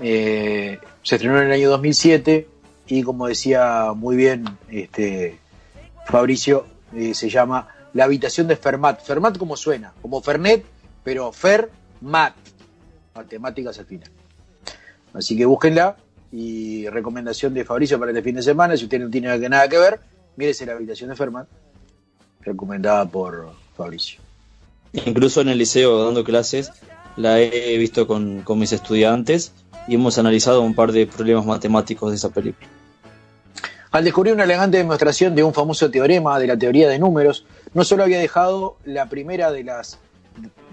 Eh, 0.01 0.79
se 1.01 1.15
estrenó 1.15 1.39
en 1.39 1.47
el 1.47 1.53
año 1.53 1.69
2007 1.69 2.47
y 2.87 3.03
como 3.03 3.27
decía 3.27 3.93
muy 3.95 4.15
bien 4.15 4.45
este, 4.69 5.39
Fabricio, 6.07 6.65
eh, 6.93 7.13
se 7.13 7.29
llama 7.29 7.67
La 7.93 8.05
habitación 8.05 8.47
de 8.47 8.55
Fermat. 8.55 9.01
Fermat 9.01 9.37
como 9.37 9.55
suena, 9.57 9.93
como 10.01 10.21
Fernet, 10.21 10.65
pero 11.03 11.31
Fer 11.31 11.69
Mat, 12.01 12.35
matemáticas 13.15 13.79
al 13.79 13.85
final. 13.85 14.09
Así 15.13 15.37
que 15.37 15.45
búsquenla 15.45 15.95
y 16.31 16.87
recomendación 16.89 17.53
de 17.53 17.63
Fabricio 17.63 17.97
para 17.97 18.11
este 18.11 18.21
fin 18.21 18.35
de 18.35 18.41
semana, 18.41 18.75
si 18.75 18.83
usted 18.83 18.99
no 18.99 19.09
tiene 19.09 19.37
nada 19.49 19.69
que 19.69 19.77
ver, 19.77 19.99
mírese 20.35 20.65
la 20.65 20.73
habitación 20.73 21.09
de 21.09 21.15
Fermat, 21.15 21.47
recomendada 22.41 23.05
por 23.05 23.51
Fabricio. 23.75 24.19
Incluso 24.93 25.41
en 25.41 25.49
el 25.49 25.57
liceo 25.57 26.05
dando 26.05 26.23
clases 26.23 26.71
la 27.18 27.39
he 27.39 27.78
visto 27.78 28.07
con, 28.07 28.41
con 28.41 28.59
mis 28.59 28.72
estudiantes 28.74 29.53
y 29.88 29.95
hemos 29.95 30.18
analizado 30.18 30.61
un 30.61 30.74
par 30.74 30.91
de 30.91 31.07
problemas 31.07 31.45
matemáticos 31.45 32.11
de 32.11 32.18
esa 32.18 32.30
película. 32.30 32.68
Al 33.91 34.03
descubrir 34.03 34.34
una 34.34 34.43
elegante 34.43 34.78
demostración 34.78 35.36
de 35.36 35.43
un 35.43 35.53
famoso 35.53 35.89
teorema 35.89 36.38
de 36.38 36.47
la 36.47 36.57
teoría 36.57 36.89
de 36.89 36.99
números, 36.99 37.45
no 37.74 37.86
solo 37.86 38.03
había 38.03 38.20
dejado 38.20 38.76
la 38.84 39.07
primera 39.07 39.51
de 39.51 39.63
las, 39.63 39.99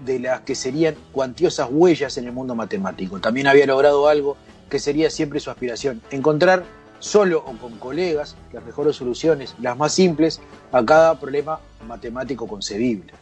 de 0.05 0.19
las 0.19 0.41
que 0.41 0.55
serían 0.55 0.95
cuantiosas 1.13 1.69
huellas 1.71 2.17
en 2.17 2.25
el 2.25 2.33
mundo 2.33 2.53
matemático, 2.53 3.21
también 3.21 3.47
había 3.47 3.65
logrado 3.65 4.09
algo 4.09 4.35
que 4.69 4.79
sería 4.79 5.09
siempre 5.09 5.39
su 5.39 5.49
aspiración, 5.49 6.01
encontrar 6.11 6.65
solo 6.99 7.39
o 7.45 7.57
con 7.57 7.77
colegas 7.77 8.35
las 8.51 8.65
mejores 8.65 8.95
soluciones, 8.95 9.55
las 9.61 9.77
más 9.77 9.93
simples, 9.93 10.41
a 10.71 10.83
cada 10.83 11.19
problema 11.19 11.59
matemático 11.87 12.47
concebible. 12.47 13.13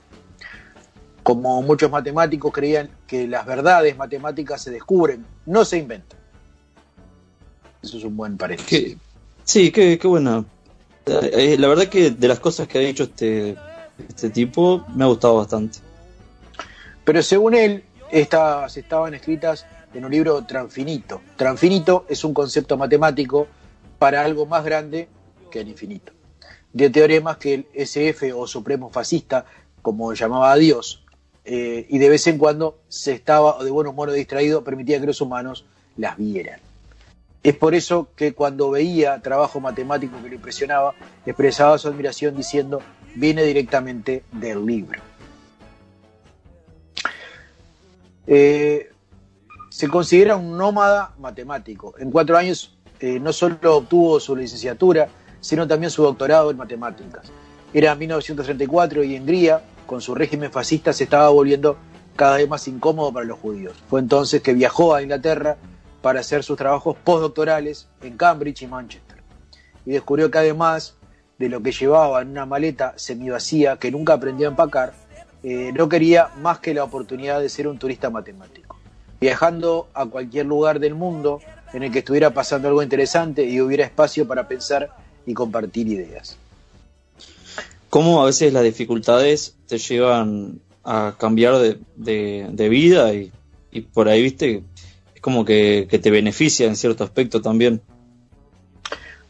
Como 1.23 1.61
muchos 1.61 1.91
matemáticos 1.91 2.51
creían 2.51 2.89
que 3.05 3.27
las 3.27 3.45
verdades 3.45 3.95
matemáticas 3.97 4.61
se 4.61 4.71
descubren, 4.71 5.25
no 5.45 5.63
se 5.65 5.77
inventan. 5.77 6.19
Eso 7.81 7.97
es 7.97 8.03
un 8.03 8.17
buen 8.17 8.37
paréntesis. 8.37 8.97
Sí, 9.43 9.71
qué, 9.71 9.97
qué 9.99 10.07
buena. 10.07 10.45
Eh, 11.05 11.57
La 11.59 11.67
verdad 11.67 11.87
que 11.87 12.11
de 12.11 12.27
las 12.27 12.39
cosas 12.39 12.67
que 12.67 12.77
ha 12.77 12.81
dicho 12.81 13.03
este, 13.03 13.55
este 14.07 14.29
tipo 14.29 14.85
me 14.95 15.03
ha 15.03 15.07
gustado 15.07 15.37
bastante. 15.37 15.79
Pero 17.03 17.21
según 17.23 17.55
él, 17.55 17.83
estas 18.11 18.77
estaban 18.77 19.13
escritas 19.13 19.65
en 19.93 20.05
un 20.05 20.11
libro 20.11 20.43
transfinito. 20.45 21.21
Transfinito 21.35 22.05
es 22.07 22.23
un 22.23 22.33
concepto 22.33 22.77
matemático 22.77 23.47
para 23.99 24.23
algo 24.23 24.45
más 24.45 24.63
grande 24.63 25.07
que 25.49 25.61
el 25.61 25.67
infinito. 25.67 26.13
De 26.73 26.89
teoremas 26.89 27.37
que 27.37 27.53
el 27.53 27.67
SF 27.73 28.31
o 28.33 28.47
supremo 28.47 28.89
fascista, 28.89 29.45
como 29.81 30.13
llamaba 30.13 30.51
a 30.51 30.55
Dios, 30.55 31.00
eh, 31.43 31.87
y 31.89 31.97
de 31.97 32.09
vez 32.09 32.27
en 32.27 32.37
cuando 32.37 32.79
se 32.87 33.13
estaba 33.13 33.63
de 33.63 33.71
buen 33.71 33.87
humor 33.87 34.09
o 34.09 34.13
distraído, 34.13 34.63
permitía 34.63 34.99
que 34.99 35.07
los 35.07 35.21
humanos 35.21 35.65
las 35.97 36.17
vieran. 36.17 36.59
Es 37.43 37.55
por 37.55 37.73
eso 37.73 38.09
que 38.15 38.33
cuando 38.33 38.69
veía 38.69 39.19
trabajo 39.21 39.59
matemático 39.59 40.21
que 40.21 40.29
lo 40.29 40.35
impresionaba, 40.35 40.93
expresaba 41.25 41.77
su 41.79 41.87
admiración 41.87 42.37
diciendo, 42.37 42.81
viene 43.15 43.43
directamente 43.43 44.23
del 44.31 44.65
libro. 44.65 45.01
Eh, 48.27 48.91
se 49.69 49.87
considera 49.87 50.35
un 50.35 50.55
nómada 50.55 51.15
matemático. 51.17 51.95
En 51.97 52.11
cuatro 52.11 52.37
años 52.37 52.77
eh, 52.99 53.19
no 53.19 53.33
solo 53.33 53.77
obtuvo 53.77 54.19
su 54.19 54.35
licenciatura, 54.35 55.09
sino 55.39 55.67
también 55.67 55.89
su 55.89 56.03
doctorado 56.03 56.51
en 56.51 56.57
matemáticas. 56.57 57.31
Era 57.73 57.95
1934 57.95 59.03
y 59.03 59.17
Hungría, 59.17 59.61
con 59.91 59.99
su 59.99 60.15
régimen 60.15 60.53
fascista, 60.53 60.93
se 60.93 61.03
estaba 61.03 61.27
volviendo 61.27 61.75
cada 62.15 62.37
vez 62.37 62.47
más 62.47 62.65
incómodo 62.69 63.11
para 63.11 63.25
los 63.25 63.37
judíos. 63.37 63.75
Fue 63.89 63.99
entonces 63.99 64.41
que 64.41 64.53
viajó 64.53 64.95
a 64.95 65.01
Inglaterra 65.01 65.57
para 66.01 66.21
hacer 66.21 66.45
sus 66.45 66.55
trabajos 66.55 66.95
postdoctorales 67.03 67.89
en 68.01 68.15
Cambridge 68.15 68.61
y 68.61 68.67
Manchester. 68.67 69.17
Y 69.85 69.91
descubrió 69.91 70.31
que 70.31 70.37
además 70.37 70.95
de 71.37 71.49
lo 71.49 71.61
que 71.61 71.73
llevaba 71.73 72.21
en 72.21 72.29
una 72.29 72.45
maleta 72.45 72.93
semivacía 72.95 73.75
que 73.75 73.91
nunca 73.91 74.13
aprendió 74.13 74.47
a 74.47 74.51
empacar, 74.51 74.93
eh, 75.43 75.73
no 75.75 75.89
quería 75.89 76.29
más 76.41 76.59
que 76.59 76.73
la 76.73 76.85
oportunidad 76.85 77.41
de 77.41 77.49
ser 77.49 77.67
un 77.67 77.77
turista 77.77 78.09
matemático. 78.09 78.77
Viajando 79.19 79.89
a 79.93 80.05
cualquier 80.05 80.45
lugar 80.45 80.79
del 80.79 80.95
mundo 80.95 81.41
en 81.73 81.83
el 81.83 81.91
que 81.91 81.99
estuviera 81.99 82.29
pasando 82.29 82.69
algo 82.69 82.81
interesante 82.81 83.43
y 83.43 83.59
hubiera 83.59 83.83
espacio 83.83 84.25
para 84.25 84.47
pensar 84.47 84.95
y 85.25 85.33
compartir 85.33 85.89
ideas. 85.89 86.37
Cómo 87.91 88.21
a 88.23 88.25
veces 88.25 88.51
las 88.53 88.63
dificultades 88.63 89.57
te 89.67 89.77
llevan 89.77 90.59
a 90.83 91.13
cambiar 91.19 91.55
de, 91.59 92.69
vida 92.69 93.13
y, 93.13 93.31
por 93.93 94.07
ahí, 94.07 94.23
viste, 94.23 94.63
es 95.13 95.21
como 95.21 95.43
que, 95.45 95.87
te 96.01 96.09
beneficia 96.09 96.65
en 96.67 96.75
cierto 96.77 97.03
aspecto 97.03 97.41
también. 97.41 97.81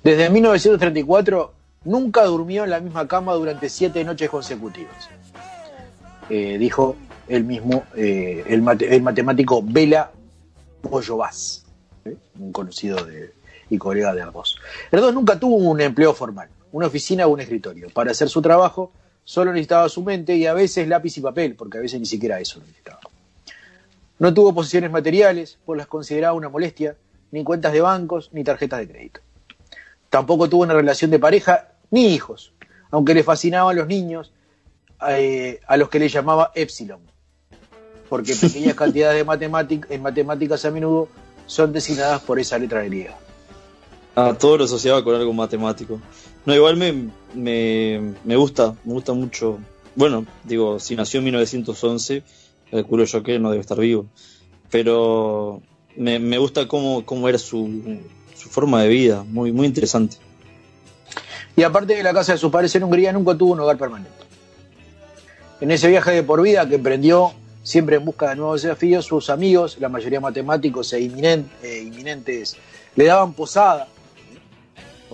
Desde 0.03 0.29
1934 0.29 1.53
nunca 1.85 2.23
durmió 2.25 2.63
en 2.63 2.69
la 2.69 2.79
misma 2.79 3.07
cama 3.07 3.33
durante 3.33 3.67
siete 3.67 4.03
noches 4.03 4.29
consecutivas. 4.29 5.09
Eh, 6.29 6.57
dijo 6.59 6.95
el 7.27 7.43
mismo, 7.43 7.83
eh, 7.95 8.43
el, 8.47 8.61
mate- 8.61 8.95
el 8.95 9.01
matemático 9.01 9.61
Bela 9.63 10.11
Boyovás, 10.83 11.65
¿eh? 12.05 12.15
un 12.39 12.51
conocido 12.51 13.03
de- 13.03 13.33
y 13.71 13.77
colega 13.79 14.13
de 14.13 14.21
Arbós. 14.21 14.55
Erdós 14.91 15.13
nunca 15.15 15.39
tuvo 15.39 15.55
un 15.55 15.81
empleo 15.81 16.13
formal, 16.13 16.47
una 16.71 16.87
oficina 16.87 17.27
o 17.27 17.29
un 17.29 17.39
escritorio. 17.41 17.89
Para 17.89 18.11
hacer 18.11 18.29
su 18.29 18.41
trabajo 18.41 18.91
solo 19.23 19.51
necesitaba 19.51 19.87
su 19.89 20.01
mente 20.03 20.35
y 20.35 20.45
a 20.45 20.53
veces 20.53 20.87
lápiz 20.87 21.17
y 21.17 21.21
papel, 21.21 21.55
porque 21.55 21.77
a 21.77 21.81
veces 21.81 21.99
ni 21.99 22.05
siquiera 22.05 22.39
eso 22.39 22.59
necesitaba. 22.59 22.99
No 24.19 24.33
tuvo 24.33 24.53
posesiones 24.53 24.91
materiales, 24.91 25.57
pues 25.65 25.77
las 25.77 25.87
consideraba 25.87 26.33
una 26.33 26.49
molestia, 26.49 26.95
ni 27.31 27.43
cuentas 27.43 27.73
de 27.73 27.81
bancos, 27.81 28.29
ni 28.33 28.43
tarjetas 28.43 28.79
de 28.79 28.87
crédito. 28.87 29.21
Tampoco 30.09 30.49
tuvo 30.49 30.63
una 30.63 30.73
relación 30.73 31.09
de 31.11 31.19
pareja 31.19 31.69
ni 31.89 32.13
hijos, 32.13 32.53
aunque 32.91 33.13
le 33.13 33.23
fascinaban 33.23 33.75
los 33.75 33.87
niños 33.87 34.31
eh, 35.09 35.59
a 35.67 35.77
los 35.77 35.89
que 35.89 35.99
le 35.99 36.09
llamaba 36.09 36.51
Epsilon, 36.53 36.99
porque 38.09 38.35
pequeñas 38.35 38.75
cantidades 38.75 39.17
de 39.17 39.25
matemátic- 39.25 39.87
en 39.89 40.01
matemáticas 40.01 40.65
a 40.65 40.71
menudo 40.71 41.07
son 41.47 41.73
designadas 41.73 42.21
por 42.21 42.39
esa 42.39 42.57
letra 42.59 42.83
griega. 42.83 43.17
A 44.15 44.33
todo 44.33 44.57
lo 44.57 44.63
asociaba 44.65 45.03
con 45.03 45.15
algo 45.15 45.31
matemático. 45.33 45.99
No, 46.45 46.55
igual 46.55 46.77
me, 46.77 47.09
me, 47.33 48.13
me 48.23 48.35
gusta, 48.35 48.75
me 48.83 48.93
gusta 48.93 49.13
mucho. 49.13 49.59
Bueno, 49.95 50.25
digo, 50.43 50.79
si 50.79 50.95
nació 50.95 51.19
en 51.19 51.25
1911, 51.25 52.23
calculo 52.71 53.03
yo 53.05 53.23
que 53.23 53.37
no 53.39 53.51
debe 53.51 53.61
estar 53.61 53.79
vivo. 53.79 54.07
Pero 54.69 55.61
me, 55.95 56.19
me 56.19 56.37
gusta 56.37 56.67
cómo, 56.67 57.05
cómo 57.05 57.29
era 57.29 57.37
su, 57.37 57.99
su 58.35 58.49
forma 58.49 58.81
de 58.81 58.89
vida, 58.89 59.23
muy, 59.27 59.51
muy 59.51 59.67
interesante. 59.67 60.17
Y 61.55 61.63
aparte 61.63 61.95
de 61.95 62.03
la 62.03 62.13
casa 62.13 62.31
de 62.31 62.37
sus 62.37 62.51
padres 62.51 62.73
en 62.75 62.83
Hungría, 62.83 63.11
nunca 63.11 63.35
tuvo 63.37 63.53
un 63.53 63.59
hogar 63.59 63.77
permanente. 63.77 64.11
En 65.59 65.69
ese 65.69 65.89
viaje 65.89 66.11
de 66.11 66.23
por 66.23 66.41
vida 66.41 66.67
que 66.67 66.75
emprendió 66.75 67.33
siempre 67.61 67.97
en 67.97 68.05
busca 68.05 68.29
de 68.29 68.37
nuevos 68.37 68.63
desafíos, 68.63 69.05
sus 69.05 69.29
amigos, 69.29 69.77
la 69.79 69.89
mayoría 69.89 70.19
matemáticos 70.19 70.93
e 70.93 70.99
eh, 70.99 71.83
inminentes, 71.85 72.57
le 72.95 73.05
daban 73.05 73.33
posada 73.33 73.87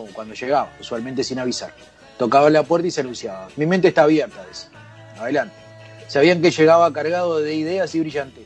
cuando 0.05 0.33
llegaba, 0.33 0.71
usualmente 0.79 1.23
sin 1.23 1.39
avisar. 1.39 1.73
Tocaba 2.17 2.49
la 2.49 2.63
puerta 2.63 2.87
y 2.87 2.91
se 2.91 3.01
anunciaba. 3.01 3.47
Mi 3.55 3.65
mente 3.65 3.89
está 3.89 4.03
abierta, 4.03 4.43
decía. 4.45 4.69
Adelante. 5.19 5.55
Sabían 6.07 6.41
que 6.41 6.51
llegaba 6.51 6.91
cargado 6.93 7.39
de 7.39 7.53
ideas 7.55 7.93
y 7.95 7.99
brillantes, 7.99 8.45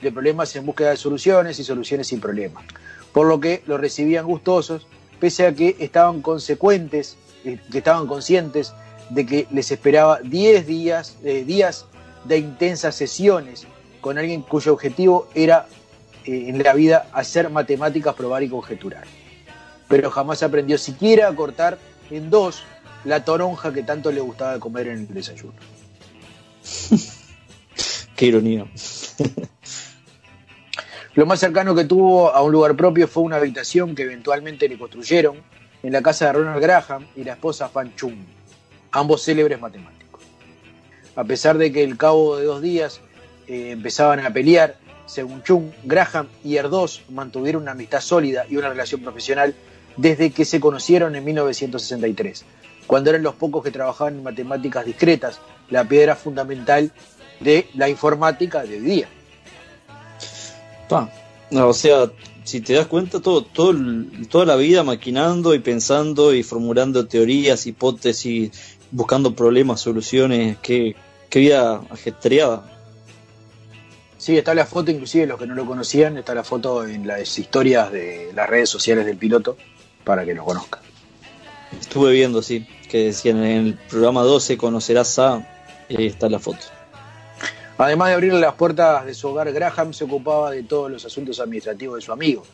de 0.00 0.12
problemas 0.12 0.54
en 0.56 0.64
búsqueda 0.66 0.90
de 0.90 0.96
soluciones 0.96 1.58
y 1.58 1.64
soluciones 1.64 2.06
sin 2.08 2.20
problemas. 2.20 2.64
Por 3.12 3.26
lo 3.26 3.38
que 3.38 3.62
lo 3.66 3.76
recibían 3.76 4.26
gustosos, 4.26 4.86
pese 5.20 5.46
a 5.46 5.54
que 5.54 5.76
estaban 5.78 6.22
consecuentes, 6.22 7.16
eh, 7.44 7.58
que 7.70 7.78
estaban 7.78 8.06
conscientes 8.06 8.72
de 9.10 9.26
que 9.26 9.46
les 9.50 9.70
esperaba 9.70 10.20
10 10.22 10.66
días, 10.66 11.16
eh, 11.22 11.44
días 11.44 11.86
de 12.24 12.38
intensas 12.38 12.94
sesiones 12.94 13.66
con 14.00 14.18
alguien 14.18 14.42
cuyo 14.42 14.72
objetivo 14.72 15.28
era 15.34 15.66
eh, 16.24 16.44
en 16.48 16.62
la 16.62 16.72
vida 16.72 17.08
hacer 17.12 17.50
matemáticas, 17.50 18.14
probar 18.14 18.42
y 18.42 18.48
conjeturar. 18.48 19.04
Pero 19.92 20.10
jamás 20.10 20.42
aprendió 20.42 20.78
siquiera 20.78 21.28
a 21.28 21.36
cortar 21.36 21.76
en 22.10 22.30
dos 22.30 22.62
la 23.04 23.26
toronja 23.26 23.74
que 23.74 23.82
tanto 23.82 24.10
le 24.10 24.22
gustaba 24.22 24.58
comer 24.58 24.88
en 24.88 25.00
el 25.00 25.08
desayuno. 25.08 25.52
Qué 28.16 28.24
ironía. 28.24 28.64
Lo 31.14 31.26
más 31.26 31.40
cercano 31.40 31.74
que 31.74 31.84
tuvo 31.84 32.32
a 32.32 32.40
un 32.40 32.52
lugar 32.52 32.74
propio 32.74 33.06
fue 33.06 33.22
una 33.22 33.36
habitación 33.36 33.94
que 33.94 34.04
eventualmente 34.04 34.66
le 34.66 34.78
construyeron 34.78 35.36
en 35.82 35.92
la 35.92 36.00
casa 36.00 36.24
de 36.24 36.32
Ronald 36.32 36.62
Graham 36.62 37.06
y 37.14 37.24
la 37.24 37.32
esposa 37.32 37.68
Fan 37.68 37.94
Chung, 37.94 38.16
ambos 38.92 39.22
célebres 39.22 39.60
matemáticos. 39.60 40.22
A 41.16 41.24
pesar 41.24 41.58
de 41.58 41.70
que 41.70 41.84
al 41.84 41.98
cabo 41.98 42.38
de 42.38 42.46
dos 42.46 42.62
días 42.62 43.02
eh, 43.46 43.72
empezaban 43.72 44.20
a 44.20 44.32
pelear, 44.32 44.78
según 45.04 45.42
Chung, 45.42 45.70
Graham 45.84 46.28
y 46.42 46.56
Erdós 46.56 47.02
mantuvieron 47.10 47.60
una 47.60 47.72
amistad 47.72 48.00
sólida 48.00 48.46
y 48.48 48.56
una 48.56 48.70
relación 48.70 49.02
profesional 49.02 49.54
desde 49.96 50.30
que 50.30 50.44
se 50.44 50.60
conocieron 50.60 51.14
en 51.14 51.24
1963, 51.24 52.44
cuando 52.86 53.10
eran 53.10 53.22
los 53.22 53.34
pocos 53.34 53.62
que 53.62 53.70
trabajaban 53.70 54.16
en 54.16 54.22
matemáticas 54.22 54.84
discretas, 54.84 55.40
la 55.70 55.86
piedra 55.86 56.16
fundamental 56.16 56.92
de 57.40 57.68
la 57.74 57.88
informática 57.88 58.62
de 58.62 58.76
hoy 58.76 58.80
día. 58.80 59.08
O 61.50 61.72
sea, 61.72 62.10
si 62.44 62.60
te 62.60 62.74
das 62.74 62.86
cuenta, 62.86 63.20
todo, 63.20 63.42
todo, 63.44 63.74
toda 64.28 64.44
la 64.44 64.56
vida 64.56 64.82
maquinando 64.82 65.54
y 65.54 65.58
pensando 65.58 66.34
y 66.34 66.42
formulando 66.42 67.06
teorías, 67.06 67.66
hipótesis, 67.66 68.78
buscando 68.90 69.34
problemas, 69.34 69.80
soluciones, 69.80 70.58
qué, 70.62 70.94
qué 71.30 71.38
vida 71.38 71.82
ajetreada. 71.90 72.68
Sí, 74.18 74.36
está 74.36 74.54
la 74.54 74.66
foto, 74.66 74.90
inclusive 74.90 75.26
los 75.26 75.38
que 75.38 75.46
no 75.46 75.54
lo 75.54 75.66
conocían, 75.66 76.16
está 76.16 76.34
la 76.34 76.44
foto 76.44 76.86
en 76.86 77.06
las 77.06 77.38
historias 77.38 77.90
de 77.90 78.30
las 78.34 78.48
redes 78.48 78.68
sociales 78.68 79.04
del 79.04 79.16
piloto 79.16 79.56
para 80.04 80.24
que 80.24 80.34
lo 80.34 80.44
conozcan. 80.44 80.80
Estuve 81.80 82.12
viendo, 82.12 82.42
sí, 82.42 82.66
que 82.90 83.06
decían 83.06 83.38
en 83.44 83.66
el 83.66 83.74
programa 83.74 84.22
12 84.22 84.56
conocerás 84.58 85.18
a... 85.18 85.46
Ahí 85.88 86.06
está 86.06 86.28
la 86.28 86.38
foto. 86.38 86.58
Además 87.78 88.08
de 88.08 88.14
abrirle 88.14 88.40
las 88.40 88.54
puertas 88.54 89.04
de 89.06 89.14
su 89.14 89.28
hogar, 89.28 89.50
Graham 89.52 89.92
se 89.92 90.04
ocupaba 90.04 90.50
de 90.50 90.62
todos 90.62 90.90
los 90.90 91.04
asuntos 91.04 91.40
administrativos 91.40 91.96
de 91.96 92.02
su 92.02 92.12
amigo, 92.12 92.44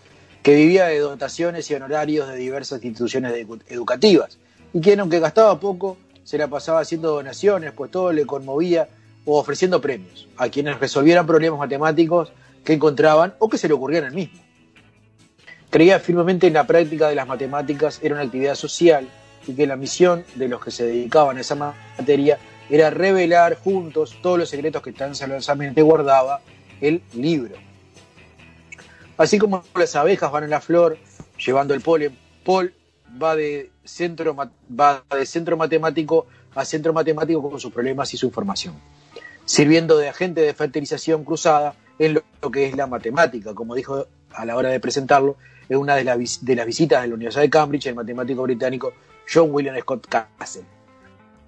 que 0.42 0.54
vivía 0.54 0.86
de 0.86 0.98
dotaciones 1.00 1.70
y 1.70 1.74
honorarios 1.74 2.28
de 2.28 2.36
diversas 2.36 2.82
instituciones 2.84 3.32
edu- 3.34 3.60
educativas, 3.68 4.38
y 4.72 4.80
quien, 4.80 5.00
aunque 5.00 5.18
gastaba 5.20 5.58
poco, 5.60 5.96
se 6.24 6.38
la 6.38 6.48
pasaba 6.48 6.80
haciendo 6.80 7.10
donaciones, 7.10 7.72
pues 7.72 7.90
todo 7.90 8.12
le 8.12 8.24
conmovía 8.26 8.88
o 9.24 9.38
ofreciendo 9.38 9.80
premios 9.80 10.28
a 10.36 10.48
quienes 10.48 10.78
resolvieran 10.78 11.26
problemas 11.26 11.58
matemáticos 11.58 12.32
que 12.64 12.74
encontraban 12.74 13.34
o 13.38 13.48
que 13.48 13.58
se 13.58 13.68
le 13.68 13.74
ocurrían 13.74 14.04
al 14.04 14.12
mismo. 14.12 14.40
Creía 15.70 16.00
firmemente 16.00 16.46
en 16.46 16.54
la 16.54 16.66
práctica 16.66 17.08
de 17.08 17.14
las 17.14 17.28
matemáticas 17.28 18.00
era 18.02 18.14
una 18.14 18.24
actividad 18.24 18.54
social 18.54 19.06
y 19.46 19.52
que 19.52 19.66
la 19.66 19.76
misión 19.76 20.24
de 20.34 20.48
los 20.48 20.64
que 20.64 20.70
se 20.70 20.86
dedicaban 20.86 21.36
a 21.36 21.42
esa 21.42 21.54
materia 21.54 22.38
era 22.70 22.88
revelar 22.90 23.54
juntos 23.56 24.16
todos 24.22 24.38
los 24.38 24.48
secretos 24.48 24.82
que 24.82 24.92
tan 24.92 25.14
celosamente 25.14 25.82
guardaba 25.82 26.40
el 26.80 27.02
libro. 27.12 27.56
Así 29.18 29.38
como 29.38 29.62
las 29.74 29.94
abejas 29.94 30.32
van 30.32 30.44
a 30.44 30.48
la 30.48 30.60
flor 30.60 30.96
llevando 31.44 31.74
el 31.74 31.82
polen, 31.82 32.16
Paul 32.44 32.72
va 33.22 33.36
de 33.36 33.70
centro, 33.84 34.34
va 34.34 35.02
de 35.10 35.26
centro 35.26 35.56
matemático 35.56 36.26
a 36.54 36.64
centro 36.64 36.92
matemático 36.92 37.42
con 37.50 37.60
sus 37.60 37.72
problemas 37.72 38.12
y 38.14 38.16
su 38.16 38.26
información, 38.26 38.74
sirviendo 39.44 39.98
de 39.98 40.08
agente 40.08 40.40
de 40.40 40.54
fertilización 40.54 41.24
cruzada 41.24 41.74
en 41.98 42.14
lo 42.14 42.50
que 42.50 42.66
es 42.66 42.76
la 42.76 42.86
matemática, 42.86 43.54
como 43.54 43.74
dijo 43.74 44.06
a 44.32 44.44
la 44.44 44.56
hora 44.56 44.70
de 44.70 44.80
presentarlo 44.80 45.36
en 45.68 45.78
una 45.78 45.96
de, 45.96 46.04
de 46.04 46.56
las 46.56 46.66
visitas 46.66 47.02
de 47.02 47.08
la 47.08 47.14
Universidad 47.14 47.42
de 47.42 47.50
Cambridge 47.50 47.86
el 47.86 47.94
matemático 47.94 48.42
británico 48.42 48.92
John 49.32 49.48
William 49.50 49.78
Scott 49.80 50.06
Castle. 50.08 50.64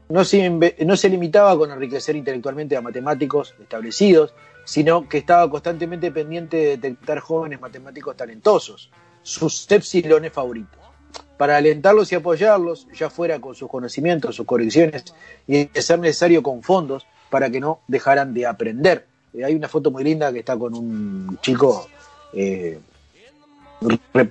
No 0.08 0.24
se, 0.24 0.50
no 0.84 0.96
se 0.96 1.08
limitaba 1.08 1.56
con 1.56 1.70
enriquecer 1.70 2.16
intelectualmente 2.16 2.76
a 2.76 2.80
matemáticos 2.80 3.54
establecidos, 3.60 4.34
sino 4.64 5.08
que 5.08 5.18
estaba 5.18 5.48
constantemente 5.48 6.10
pendiente 6.10 6.56
de 6.56 6.76
detectar 6.76 7.20
jóvenes 7.20 7.60
matemáticos 7.60 8.16
talentosos, 8.16 8.90
sus 9.22 9.70
epsilones 9.70 10.32
favoritos, 10.32 10.80
para 11.36 11.56
alentarlos 11.56 12.10
y 12.12 12.16
apoyarlos, 12.16 12.88
ya 12.92 13.08
fuera 13.08 13.40
con 13.40 13.54
sus 13.54 13.68
conocimientos, 13.68 14.36
sus 14.36 14.46
correcciones, 14.46 15.04
y 15.46 15.64
de 15.66 15.82
ser 15.82 16.00
necesario 16.00 16.42
con 16.42 16.62
fondos 16.62 17.06
para 17.30 17.48
que 17.48 17.60
no 17.60 17.80
dejaran 17.86 18.34
de 18.34 18.46
aprender. 18.46 19.06
Eh, 19.32 19.44
hay 19.44 19.54
una 19.54 19.68
foto 19.68 19.90
muy 19.90 20.02
linda 20.02 20.32
que 20.32 20.40
está 20.40 20.58
con 20.58 20.74
un 20.74 21.38
chico, 21.40 21.88
eh, 22.32 22.80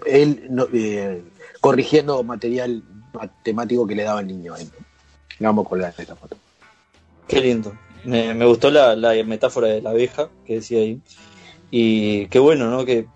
él 0.06 0.48
no- 0.50 0.68
eh, 0.74 1.24
corrigiendo 1.62 2.24
material 2.24 2.84
matemático 3.14 3.88
que 3.88 3.96
le 3.96 4.04
daba 4.04 4.20
el 4.22 4.28
niño. 4.28 4.56
Eh, 4.58 4.68
Vamos 5.40 5.66
a 5.66 5.70
colgar 5.70 5.94
esta 5.98 6.16
foto. 6.16 6.36
Qué 7.28 7.40
lindo. 7.40 7.74
Me, 8.04 8.34
me 8.34 8.46
gustó 8.46 8.70
la, 8.72 8.96
la 8.96 9.14
metáfora 9.24 9.68
de 9.68 9.82
la 9.82 9.92
abeja 9.92 10.30
que 10.46 10.56
decía 10.56 10.80
ahí. 10.80 11.02
Y 11.72 12.28
qué 12.28 12.40
bueno, 12.40 12.70
¿no? 12.70 12.84
Que, 12.86 13.08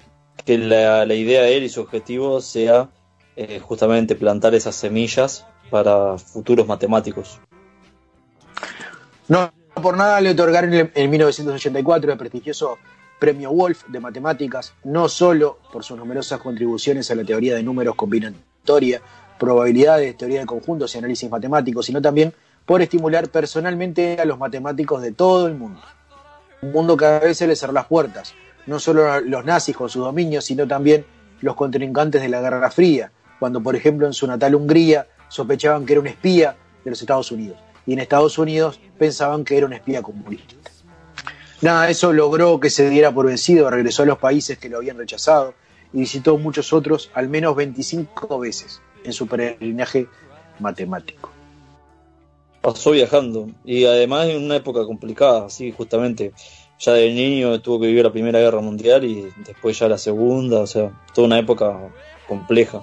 que 0.45 0.57
la, 0.57 1.05
la 1.05 1.13
idea 1.15 1.41
de 1.41 1.57
él 1.57 1.63
y 1.63 1.69
su 1.69 1.81
objetivo 1.81 2.39
sea 2.41 2.89
eh, 3.35 3.59
justamente 3.59 4.15
plantar 4.15 4.55
esas 4.55 4.75
semillas 4.75 5.45
para 5.69 6.17
futuros 6.17 6.67
matemáticos. 6.67 7.39
No 9.27 9.51
por 9.81 9.97
nada 9.97 10.21
le 10.21 10.29
otorgaron 10.29 10.71
en 10.73 10.91
en 10.93 11.09
1984 11.09 12.11
el 12.11 12.17
prestigioso 12.17 12.77
Premio 13.23 13.53
Wolf 13.53 13.85
de 13.87 14.01
Matemáticas, 14.01 14.73
no 14.83 15.07
solo 15.07 15.57
por 15.71 15.85
sus 15.85 15.97
numerosas 15.97 16.41
contribuciones 16.41 17.09
a 17.09 17.15
la 17.15 17.23
teoría 17.23 17.55
de 17.55 17.63
números 17.63 17.95
combinatoria, 17.95 19.01
probabilidades, 19.39 20.17
teoría 20.17 20.41
de 20.41 20.45
conjuntos 20.45 20.93
y 20.93 20.97
análisis 20.97 21.31
matemáticos, 21.31 21.85
sino 21.85 22.01
también 22.01 22.33
por 22.65 22.81
estimular 22.81 23.29
personalmente 23.29 24.19
a 24.19 24.25
los 24.25 24.37
matemáticos 24.37 25.01
de 25.01 25.13
todo 25.13 25.47
el 25.47 25.53
mundo. 25.53 25.79
Un 26.63 26.73
mundo 26.73 26.97
que 26.97 27.05
a 27.05 27.19
veces 27.19 27.47
le 27.47 27.55
cerró 27.55 27.71
las 27.71 27.85
puertas, 27.85 28.33
no 28.67 28.77
solo 28.77 29.21
los 29.21 29.45
nazis 29.45 29.77
con 29.77 29.87
sus 29.87 30.03
dominios, 30.03 30.43
sino 30.43 30.67
también 30.67 31.05
los 31.39 31.55
contrincantes 31.55 32.21
de 32.21 32.27
la 32.27 32.41
Guerra 32.41 32.71
Fría, 32.71 33.09
cuando 33.39 33.63
por 33.63 33.77
ejemplo 33.77 34.05
en 34.05 34.11
su 34.11 34.27
natal 34.27 34.53
Hungría 34.53 35.07
sospechaban 35.29 35.85
que 35.85 35.93
era 35.93 36.01
un 36.01 36.07
espía 36.07 36.57
de 36.83 36.89
los 36.89 36.99
Estados 36.99 37.31
Unidos 37.31 37.57
y 37.85 37.93
en 37.93 37.99
Estados 37.99 38.37
Unidos 38.37 38.81
pensaban 38.97 39.45
que 39.45 39.55
era 39.55 39.65
un 39.65 39.71
espía 39.71 40.01
comunista. 40.01 40.72
Nada, 41.63 41.89
eso 41.89 42.11
logró 42.11 42.59
que 42.59 42.69
se 42.69 42.89
diera 42.89 43.13
por 43.13 43.25
vencido, 43.25 43.69
regresó 43.69 44.03
a 44.03 44.05
los 44.05 44.17
países 44.17 44.57
que 44.57 44.67
lo 44.67 44.79
habían 44.79 44.97
rechazado 44.97 45.53
y 45.93 46.01
visitó 46.01 46.37
muchos 46.37 46.73
otros 46.73 47.09
al 47.13 47.29
menos 47.29 47.55
25 47.55 48.37
veces 48.37 48.81
en 49.05 49.13
su 49.13 49.27
peregrinaje 49.27 50.07
matemático. 50.59 51.31
Pasó 52.59 52.91
viajando 52.91 53.47
y 53.63 53.85
además 53.85 54.27
en 54.27 54.43
una 54.43 54.57
época 54.57 54.85
complicada, 54.85 55.49
sí, 55.49 55.71
justamente. 55.71 56.33
Ya 56.81 56.91
de 56.91 57.13
niño 57.13 57.61
tuvo 57.61 57.79
que 57.79 57.87
vivir 57.87 58.03
la 58.03 58.11
Primera 58.11 58.39
Guerra 58.39 58.59
Mundial 58.59 59.05
y 59.05 59.31
después 59.45 59.79
ya 59.79 59.87
la 59.87 59.97
Segunda, 59.97 60.59
o 60.59 60.67
sea, 60.67 60.91
toda 61.13 61.27
una 61.27 61.39
época 61.39 61.79
compleja. 62.27 62.81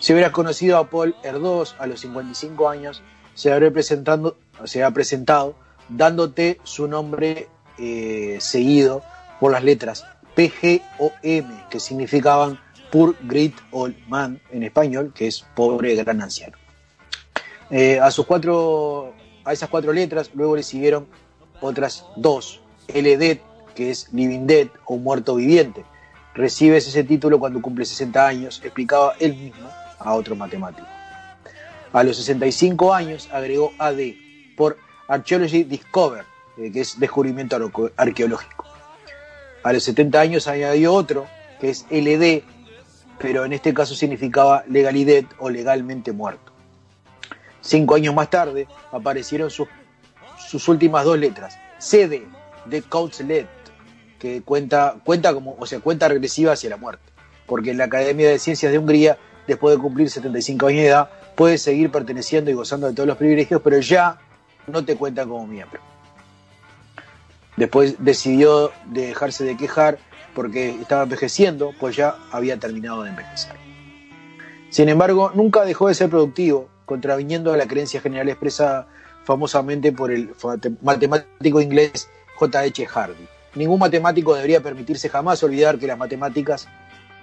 Si 0.00 0.12
hubieras 0.12 0.32
conocido 0.32 0.76
a 0.76 0.90
Paul 0.90 1.16
Erdós 1.22 1.76
a 1.78 1.86
los 1.86 2.00
55 2.00 2.68
años, 2.68 3.00
se 3.32 3.50
habría 3.50 3.70
presentando, 3.70 4.36
se 4.64 4.84
ha 4.84 4.90
presentado 4.90 5.54
dándote 5.88 6.60
su 6.62 6.88
nombre 6.88 7.48
eh, 7.78 8.38
seguido 8.40 9.02
por 9.40 9.52
las 9.52 9.64
letras 9.64 10.04
PGOM, 10.34 11.68
que 11.70 11.80
significaban 11.80 12.60
Poor 12.90 13.16
Great 13.22 13.54
Old 13.70 13.96
Man 14.08 14.40
en 14.50 14.62
español, 14.62 15.12
que 15.14 15.26
es 15.26 15.44
pobre 15.54 15.94
gran 15.96 16.22
anciano. 16.22 16.56
Eh, 17.70 18.00
a 18.00 18.10
sus 18.10 18.24
cuatro, 18.24 19.14
a 19.44 19.52
esas 19.52 19.68
cuatro 19.68 19.92
letras 19.92 20.30
luego 20.34 20.56
le 20.56 20.62
siguieron 20.62 21.06
otras 21.60 22.06
dos, 22.16 22.62
LD, 22.88 23.40
que 23.74 23.90
es 23.90 24.12
Living 24.12 24.46
Dead 24.46 24.68
o 24.86 24.96
Muerto 24.96 25.34
Viviente. 25.34 25.84
Recibes 26.34 26.86
ese 26.86 27.04
título 27.04 27.38
cuando 27.38 27.60
cumple 27.60 27.84
60 27.84 28.26
años, 28.26 28.60
explicaba 28.64 29.14
él 29.18 29.34
mismo 29.34 29.68
a 29.98 30.14
otro 30.14 30.34
matemático. 30.34 30.86
A 31.92 32.02
los 32.04 32.16
65 32.16 32.94
años 32.94 33.28
agregó 33.32 33.72
AD 33.78 33.98
por 34.56 34.78
Archaeology 35.08 35.64
Discover, 35.64 36.24
eh, 36.58 36.70
que 36.70 36.82
es 36.82 37.00
descubrimiento 37.00 37.56
arqueológico. 37.96 38.66
A 39.62 39.72
los 39.72 39.82
70 39.82 40.20
años 40.20 40.46
añadió 40.46 40.92
otro, 40.92 41.26
que 41.58 41.70
es 41.70 41.86
LD, 41.90 42.44
pero 43.18 43.44
en 43.44 43.52
este 43.52 43.74
caso 43.74 43.94
significaba 43.94 44.64
legalidad 44.68 45.24
o 45.38 45.50
legalmente 45.50 46.12
muerto. 46.12 46.52
Cinco 47.60 47.96
años 47.96 48.14
más 48.14 48.30
tarde 48.30 48.68
aparecieron 48.92 49.50
sus, 49.50 50.68
últimas 50.68 51.04
dos 51.04 51.18
letras, 51.18 51.58
CD, 51.78 52.26
de 52.66 52.82
Couchlet, 52.82 53.48
que 54.18 54.42
cuenta, 54.42 54.96
cuenta 55.04 55.32
como, 55.34 55.56
o 55.58 55.66
sea, 55.66 55.80
cuenta 55.80 56.06
regresiva 56.08 56.52
hacia 56.52 56.70
la 56.70 56.76
muerte, 56.76 57.02
porque 57.46 57.74
la 57.74 57.84
Academia 57.84 58.28
de 58.28 58.38
Ciencias 58.38 58.70
de 58.70 58.78
Hungría, 58.78 59.18
después 59.46 59.74
de 59.74 59.82
cumplir 59.82 60.10
75 60.10 60.66
años 60.66 60.82
de 60.82 60.88
edad, 60.88 61.10
puede 61.34 61.56
seguir 61.58 61.90
perteneciendo 61.90 62.50
y 62.50 62.54
gozando 62.54 62.88
de 62.88 62.94
todos 62.94 63.06
los 63.06 63.16
privilegios, 63.16 63.60
pero 63.62 63.80
ya 63.80 64.18
no 64.68 64.84
te 64.84 64.96
cuenta 64.96 65.24
como 65.26 65.46
miembro. 65.46 65.80
Después 67.56 67.96
decidió 67.98 68.70
dejarse 68.86 69.44
de 69.44 69.56
quejar 69.56 69.98
porque 70.34 70.70
estaba 70.70 71.02
envejeciendo, 71.02 71.72
pues 71.80 71.96
ya 71.96 72.16
había 72.30 72.58
terminado 72.58 73.02
de 73.02 73.10
envejecer. 73.10 73.56
Sin 74.70 74.88
embargo, 74.88 75.32
nunca 75.34 75.64
dejó 75.64 75.88
de 75.88 75.94
ser 75.94 76.10
productivo, 76.10 76.68
contraviniendo 76.84 77.52
a 77.52 77.56
la 77.56 77.66
creencia 77.66 78.00
general 78.00 78.28
expresada 78.28 78.86
famosamente 79.24 79.92
por 79.92 80.12
el 80.12 80.30
matemático 80.82 81.60
inglés 81.60 82.08
J.H. 82.36 82.86
Hardy. 82.86 83.28
Ningún 83.54 83.80
matemático 83.80 84.34
debería 84.34 84.62
permitirse 84.62 85.08
jamás 85.08 85.42
olvidar 85.42 85.78
que 85.78 85.86
las 85.86 85.98
matemáticas, 85.98 86.68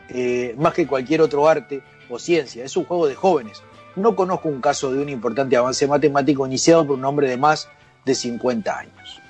eh, 0.10 0.54
más 0.58 0.74
que 0.74 0.86
cualquier 0.86 1.22
otro 1.22 1.48
arte 1.48 1.82
o 2.10 2.20
ciencia, 2.20 2.66
es 2.66 2.76
un 2.76 2.86
juego 2.86 3.08
de 3.08 3.16
jóvenes. 3.16 3.64
No 3.96 4.16
conozco 4.16 4.50
un 4.50 4.62
caso 4.62 4.92
de 4.92 5.02
un 5.02 5.10
importante 5.10 5.56
avance 5.56 5.88
matemático 5.88 6.46
iniciado 6.46 6.86
por 6.86 6.98
un 6.98 7.06
hombre 7.06 7.30
de 7.30 7.38
más 7.38 7.68
de 8.06 8.14
50 8.16 8.78
años. 8.78 9.22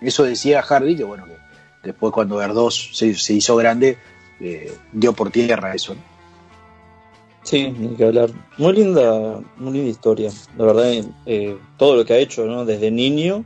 Eso 0.00 0.24
decía 0.24 0.62
Hardy, 0.62 0.96
que 0.96 1.04
bueno, 1.04 1.24
que 1.26 1.36
después 1.84 2.12
cuando 2.12 2.36
Verdós 2.36 2.90
se, 2.92 3.06
hizo 3.32 3.56
grande, 3.56 3.98
eh, 4.40 4.72
dio 4.92 5.12
por 5.12 5.30
tierra 5.30 5.74
eso. 5.74 5.94
Sí, 7.42 7.68
ni 7.70 7.96
que 7.96 8.04
hablar. 8.04 8.30
Muy 8.58 8.72
linda, 8.74 9.40
muy 9.56 9.72
linda 9.72 9.88
historia. 9.90 10.30
La 10.56 10.66
verdad, 10.66 10.92
eh, 11.24 11.56
todo 11.78 11.96
lo 11.96 12.04
que 12.04 12.12
ha 12.12 12.18
hecho, 12.18 12.44
¿no? 12.44 12.64
Desde 12.64 12.90
niño 12.90 13.44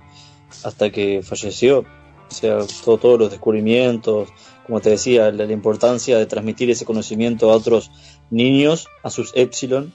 hasta 0.65 0.91
que 0.91 1.23
falleció. 1.23 1.81
O 1.81 2.35
sea, 2.35 2.59
todo- 2.85 2.99
todos 2.99 3.19
los 3.21 3.31
descubrimientos, 3.31 4.31
como 4.67 4.81
te 4.81 4.91
decía, 4.91 5.31
la, 5.31 5.45
la 5.47 5.53
importancia 5.53 6.19
de 6.19 6.27
transmitir 6.27 6.71
ese 6.71 6.85
conocimiento 6.85 7.51
a 7.53 7.55
otros 7.57 7.91
niños, 8.31 8.89
a 9.03 9.11
sus 9.11 9.33
Epsilon, 9.37 9.93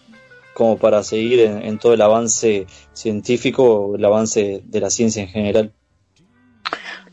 como 0.57 0.79
para 0.79 1.03
seguir 1.03 1.41
en, 1.41 1.77
todo 1.77 1.93
el 1.93 2.01
avance 2.01 2.65
científico, 2.91 3.93
el 3.95 4.03
avance 4.03 4.63
de 4.65 4.79
la 4.79 4.89
ciencia 4.89 5.21
en 5.21 5.29
general. 5.29 5.71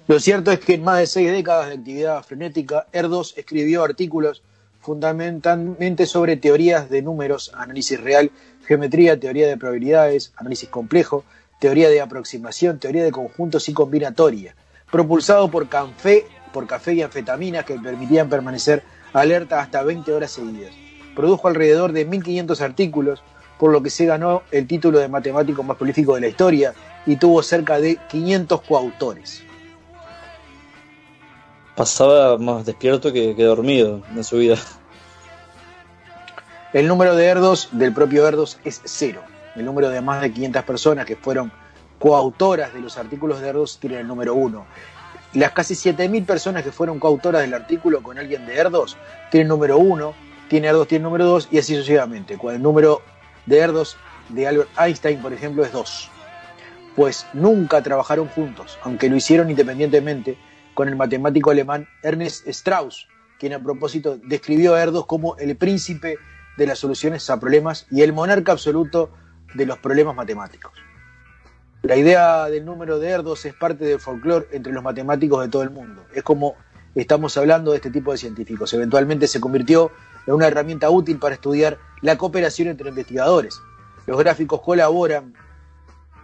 Lo 0.06 0.18
cierto 0.18 0.50
es 0.50 0.60
que 0.60 0.76
en 0.76 0.82
más 0.82 1.00
de 1.00 1.06
seis 1.06 1.30
décadas 1.30 1.68
de 1.68 1.74
actividad 1.74 2.24
frenética, 2.24 2.86
Erdos 2.90 3.34
escribió 3.36 3.84
artículos 3.84 4.42
fundamentalmente 4.80 6.06
sobre 6.06 6.38
teorías 6.38 6.88
de 6.88 7.02
números, 7.02 7.52
análisis 7.54 8.00
real, 8.00 8.30
geometría, 8.66 9.20
teoría 9.20 9.46
de 9.46 9.58
probabilidades, 9.58 10.32
análisis 10.36 10.70
complejo, 10.70 11.26
teoría 11.60 11.90
de 11.90 12.00
aproximación, 12.00 12.78
teoría 12.78 13.04
de 13.04 13.12
conjuntos 13.12 13.68
y 13.68 13.74
combinatoria, 13.74 14.56
propulsado 14.90 15.50
por 15.50 15.68
café, 15.68 16.24
por 16.50 16.66
café 16.66 16.94
y 16.94 17.02
anfetaminas 17.02 17.66
que 17.66 17.74
permitían 17.74 18.30
permanecer 18.30 18.82
alerta 19.12 19.60
hasta 19.60 19.82
20 19.82 20.14
horas 20.14 20.30
seguidas. 20.30 20.83
Produjo 21.14 21.48
alrededor 21.48 21.92
de 21.92 22.04
1500 22.04 22.60
artículos, 22.60 23.22
por 23.58 23.70
lo 23.72 23.82
que 23.82 23.90
se 23.90 24.06
ganó 24.06 24.42
el 24.50 24.66
título 24.66 24.98
de 24.98 25.08
matemático 25.08 25.62
más 25.62 25.76
prolífico 25.76 26.14
de 26.14 26.22
la 26.22 26.28
historia 26.28 26.74
y 27.06 27.16
tuvo 27.16 27.42
cerca 27.42 27.78
de 27.78 27.98
500 28.08 28.60
coautores. 28.62 29.44
Pasaba 31.76 32.38
más 32.38 32.66
despierto 32.66 33.12
que, 33.12 33.34
que 33.34 33.44
dormido 33.44 34.02
en 34.14 34.24
su 34.24 34.38
vida. 34.38 34.56
El 36.72 36.88
número 36.88 37.14
de 37.14 37.26
Erdos 37.26 37.68
del 37.72 37.92
propio 37.92 38.26
Erdos 38.26 38.58
es 38.64 38.80
cero. 38.84 39.22
El 39.54 39.64
número 39.64 39.90
de 39.90 40.00
más 40.00 40.20
de 40.20 40.32
500 40.32 40.64
personas 40.64 41.06
que 41.06 41.14
fueron 41.14 41.52
coautoras 41.98 42.74
de 42.74 42.80
los 42.80 42.98
artículos 42.98 43.40
de 43.40 43.48
Erdos 43.48 43.78
tiene 43.78 44.00
el 44.00 44.08
número 44.08 44.34
uno. 44.34 44.66
Las 45.34 45.52
casi 45.52 45.74
7.000 45.74 46.26
personas 46.26 46.62
que 46.62 46.70
fueron 46.70 46.98
coautoras 46.98 47.42
del 47.42 47.54
artículo 47.54 48.02
con 48.02 48.18
alguien 48.18 48.46
de 48.46 48.56
Erdos 48.56 48.96
tienen 49.30 49.48
número 49.48 49.78
uno, 49.78 50.14
tiene 50.48 50.68
Erdos, 50.68 50.88
tiene 50.88 51.04
número 51.04 51.24
dos 51.24 51.48
y 51.50 51.58
así 51.58 51.74
sucesivamente. 51.74 52.36
Cuando 52.36 52.56
el 52.56 52.62
número 52.62 53.02
de 53.46 53.58
Erdos 53.58 53.96
de 54.28 54.46
Albert 54.46 54.70
Einstein, 54.78 55.20
por 55.20 55.32
ejemplo, 55.32 55.64
es 55.64 55.72
dos. 55.72 56.10
Pues 56.96 57.26
nunca 57.32 57.82
trabajaron 57.82 58.28
juntos, 58.28 58.78
aunque 58.82 59.08
lo 59.08 59.16
hicieron 59.16 59.50
independientemente 59.50 60.38
con 60.74 60.88
el 60.88 60.96
matemático 60.96 61.50
alemán 61.50 61.88
Ernest 62.02 62.46
Strauss, 62.48 63.08
quien 63.38 63.52
a 63.52 63.62
propósito 63.62 64.18
describió 64.22 64.74
a 64.74 64.82
Erdos 64.82 65.06
como 65.06 65.36
el 65.36 65.56
príncipe 65.56 66.18
de 66.56 66.66
las 66.66 66.78
soluciones 66.78 67.28
a 67.30 67.40
problemas 67.40 67.86
y 67.90 68.02
el 68.02 68.12
monarca 68.12 68.52
absoluto 68.52 69.10
de 69.54 69.66
los 69.66 69.78
problemas 69.78 70.14
matemáticos. 70.14 70.72
La 71.82 71.96
idea 71.96 72.46
del 72.46 72.64
número 72.64 72.98
de 72.98 73.10
Erdos 73.10 73.44
es 73.44 73.54
parte 73.54 73.84
del 73.84 74.00
folclore 74.00 74.46
entre 74.52 74.72
los 74.72 74.82
matemáticos 74.82 75.42
de 75.42 75.50
todo 75.50 75.62
el 75.62 75.70
mundo. 75.70 76.04
Es 76.14 76.22
como 76.22 76.54
estamos 76.94 77.36
hablando 77.36 77.72
de 77.72 77.76
este 77.76 77.90
tipo 77.90 78.12
de 78.12 78.18
científicos. 78.18 78.72
Eventualmente 78.72 79.26
se 79.26 79.40
convirtió 79.40 79.90
en 80.26 80.34
una 80.34 80.46
herramienta 80.46 80.90
útil 80.90 81.18
para 81.18 81.34
estudiar 81.34 81.78
la 82.00 82.16
cooperación 82.18 82.68
entre 82.68 82.88
investigadores. 82.88 83.60
Los 84.06 84.18
gráficos 84.18 84.60
colaboran, 84.60 85.34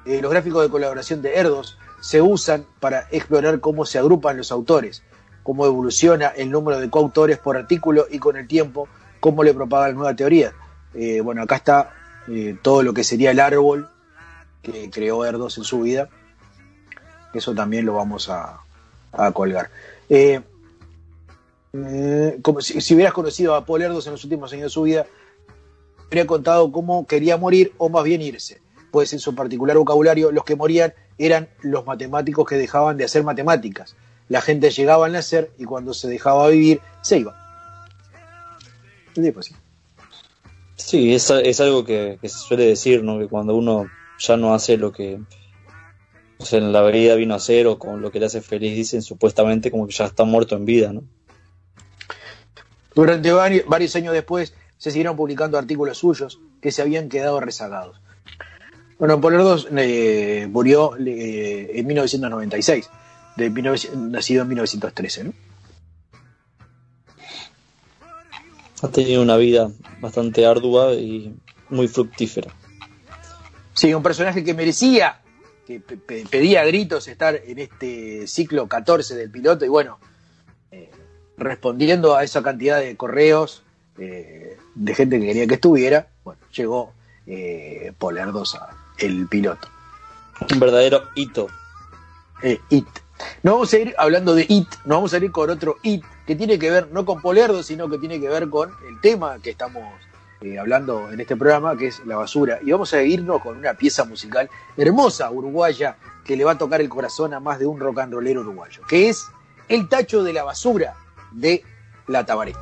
eh, 0.04 0.20
los 0.20 0.30
gráficos 0.30 0.62
de 0.62 0.70
colaboración 0.70 1.22
de 1.22 1.34
Erdos 1.34 1.78
se 2.00 2.22
usan 2.22 2.66
para 2.80 3.06
explorar 3.10 3.60
cómo 3.60 3.84
se 3.84 3.98
agrupan 3.98 4.36
los 4.36 4.52
autores, 4.52 5.02
cómo 5.42 5.66
evoluciona 5.66 6.28
el 6.28 6.50
número 6.50 6.80
de 6.80 6.90
coautores 6.90 7.38
por 7.38 7.56
artículo 7.56 8.06
y 8.10 8.18
con 8.18 8.36
el 8.36 8.46
tiempo 8.46 8.88
cómo 9.20 9.44
le 9.44 9.54
propaga 9.54 9.88
la 9.88 9.94
nueva 9.94 10.16
teoría. 10.16 10.52
Eh, 10.94 11.20
bueno, 11.20 11.42
acá 11.42 11.56
está 11.56 11.92
eh, 12.28 12.56
todo 12.60 12.82
lo 12.82 12.92
que 12.92 13.04
sería 13.04 13.30
el 13.30 13.40
árbol 13.40 13.88
que 14.62 14.90
creó 14.90 15.24
Erdos 15.24 15.58
en 15.58 15.64
su 15.64 15.82
vida. 15.82 16.08
Eso 17.32 17.54
también 17.54 17.86
lo 17.86 17.94
vamos 17.94 18.28
a, 18.28 18.60
colgar. 19.32 19.70
Como 22.42 22.60
si, 22.60 22.94
hubieras 22.94 23.12
conocido 23.12 23.54
a 23.54 23.64
Paul 23.64 23.82
Erdos 23.82 24.06
en 24.06 24.12
los 24.12 24.24
últimos 24.24 24.52
años 24.52 24.64
de 24.64 24.70
su 24.70 24.82
vida, 24.82 25.06
habría 26.06 26.26
contado 26.26 26.72
cómo 26.72 27.06
quería 27.06 27.36
morir 27.36 27.72
o 27.78 27.88
más 27.88 28.04
bien 28.04 28.22
irse. 28.22 28.60
Pues 28.90 29.12
en 29.12 29.20
su 29.20 29.34
particular 29.34 29.76
vocabulario, 29.76 30.32
los 30.32 30.44
que 30.44 30.56
morían 30.56 30.92
eran 31.18 31.48
los 31.62 31.86
matemáticos 31.86 32.48
que 32.48 32.56
dejaban 32.56 32.96
de 32.96 33.04
hacer 33.04 33.22
matemáticas. 33.22 33.94
La 34.28 34.40
gente 34.40 34.70
llegaba 34.70 35.06
al 35.06 35.12
nacer 35.12 35.52
y 35.58 35.64
cuando 35.64 35.94
se 35.94 36.08
dejaba 36.08 36.48
vivir, 36.48 36.80
se 37.02 37.18
iba. 37.18 37.36
Sí. 39.14 39.54
sí, 40.76 41.14
es, 41.14 41.60
algo 41.60 41.84
que, 41.84 42.18
se 42.22 42.28
suele 42.28 42.64
decir, 42.64 43.02
¿no? 43.02 43.18
Que 43.18 43.28
cuando 43.28 43.54
uno 43.54 43.86
ya 44.18 44.36
no 44.36 44.54
hace 44.54 44.76
lo 44.76 44.92
que 44.92 45.20
en 46.52 46.72
la 46.72 46.82
vida 46.82 47.14
vino 47.16 47.34
a 47.34 47.36
hacer 47.36 47.66
o 47.66 47.78
con 47.78 48.00
lo 48.00 48.10
que 48.10 48.18
le 48.18 48.26
hace 48.26 48.40
feliz, 48.40 48.74
dicen 48.74 49.02
supuestamente 49.02 49.70
como 49.70 49.86
que 49.86 49.92
ya 49.92 50.06
está 50.06 50.24
muerto 50.24 50.56
en 50.56 50.64
vida, 50.64 50.92
¿no? 50.92 51.02
Durante 52.94 53.30
varios, 53.32 53.96
años 53.96 54.12
después 54.12 54.54
se 54.78 54.90
siguieron 54.90 55.16
publicando 55.16 55.58
artículos 55.58 55.98
suyos 55.98 56.40
que 56.60 56.72
se 56.72 56.82
habían 56.82 57.08
quedado 57.08 57.40
rezagados. 57.40 58.00
Bueno, 58.98 59.20
Erdos 59.22 59.68
eh, 59.76 60.48
murió 60.50 60.96
eh, 60.96 61.70
en 61.74 61.86
1996, 61.86 62.90
de 63.36 63.50
19, 63.50 63.78
nacido 63.96 64.42
en 64.42 64.48
1913, 64.48 65.24
¿no? 65.24 65.32
ha 68.82 68.88
tenido 68.88 69.22
una 69.22 69.36
vida 69.36 69.70
bastante 70.00 70.46
ardua 70.46 70.94
y 70.94 71.34
muy 71.68 71.88
fructífera. 71.88 72.50
Sí, 73.74 73.92
un 73.92 74.02
personaje 74.02 74.42
que 74.42 74.54
merecía, 74.54 75.20
que 75.66 75.80
pedía 75.80 76.62
a 76.62 76.64
gritos 76.64 77.06
estar 77.08 77.40
en 77.46 77.58
este 77.58 78.26
ciclo 78.26 78.66
14 78.66 79.14
del 79.16 79.30
piloto 79.30 79.64
y 79.64 79.68
bueno, 79.68 79.98
respondiendo 81.40 82.14
a 82.14 82.22
esa 82.22 82.42
cantidad 82.42 82.78
de 82.78 82.96
correos 82.96 83.62
eh, 83.98 84.56
de 84.74 84.94
gente 84.94 85.18
que 85.18 85.26
quería 85.26 85.46
que 85.46 85.54
estuviera, 85.54 86.08
bueno, 86.22 86.40
llegó 86.52 86.92
eh, 87.26 87.92
Polerdosa, 87.98 88.68
el 88.98 89.26
piloto. 89.26 89.68
Un 90.52 90.60
verdadero 90.60 91.02
hito. 91.14 91.48
Eh, 92.42 92.60
it. 92.70 92.86
No 93.42 93.52
vamos 93.52 93.72
a 93.72 93.78
ir 93.78 93.94
hablando 93.98 94.34
de 94.34 94.46
IT, 94.48 94.68
no 94.86 94.94
vamos 94.96 95.12
a 95.12 95.18
ir 95.18 95.30
con 95.30 95.50
otro 95.50 95.76
IT 95.82 96.04
que 96.26 96.36
tiene 96.36 96.58
que 96.58 96.70
ver 96.70 96.88
no 96.90 97.04
con 97.04 97.20
Polerdo, 97.20 97.62
sino 97.62 97.88
que 97.88 97.98
tiene 97.98 98.20
que 98.20 98.28
ver 98.28 98.48
con 98.48 98.70
el 98.88 99.00
tema 99.00 99.38
que 99.42 99.50
estamos 99.50 99.84
eh, 100.40 100.58
hablando 100.58 101.10
en 101.10 101.20
este 101.20 101.36
programa, 101.36 101.76
que 101.76 101.88
es 101.88 102.04
la 102.06 102.16
basura. 102.16 102.58
Y 102.62 102.72
vamos 102.72 102.94
a 102.94 103.02
irnos 103.02 103.42
con 103.42 103.58
una 103.58 103.74
pieza 103.74 104.04
musical 104.04 104.48
hermosa 104.76 105.30
uruguaya 105.30 105.96
que 106.24 106.36
le 106.36 106.44
va 106.44 106.52
a 106.52 106.58
tocar 106.58 106.80
el 106.80 106.88
corazón 106.88 107.34
a 107.34 107.40
más 107.40 107.58
de 107.58 107.66
un 107.66 107.78
rock 107.78 107.98
and 107.98 108.14
rollero 108.14 108.40
uruguayo, 108.40 108.82
que 108.88 109.10
es 109.10 109.26
El 109.68 109.88
tacho 109.88 110.22
de 110.24 110.32
la 110.32 110.44
basura 110.44 110.96
de 111.32 111.62
La 112.06 112.24
Tabaré. 112.24 112.54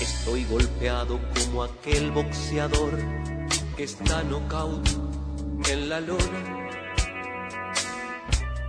Estoy 0.00 0.44
golpeado 0.44 1.20
como 1.34 1.62
aquel 1.62 2.10
boxeador 2.10 2.98
que 3.76 3.84
está 3.84 4.22
knockout 4.22 5.21
en 5.70 5.88
la 5.88 6.00
lona. 6.00 6.68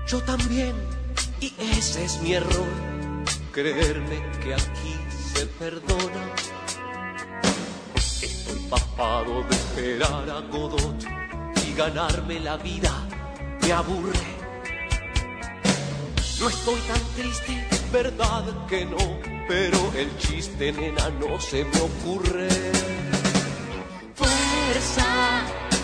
Yo 0.08 0.22
también, 0.24 0.76
y 1.40 1.54
ese 1.60 2.06
es 2.06 2.22
mi 2.22 2.34
error, 2.34 2.68
creerme 3.52 4.22
que 4.42 4.54
aquí 4.54 4.96
se 5.34 5.46
perdona. 5.46 6.24
Estoy 7.96 8.60
papado 8.70 9.44
de 9.44 9.56
esperar 9.56 10.30
a 10.30 10.40
Godot 10.42 11.04
y 11.68 11.74
ganarme 11.74 12.40
la 12.40 12.58
vida 12.58 12.92
me 13.62 13.72
aburre. 13.72 14.34
No 16.40 16.50
estoy 16.50 16.80
tan 16.82 17.02
triste, 17.16 17.68
verdad 17.92 18.68
que 18.68 18.86
no 18.86 19.34
pero 19.48 19.92
el 19.96 20.16
chiste, 20.18 20.72
nena, 20.72 21.10
no 21.10 21.40
se 21.40 21.66
me 21.66 21.80
ocurre. 21.82 22.48
Fuerza, 24.16 25.06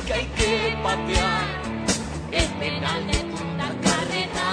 que 0.09 0.15
hay 0.15 0.25
que 0.25 0.77
patear 0.81 1.45
el 2.31 2.47
penal 2.57 3.05
de 3.05 3.17
Punta 3.31 3.67
Carreta. 3.83 4.47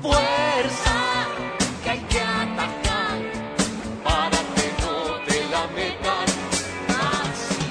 Fuerza, 0.00 1.26
que 1.82 1.90
hay 1.90 1.98
que 1.98 2.20
atacar 2.20 3.18
para 4.04 4.38
que 4.54 4.66
no 4.82 4.94
te 5.26 5.38
la 5.50 5.66
metan. 5.74 6.28
Así 7.00 7.66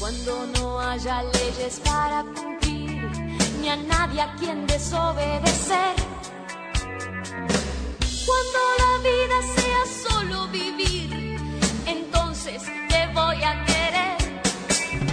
Cuando 0.00 0.46
no 0.58 0.80
haya 0.80 1.22
leyes 1.22 1.80
para 1.84 2.24
cumplir, 2.34 3.10
ni 3.60 3.68
a 3.68 3.76
nadie 3.76 4.22
a 4.22 4.34
quien 4.36 4.66
desobedecer. 4.66 6.05
Cuando 8.26 8.58
la 8.82 8.92
vida 9.08 9.38
sea 9.54 9.82
solo 9.86 10.48
vivir, 10.48 11.38
entonces 11.86 12.62
te 12.88 13.06
voy 13.14 13.42
a 13.44 13.64
querer 13.64 14.16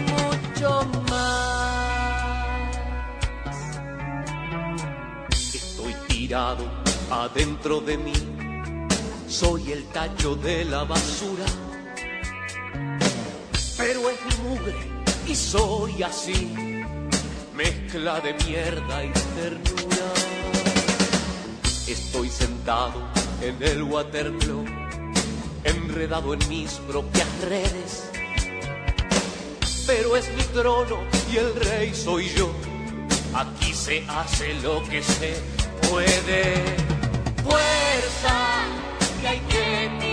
mucho 0.10 0.84
más. 1.10 1.54
tirado 6.08 6.66
adentro 7.12 7.82
de 7.82 7.98
mí. 7.98 8.14
Soy 9.28 9.72
el 9.72 9.84
tacho 9.90 10.36
de 10.36 10.66
la 10.66 10.84
basura, 10.84 11.46
pero 13.78 14.10
es 14.10 14.18
mi 14.26 14.50
mugre 14.50 14.76
y 15.28 15.36
soy 15.36 16.02
así, 16.04 16.54
mezcla 17.54 18.20
de 18.22 18.34
mierda 18.46 19.04
y 19.04 19.12
ternura. 19.36 20.33
Estoy 21.88 22.30
sentado 22.30 23.02
en 23.42 23.62
el 23.62 23.84
Waterloo, 23.84 24.64
enredado 25.66 26.34
en 26.34 26.40
mis 26.48 26.72
propias 26.88 27.28
redes, 27.42 28.10
pero 29.86 30.16
es 30.16 30.34
mi 30.34 30.44
trono 30.54 31.00
y 31.32 31.38
el 31.38 31.54
rey 31.56 31.94
soy 31.94 32.30
yo. 32.38 32.50
Aquí 33.36 33.74
se 33.74 34.06
hace 34.08 34.54
lo 34.62 34.82
que 34.84 35.04
se 35.04 35.36
puede. 35.90 36.54
Fuerza 37.44 38.64
que 39.20 39.28
hay 39.28 39.40
que 39.42 40.13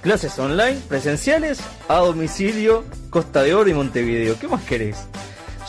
Clases 0.01 0.37
online, 0.37 0.79
presenciales, 0.87 1.59
a 1.87 1.97
domicilio, 1.97 2.83
Costa 3.09 3.41
de 3.41 3.55
Oro 3.55 3.69
y 3.69 3.73
Montevideo. 3.73 4.37
¿Qué 4.39 4.47
más 4.47 4.63
querés? 4.63 5.07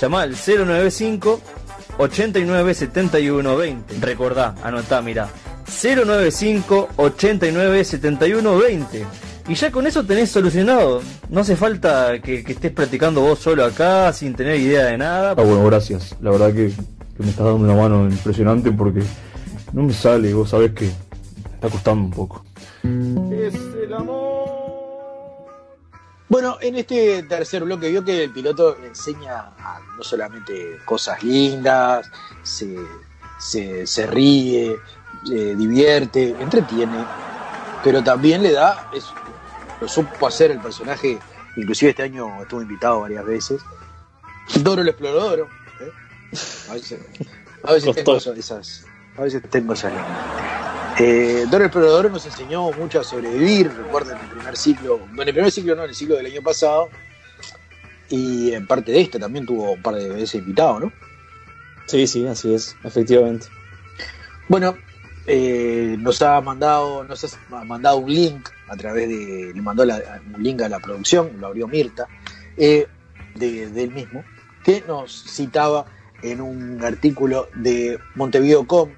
Llama 0.01 0.22
al 0.22 0.35
095 0.35 1.41
89 1.99 2.75
71 2.75 3.57
20. 3.57 3.95
Recordá, 4.01 4.55
anotá, 4.62 5.01
mirá. 5.01 5.29
095 5.67 6.89
89 6.97 7.85
71 7.85 8.59
20. 8.59 9.07
Y 9.49 9.55
ya 9.55 9.71
con 9.71 9.87
eso 9.87 10.05
tenés 10.05 10.31
solucionado. 10.31 11.03
No 11.29 11.41
hace 11.43 11.55
falta 11.57 12.19
que, 12.21 12.43
que 12.43 12.53
estés 12.53 12.73
practicando 12.73 13.21
vos 13.21 13.39
solo 13.39 13.65
acá 13.65 14.12
sin 14.12 14.35
tener 14.35 14.59
idea 14.59 14.87
de 14.87 14.97
nada. 14.99 15.31
Ah, 15.33 15.35
bueno, 15.35 15.65
gracias. 15.67 16.17
La 16.21 16.31
verdad 16.31 16.49
que, 16.53 16.69
que 17.17 17.23
me 17.23 17.29
estás 17.31 17.45
dando 17.45 17.65
una 17.65 17.75
mano 17.75 18.05
impresionante 18.09 18.71
porque 18.73 19.03
no 19.73 19.83
me 19.83 19.93
sale 19.93 20.33
vos 20.33 20.49
sabés 20.51 20.73
que 20.73 20.87
me 20.87 21.55
está 21.55 21.69
costando 21.69 22.05
un 22.05 22.11
poco. 22.11 22.45
Es 23.33 23.55
el 23.83 23.93
amor. 23.93 24.45
Bueno, 26.29 26.57
en 26.62 26.77
este 26.77 27.23
tercer 27.25 27.65
bloque 27.65 27.91
vio 27.91 28.03
que 28.05 28.25
el 28.25 28.31
piloto 28.31 28.77
enseña 28.83 29.53
a- 29.59 29.81
no 29.97 30.03
solamente 30.03 30.79
cosas 30.87 31.23
lindas, 31.23 32.11
se, 32.43 32.77
se, 33.39 33.87
se 33.87 34.07
ríe, 34.07 34.75
eh, 35.31 35.55
divierte, 35.57 36.35
entretiene, 36.41 37.05
pero 37.83 38.03
también 38.03 38.43
le 38.43 38.53
da, 38.53 38.89
es- 38.93 39.12
lo 39.81 39.89
supo 39.89 40.27
hacer 40.27 40.51
el 40.51 40.61
personaje, 40.61 41.18
inclusive 41.57 41.91
este 41.91 42.03
año 42.03 42.43
estuvo 42.43 42.62
invitado 42.62 43.01
varias 43.01 43.25
veces, 43.25 43.61
Doro 44.61 44.83
el 44.83 44.89
Explorador. 44.89 45.49
¿eh? 45.81 45.91
A 46.70 46.75
veces, 46.75 47.01
a 47.62 47.72
veces 47.72 47.95
tengo 47.95 48.16
esas, 48.16 48.87
a 49.16 49.22
veces 49.22 49.43
tengo 49.51 49.72
esas 49.72 49.93
eh, 50.99 51.45
Doro 51.47 51.64
el 51.64 51.68
Explorador 51.68 52.11
nos 52.11 52.25
enseñó 52.27 52.70
mucho 52.72 53.01
a 53.01 53.05
sobrevivir, 53.05 53.72
recuerden 53.75 54.16
el 54.18 54.29
primer 54.29 54.57
ciclo, 54.57 54.99
bueno, 55.14 55.31
el 55.31 55.35
primer 55.35 55.51
ciclo 55.51 55.75
no, 55.75 55.85
el 55.85 55.95
ciclo 55.95 56.16
del 56.16 56.27
año 56.27 56.43
pasado, 56.43 56.89
y 58.09 58.53
en 58.53 58.66
parte 58.66 58.93
de 58.93 59.01
este 59.01 59.18
también 59.18 59.47
tuvo 59.47 59.72
un 59.72 59.83
par 59.83 59.95
de 59.97 60.09
veces 60.09 60.35
invitado, 60.37 60.79
¿no? 60.81 60.93
Sí, 61.87 62.07
sí, 62.07 62.27
así 62.27 62.55
es, 62.55 62.77
efectivamente. 62.85 63.47
Bueno, 64.49 64.77
eh, 65.27 65.97
nos 65.99 66.20
ha 66.22 66.41
mandado, 66.41 67.05
nos 67.05 67.25
ha 67.53 67.64
mandado 67.64 67.99
un 67.99 68.12
link 68.12 68.49
a 68.68 68.77
través 68.77 69.09
de, 69.09 69.53
le 69.55 69.62
mandó 69.62 69.85
la- 69.85 70.20
un 70.35 70.43
link 70.43 70.62
a 70.62 70.68
la 70.68 70.81
producción, 70.81 71.33
lo 71.41 71.47
abrió 71.49 71.66
Mirta, 71.68 72.07
eh, 72.57 72.87
de, 73.35 73.68
de 73.70 73.83
él 73.85 73.91
mismo, 73.93 74.25
que 74.64 74.83
nos 74.87 75.25
citaba 75.29 75.87
en 76.22 76.41
un 76.41 76.83
artículo 76.85 77.49
de 77.55 77.99
Montevideo.com 78.14 78.91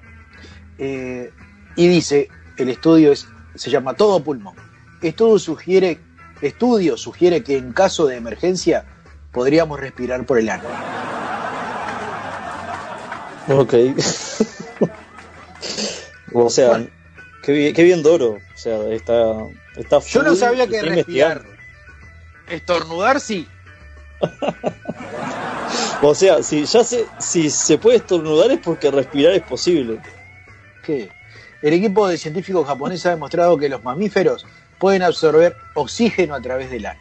eh, 0.77 1.31
y 1.75 1.87
dice, 1.87 2.29
el 2.57 2.69
estudio 2.69 3.11
es, 3.11 3.27
se 3.55 3.69
llama 3.69 3.93
Todo 3.95 4.23
Pulmón. 4.23 4.55
Estudio 5.01 5.37
sugiere, 5.39 5.99
estudio 6.41 6.97
sugiere 6.97 7.43
que 7.43 7.57
en 7.57 7.73
caso 7.73 8.07
de 8.07 8.15
emergencia 8.17 8.85
podríamos 9.31 9.79
respirar 9.79 10.25
por 10.25 10.39
el 10.39 10.49
ano. 10.49 10.63
Ok. 13.49 13.73
o 16.33 16.49
sea, 16.49 16.85
qué 17.43 17.51
bien, 17.51 17.73
qué 17.73 17.83
bien 17.83 18.03
Doro. 18.03 18.33
O 18.33 18.57
sea, 18.57 18.81
está, 18.89 19.47
está 19.75 19.99
Yo 19.99 20.23
no 20.23 20.35
sabía 20.35 20.67
que 20.67 20.81
respirar. 20.81 21.43
Estornudar 22.49 23.19
sí. 23.19 23.47
O 26.01 26.13
sea, 26.13 26.43
si 26.43 26.65
ya 26.65 26.83
se, 26.83 27.05
si 27.19 27.49
se 27.49 27.77
puede 27.77 27.97
estornudar 27.97 28.51
es 28.51 28.59
porque 28.59 28.91
respirar 28.91 29.33
es 29.33 29.43
posible. 29.43 29.99
¿Qué? 30.83 31.09
El 31.61 31.73
equipo 31.73 32.07
de 32.07 32.17
científicos 32.17 32.67
japonés 32.67 33.05
ha 33.05 33.11
demostrado 33.11 33.57
que 33.57 33.67
los 33.67 33.83
mamíferos 33.83 34.45
pueden 34.77 35.01
absorber 35.01 35.55
oxígeno 35.73 36.35
a 36.35 36.41
través 36.41 36.69
del 36.69 36.85
ano. 36.85 36.99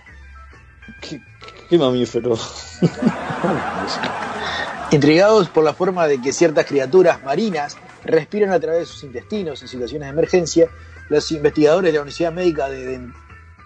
Qué 1.69 1.79
mamífero. 1.79 2.39
Intrigados 4.91 5.49
por 5.51 5.65
la 5.65 5.75
forma 5.75 6.07
de 6.07 6.21
que 6.21 6.33
ciertas 6.33 6.65
criaturas 6.65 7.23
marinas 7.23 7.77
respiran 8.07 8.51
a 8.51 8.61
través 8.61 8.81
de 8.81 8.87
sus 8.87 9.05
intestinos 9.05 9.63
en 9.63 9.69
situaciones 9.69 10.07
de 10.07 10.13
emergencia, 10.13 10.69
los 11.09 11.31
investigadores 11.33 11.93
de 11.93 11.99
la 11.99 12.03
Universidad 12.03 12.33
Médica, 12.33 12.69
de, 12.69 13.09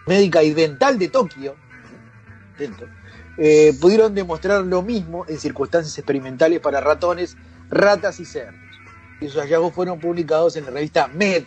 Médica 0.07 0.43
y 0.43 0.53
Dental 0.53 0.99
de 0.99 1.09
Tokio 1.09 1.57
eh, 3.38 3.72
pudieron 3.80 4.14
demostrar 4.14 4.64
lo 4.64 4.82
mismo 4.82 5.24
en 5.28 5.38
circunstancias 5.38 5.97
experimentales 5.97 6.61
para 6.61 6.80
ratones, 6.80 7.36
ratas 7.70 8.20
y 8.20 8.24
cerdos. 8.24 8.61
Y 9.20 9.28
sus 9.28 9.41
hallazgos 9.41 9.74
fueron 9.74 9.99
publicados 9.99 10.57
en 10.57 10.64
la 10.64 10.70
revista 10.70 11.09
Med 11.09 11.45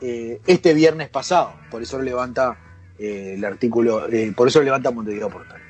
eh, 0.00 0.40
este 0.46 0.74
viernes 0.74 1.08
pasado. 1.08 1.54
Por 1.70 1.82
eso 1.82 2.00
levanta 2.00 2.56
eh, 2.98 3.34
el 3.36 3.44
artículo, 3.44 4.06
por 4.36 4.48
eso 4.48 4.62
levanta 4.62 4.90
Montevideo 4.90 5.28
Portal. 5.28 5.63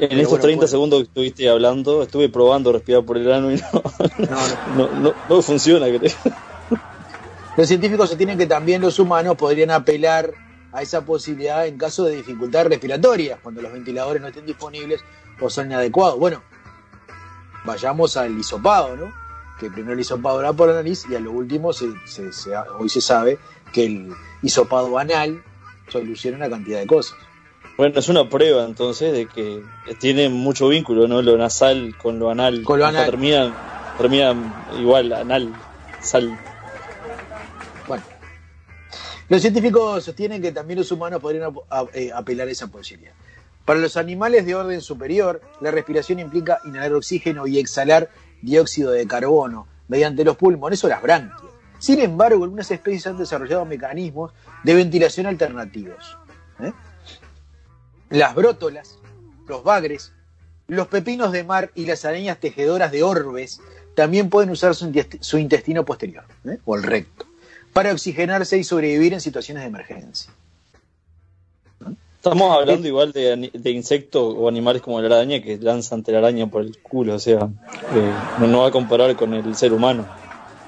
En 0.00 0.12
estos 0.18 0.30
bueno, 0.30 0.42
30 0.42 0.60
pues- 0.60 0.70
segundos 0.70 0.98
que 1.00 1.04
estuviste 1.04 1.48
hablando, 1.48 2.02
estuve 2.02 2.28
probando 2.28 2.72
respirar 2.72 3.04
por 3.04 3.16
el 3.18 3.30
ano 3.32 3.52
y 3.52 3.56
no, 3.56 3.82
no, 4.76 4.88
no, 5.00 5.14
no 5.28 5.42
funciona, 5.42 5.86
creo. 5.86 6.12
Los 7.56 7.68
científicos 7.68 8.08
sostienen 8.08 8.38
que 8.38 8.46
también 8.46 8.80
los 8.80 8.98
humanos 8.98 9.36
podrían 9.36 9.70
apelar 9.70 10.32
a 10.72 10.82
esa 10.82 11.04
posibilidad 11.04 11.66
en 11.66 11.76
caso 11.76 12.04
de 12.04 12.16
dificultades 12.16 12.68
respiratorias, 12.68 13.40
cuando 13.42 13.60
los 13.60 13.72
ventiladores 13.72 14.22
no 14.22 14.28
estén 14.28 14.46
disponibles 14.46 15.00
o 15.40 15.50
son 15.50 15.66
inadecuados. 15.66 16.18
Bueno, 16.18 16.42
vayamos 17.64 18.16
al 18.16 18.38
hisopado, 18.38 18.96
¿no? 18.96 19.12
Que 19.58 19.70
primero 19.70 19.92
el 19.94 20.00
hisopado 20.00 20.40
era 20.40 20.52
por 20.52 20.68
la 20.68 20.74
nariz 20.76 21.04
y 21.10 21.14
a 21.16 21.20
lo 21.20 21.32
último 21.32 21.72
se- 21.72 21.92
se- 22.06 22.32
se- 22.32 22.56
hoy 22.78 22.88
se 22.88 23.00
sabe 23.00 23.38
que 23.72 23.84
el 23.84 24.12
hisopado 24.42 24.96
anal 24.96 25.42
soluciona 25.88 26.36
una 26.38 26.48
cantidad 26.48 26.78
de 26.78 26.86
cosas. 26.86 27.16
Bueno, 27.80 27.98
es 27.98 28.10
una 28.10 28.28
prueba 28.28 28.66
entonces 28.66 29.10
de 29.10 29.24
que 29.26 29.64
tiene 29.98 30.28
mucho 30.28 30.68
vínculo, 30.68 31.08
¿no? 31.08 31.22
Lo 31.22 31.38
nasal 31.38 31.96
con 31.96 32.18
lo 32.18 32.28
anal. 32.28 32.62
Con 32.62 32.78
lo 32.78 32.84
anal. 32.84 33.06
Terminan, 33.06 33.54
terminan 33.96 34.54
igual, 34.78 35.10
anal, 35.14 35.54
sal. 36.02 36.38
Bueno, 37.88 38.04
los 39.30 39.40
científicos 39.40 40.04
sostienen 40.04 40.42
que 40.42 40.52
también 40.52 40.78
los 40.78 40.92
humanos 40.92 41.22
podrían 41.22 41.54
eh, 41.94 42.10
apelar 42.14 42.48
a 42.48 42.50
esa 42.50 42.66
posibilidad. 42.66 43.14
Para 43.64 43.80
los 43.80 43.96
animales 43.96 44.44
de 44.44 44.54
orden 44.54 44.82
superior, 44.82 45.40
la 45.62 45.70
respiración 45.70 46.18
implica 46.18 46.60
inhalar 46.66 46.92
oxígeno 46.92 47.46
y 47.46 47.58
exhalar 47.58 48.10
dióxido 48.42 48.90
de 48.90 49.06
carbono 49.06 49.66
mediante 49.88 50.22
los 50.22 50.36
pulmones 50.36 50.84
o 50.84 50.88
las 50.88 51.00
branquias. 51.00 51.50
Sin 51.78 51.98
embargo, 52.00 52.44
algunas 52.44 52.70
especies 52.70 53.06
han 53.06 53.16
desarrollado 53.16 53.64
mecanismos 53.64 54.32
de 54.64 54.74
ventilación 54.74 55.24
alternativos. 55.24 56.18
¿eh? 56.62 56.72
Las 58.10 58.34
brótolas, 58.34 58.98
los 59.46 59.62
bagres, 59.64 60.12
los 60.68 60.88
pepinos 60.88 61.32
de 61.32 61.44
mar 61.44 61.70
y 61.74 61.86
las 61.86 62.04
arañas 62.04 62.38
tejedoras 62.38 62.92
de 62.92 63.02
orbes 63.02 63.60
también 63.94 64.30
pueden 64.30 64.50
usar 64.50 64.74
su, 64.74 64.86
intesti- 64.90 65.18
su 65.20 65.38
intestino 65.38 65.84
posterior, 65.84 66.24
¿eh? 66.44 66.58
o 66.64 66.76
el 66.76 66.82
recto, 66.82 67.26
para 67.72 67.92
oxigenarse 67.92 68.58
y 68.58 68.64
sobrevivir 68.64 69.12
en 69.14 69.20
situaciones 69.20 69.62
de 69.62 69.68
emergencia. 69.68 70.32
Estamos 72.16 72.54
hablando 72.54 72.86
igual 72.86 73.12
de, 73.12 73.50
de 73.52 73.70
insectos 73.70 74.34
o 74.36 74.46
animales 74.48 74.82
como 74.82 75.00
la 75.00 75.06
araña 75.16 75.40
que 75.40 75.56
lanzan 75.56 76.02
telaraña 76.02 76.46
por 76.48 76.62
el 76.62 76.78
culo, 76.82 77.14
o 77.14 77.18
sea, 77.18 77.48
eh, 77.94 78.12
no, 78.40 78.60
va 78.60 78.68
a 78.68 78.70
comparar 78.70 79.16
con 79.16 79.32
el 79.32 79.54
ser 79.56 79.72
humano. 79.72 80.06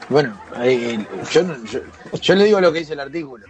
Bueno, 0.08 0.40
eh, 0.62 1.04
yo, 1.30 1.42
yo- 1.66 1.80
yo 2.20 2.34
le 2.34 2.44
digo 2.44 2.60
lo 2.60 2.72
que 2.72 2.78
dice 2.80 2.94
el 2.94 3.00
artículo. 3.00 3.44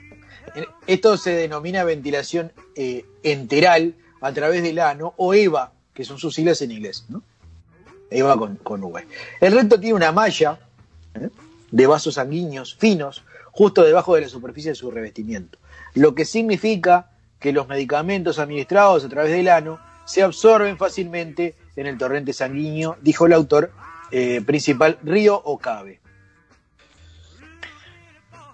Esto 0.87 1.17
se 1.17 1.31
denomina 1.31 1.85
ventilación 1.85 2.53
eh, 2.77 3.05
enteral 3.23 3.95
a 4.21 4.33
través 4.33 4.63
del 4.63 4.79
ano 4.79 5.15
o 5.17 5.35
EVA, 5.35 5.73
que 5.95 6.05
son 6.05 6.19
sus 6.19 6.35
siglas 6.35 6.61
en 6.63 6.73
inglés. 6.73 7.07
¿no? 7.09 7.23
EVA 8.11 8.37
con, 8.37 8.57
con 8.57 8.83
V. 8.83 9.07
El 9.41 9.55
recto 9.55 9.79
tiene 9.81 9.95
una 9.95 10.13
malla 10.13 10.59
¿eh? 11.15 11.29
de 11.71 11.87
vasos 11.87 12.15
sanguíneos 12.15 12.75
finos 12.75 13.25
justo 13.53 13.83
debajo 13.83 14.15
de 14.15 14.23
la 14.23 14.29
superficie 14.29 14.71
de 14.71 14.75
su 14.75 14.91
revestimiento, 14.91 15.59
lo 15.95 16.15
que 16.15 16.25
significa 16.25 17.11
que 17.39 17.53
los 17.53 17.69
medicamentos 17.69 18.39
administrados 18.39 19.05
a 19.05 19.09
través 19.09 19.33
del 19.33 19.49
ano 19.49 19.79
se 20.07 20.23
absorben 20.23 20.79
fácilmente 20.79 21.55
en 21.77 21.87
el 21.87 21.99
torrente 21.99 22.33
sanguíneo, 22.33 22.97
dijo 23.03 23.27
el 23.27 23.33
autor 23.33 23.73
eh, 24.11 24.41
principal 24.45 24.99
Río 25.03 25.41
Okabe. 25.45 26.01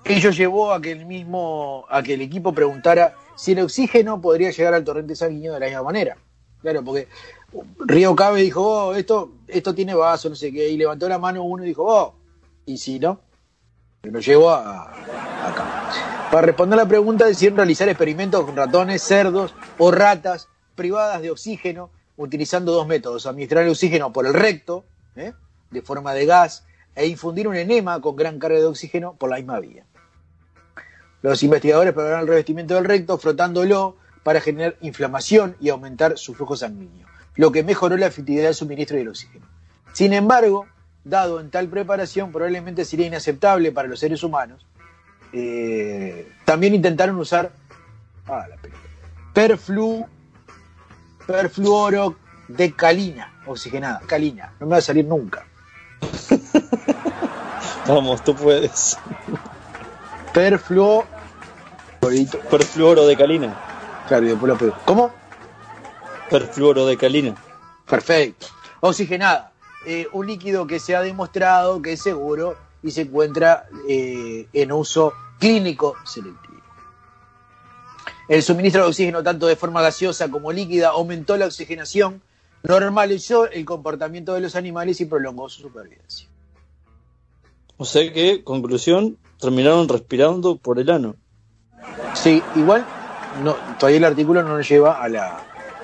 Ello 0.08 0.30
llevó 0.30 0.72
a 0.72 0.80
que 0.80 0.92
el 0.92 1.04
mismo, 1.04 1.84
a 1.90 2.02
que 2.02 2.14
el 2.14 2.22
equipo 2.22 2.52
preguntara 2.52 3.14
si 3.36 3.52
el 3.52 3.60
oxígeno 3.60 4.20
podría 4.20 4.50
llegar 4.50 4.72
al 4.72 4.82
torrente 4.82 5.14
sanguíneo 5.14 5.52
de 5.52 5.60
la 5.60 5.66
misma 5.66 5.82
manera. 5.82 6.16
Claro, 6.62 6.82
porque 6.82 7.08
Río 7.80 8.16
Cabe 8.16 8.40
dijo, 8.40 8.62
oh, 8.62 8.94
esto, 8.94 9.32
esto 9.46 9.74
tiene 9.74 9.94
vaso, 9.94 10.28
no 10.28 10.34
sé 10.34 10.50
qué, 10.50 10.68
y 10.70 10.76
levantó 10.76 11.08
la 11.08 11.18
mano 11.18 11.44
uno 11.44 11.62
y 11.62 11.68
dijo, 11.68 11.84
oh, 11.86 12.14
y 12.64 12.78
si 12.78 12.98
no, 12.98 13.20
lo 14.02 14.20
llevó 14.20 14.50
a, 14.50 14.90
acá. 15.46 16.28
Para 16.32 16.46
responder 16.46 16.78
a 16.78 16.82
la 16.84 16.88
pregunta 16.88 17.26
decidieron 17.26 17.58
realizar 17.58 17.88
experimentos 17.88 18.44
con 18.44 18.56
ratones, 18.56 19.02
cerdos 19.02 19.54
o 19.76 19.90
ratas 19.90 20.48
privadas 20.74 21.20
de 21.22 21.30
oxígeno, 21.30 21.90
utilizando 22.16 22.72
dos 22.72 22.86
métodos, 22.86 23.26
administrar 23.26 23.64
el 23.64 23.70
oxígeno 23.70 24.12
por 24.12 24.26
el 24.26 24.34
recto, 24.34 24.84
¿eh? 25.16 25.32
de 25.70 25.82
forma 25.82 26.14
de 26.14 26.26
gas, 26.26 26.64
e 26.94 27.06
infundir 27.06 27.46
un 27.46 27.56
enema 27.56 28.00
con 28.00 28.16
gran 28.16 28.38
carga 28.38 28.58
de 28.58 28.66
oxígeno 28.66 29.14
por 29.14 29.30
la 29.30 29.36
misma 29.36 29.60
vía. 29.60 29.84
Los 31.22 31.42
investigadores 31.42 31.92
probaron 31.92 32.20
el 32.20 32.28
revestimiento 32.28 32.74
del 32.74 32.84
recto 32.84 33.18
frotándolo 33.18 33.96
para 34.22 34.40
generar 34.40 34.76
inflamación 34.80 35.56
y 35.60 35.68
aumentar 35.70 36.18
su 36.18 36.34
flujo 36.34 36.56
sanguíneo, 36.56 37.06
lo 37.36 37.50
que 37.50 37.62
mejoró 37.62 37.96
la 37.96 38.06
efectividad 38.06 38.44
del 38.44 38.54
suministro 38.54 38.96
del 38.96 39.08
oxígeno. 39.08 39.46
Sin 39.92 40.12
embargo, 40.12 40.66
dado 41.04 41.40
en 41.40 41.50
tal 41.50 41.68
preparación, 41.68 42.30
probablemente 42.30 42.84
sería 42.84 43.06
inaceptable 43.06 43.72
para 43.72 43.88
los 43.88 43.98
seres 43.98 44.22
humanos. 44.22 44.64
eh, 45.32 46.30
también 46.44 46.74
intentaron 46.74 47.16
usar 47.16 47.52
ah, 48.26 48.46
la 48.48 48.56
perflu, 49.34 50.06
perfluoro 51.26 52.16
de 52.48 52.72
calina, 52.72 53.42
oxigenada, 53.46 54.00
calina, 54.06 54.54
no 54.58 54.66
me 54.66 54.72
va 54.72 54.78
a 54.78 54.80
salir 54.80 55.04
nunca. 55.04 55.46
Vamos, 57.86 58.22
tú 58.24 58.34
puedes. 58.34 58.98
Perfluo. 60.32 61.04
Perfluoro 62.50 63.06
de 63.06 63.16
calina. 63.16 64.04
Claro, 64.06 64.26
y 64.26 64.28
después 64.30 64.48
lo 64.48 64.58
pego. 64.58 64.76
¿Cómo? 64.84 65.12
Perfluoro 66.30 66.86
de 66.86 66.96
calina. 66.96 67.34
Perfecto. 67.86 68.46
Oxigenada. 68.80 69.52
Eh, 69.86 70.06
un 70.12 70.26
líquido 70.26 70.66
que 70.66 70.80
se 70.80 70.96
ha 70.96 71.02
demostrado 71.02 71.80
que 71.80 71.92
es 71.92 72.02
seguro 72.02 72.56
y 72.82 72.90
se 72.90 73.02
encuentra 73.02 73.66
eh, 73.88 74.46
en 74.52 74.72
uso 74.72 75.12
clínico 75.38 75.96
selectivo. 76.04 76.58
El 78.28 78.42
suministro 78.42 78.82
de 78.82 78.88
oxígeno, 78.88 79.22
tanto 79.22 79.46
de 79.46 79.56
forma 79.56 79.80
gaseosa 79.80 80.30
como 80.30 80.52
líquida, 80.52 80.88
aumentó 80.88 81.36
la 81.36 81.46
oxigenación, 81.46 82.20
normalizó 82.62 83.50
el 83.50 83.64
comportamiento 83.64 84.34
de 84.34 84.40
los 84.40 84.54
animales 84.54 85.00
y 85.00 85.06
prolongó 85.06 85.48
su 85.48 85.62
supervivencia. 85.62 86.28
O 87.78 87.84
sea 87.84 88.12
que, 88.12 88.44
conclusión, 88.44 89.16
terminaron 89.38 89.88
respirando 89.88 90.56
por 90.56 90.78
el 90.78 90.90
ano. 90.90 91.16
Sí, 92.14 92.42
igual 92.56 92.84
no, 93.42 93.54
todavía 93.78 93.98
el 93.98 94.04
artículo 94.04 94.42
no 94.42 94.56
nos 94.56 94.68
lleva 94.68 95.02
a 95.02 95.08
la 95.08 95.40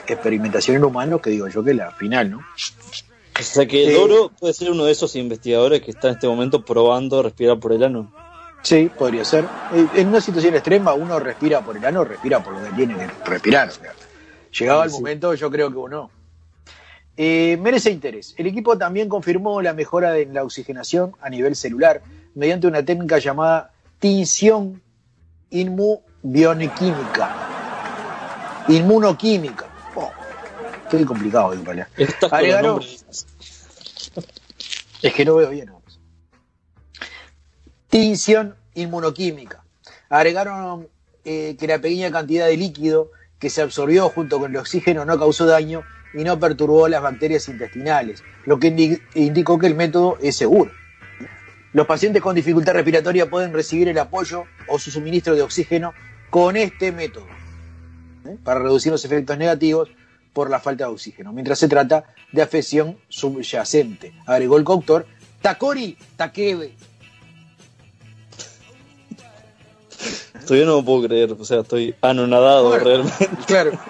experimentación 0.06 0.76
en 0.76 0.85
humanos, 0.85 1.20
que 1.20 1.31
digo 1.31 1.48
yo 1.48 1.62
que 1.62 1.70
es 1.70 1.76
la 1.76 1.90
final, 1.93 2.31
¿no? 2.31 2.39
O 2.39 3.43
sea 3.43 3.66
que 3.66 3.89
Eh, 3.90 3.93
Doro 3.94 4.31
puede 4.39 4.52
ser 4.55 4.70
uno 4.70 4.85
de 4.85 4.93
esos 4.93 5.16
investigadores 5.16 5.82
que 5.82 5.90
está 5.90 6.09
en 6.09 6.14
este 6.14 6.28
momento 6.28 6.64
probando 6.64 7.22
respirar 7.22 7.59
por 7.59 7.72
el 7.72 7.82
ano. 7.82 8.12
Sí, 8.62 8.90
podría 8.97 9.24
ser. 9.24 9.44
Eh, 9.74 9.86
En 9.97 10.09
una 10.09 10.20
situación 10.20 10.55
extrema, 10.55 10.94
uno 10.94 11.18
respira 11.18 11.60
por 11.60 11.76
el 11.76 11.85
ano, 11.85 12.05
respira 12.05 12.43
por 12.43 12.55
lo 12.55 12.62
que 12.64 12.70
tiene 12.76 12.94
que 12.97 13.06
respirar. 13.26 13.68
o 13.68 13.72
sea, 13.72 13.93
llegado 14.59 14.85
el 14.85 14.90
Sí. 14.90 14.97
momento, 14.97 15.35
yo 15.35 15.51
creo 15.51 15.70
que 15.70 15.76
uno. 15.78 16.10
Eh, 17.16 17.56
merece 17.60 17.90
interés. 17.90 18.35
El 18.36 18.47
equipo 18.47 18.76
también 18.78 19.09
confirmó 19.09 19.60
la 19.62 19.72
mejora 19.72 20.10
de 20.12 20.26
la 20.26 20.43
oxigenación 20.43 21.12
a 21.20 21.28
nivel 21.31 21.55
celular 21.55 22.02
mediante 22.35 22.66
una 22.66 22.85
técnica 22.85 23.19
llamada 23.19 23.70
tinción 23.98 24.82
inmunobioquímica. 25.51 27.36
Inmunoquímica. 28.69 29.66
Oh, 29.94 30.11
qué 30.90 31.05
complicado 31.05 31.55
los 31.55 31.66
Agregaron- 32.31 32.62
nombres. 32.81 33.05
es 35.02 35.12
que 35.15 35.24
no 35.24 35.36
veo 35.36 35.51
bien. 35.51 35.70
Tinción 37.89 38.56
inmunoquímica. 38.74 39.62
Agregaron 40.09 40.89
eh, 41.24 41.56
que 41.59 41.66
la 41.66 41.78
pequeña 41.78 42.11
cantidad 42.11 42.47
de 42.47 42.56
líquido 42.56 43.11
que 43.39 43.51
se 43.51 43.62
absorbió 43.62 44.09
junto 44.09 44.39
con 44.39 44.51
el 44.51 44.56
oxígeno 44.56 45.05
no 45.05 45.19
causó 45.19 45.47
daño 45.47 45.82
y 46.15 46.24
no 46.24 46.39
perturbó 46.39 46.89
las 46.89 47.02
bacterias 47.02 47.48
intestinales, 47.48 48.23
lo 48.47 48.59
que 48.59 48.74
indi- 48.74 49.01
indicó 49.15 49.59
que 49.59 49.66
el 49.66 49.74
método 49.74 50.16
es 50.23 50.36
seguro. 50.36 50.70
Los 51.75 51.89
pacientes 51.89 52.23
con 52.23 52.37
dificultad 52.37 52.73
respiratoria 52.73 53.29
pueden 53.29 53.53
recibir 53.53 53.89
el 53.89 53.99
apoyo 53.99 54.45
o 54.69 54.79
su 54.79 54.93
suministro 54.93 55.35
de 55.35 55.43
oxígeno 55.43 55.93
con 56.31 56.57
este 56.57 56.93
método 56.93 57.27
¿eh? 58.27 58.37
para 58.45 58.61
reducir 58.61 58.93
los 58.93 59.05
efectos 59.05 59.37
negativos 59.37 59.91
por 60.33 60.51
la 60.51 60.61
falta 60.61 60.85
de 60.85 60.93
oxígeno, 60.93 61.33
mientras 61.33 61.59
se 61.59 61.67
trata 61.67 62.05
de 62.31 62.43
afección 62.43 62.97
subyacente, 63.09 64.15
agregó 64.25 64.57
el 64.57 64.63
doctor 64.63 65.05
Takori 65.43 65.99
Takebe. 66.17 66.75
Todavía 70.47 70.67
no 70.67 70.77
lo 70.77 70.85
puedo 70.85 71.09
creer, 71.09 71.33
o 71.33 71.45
sea, 71.45 71.61
estoy 71.61 71.95
anonadado 72.01 72.69
Bueno, 72.69 72.85
realmente. 72.85 73.29
Claro. 73.47 73.73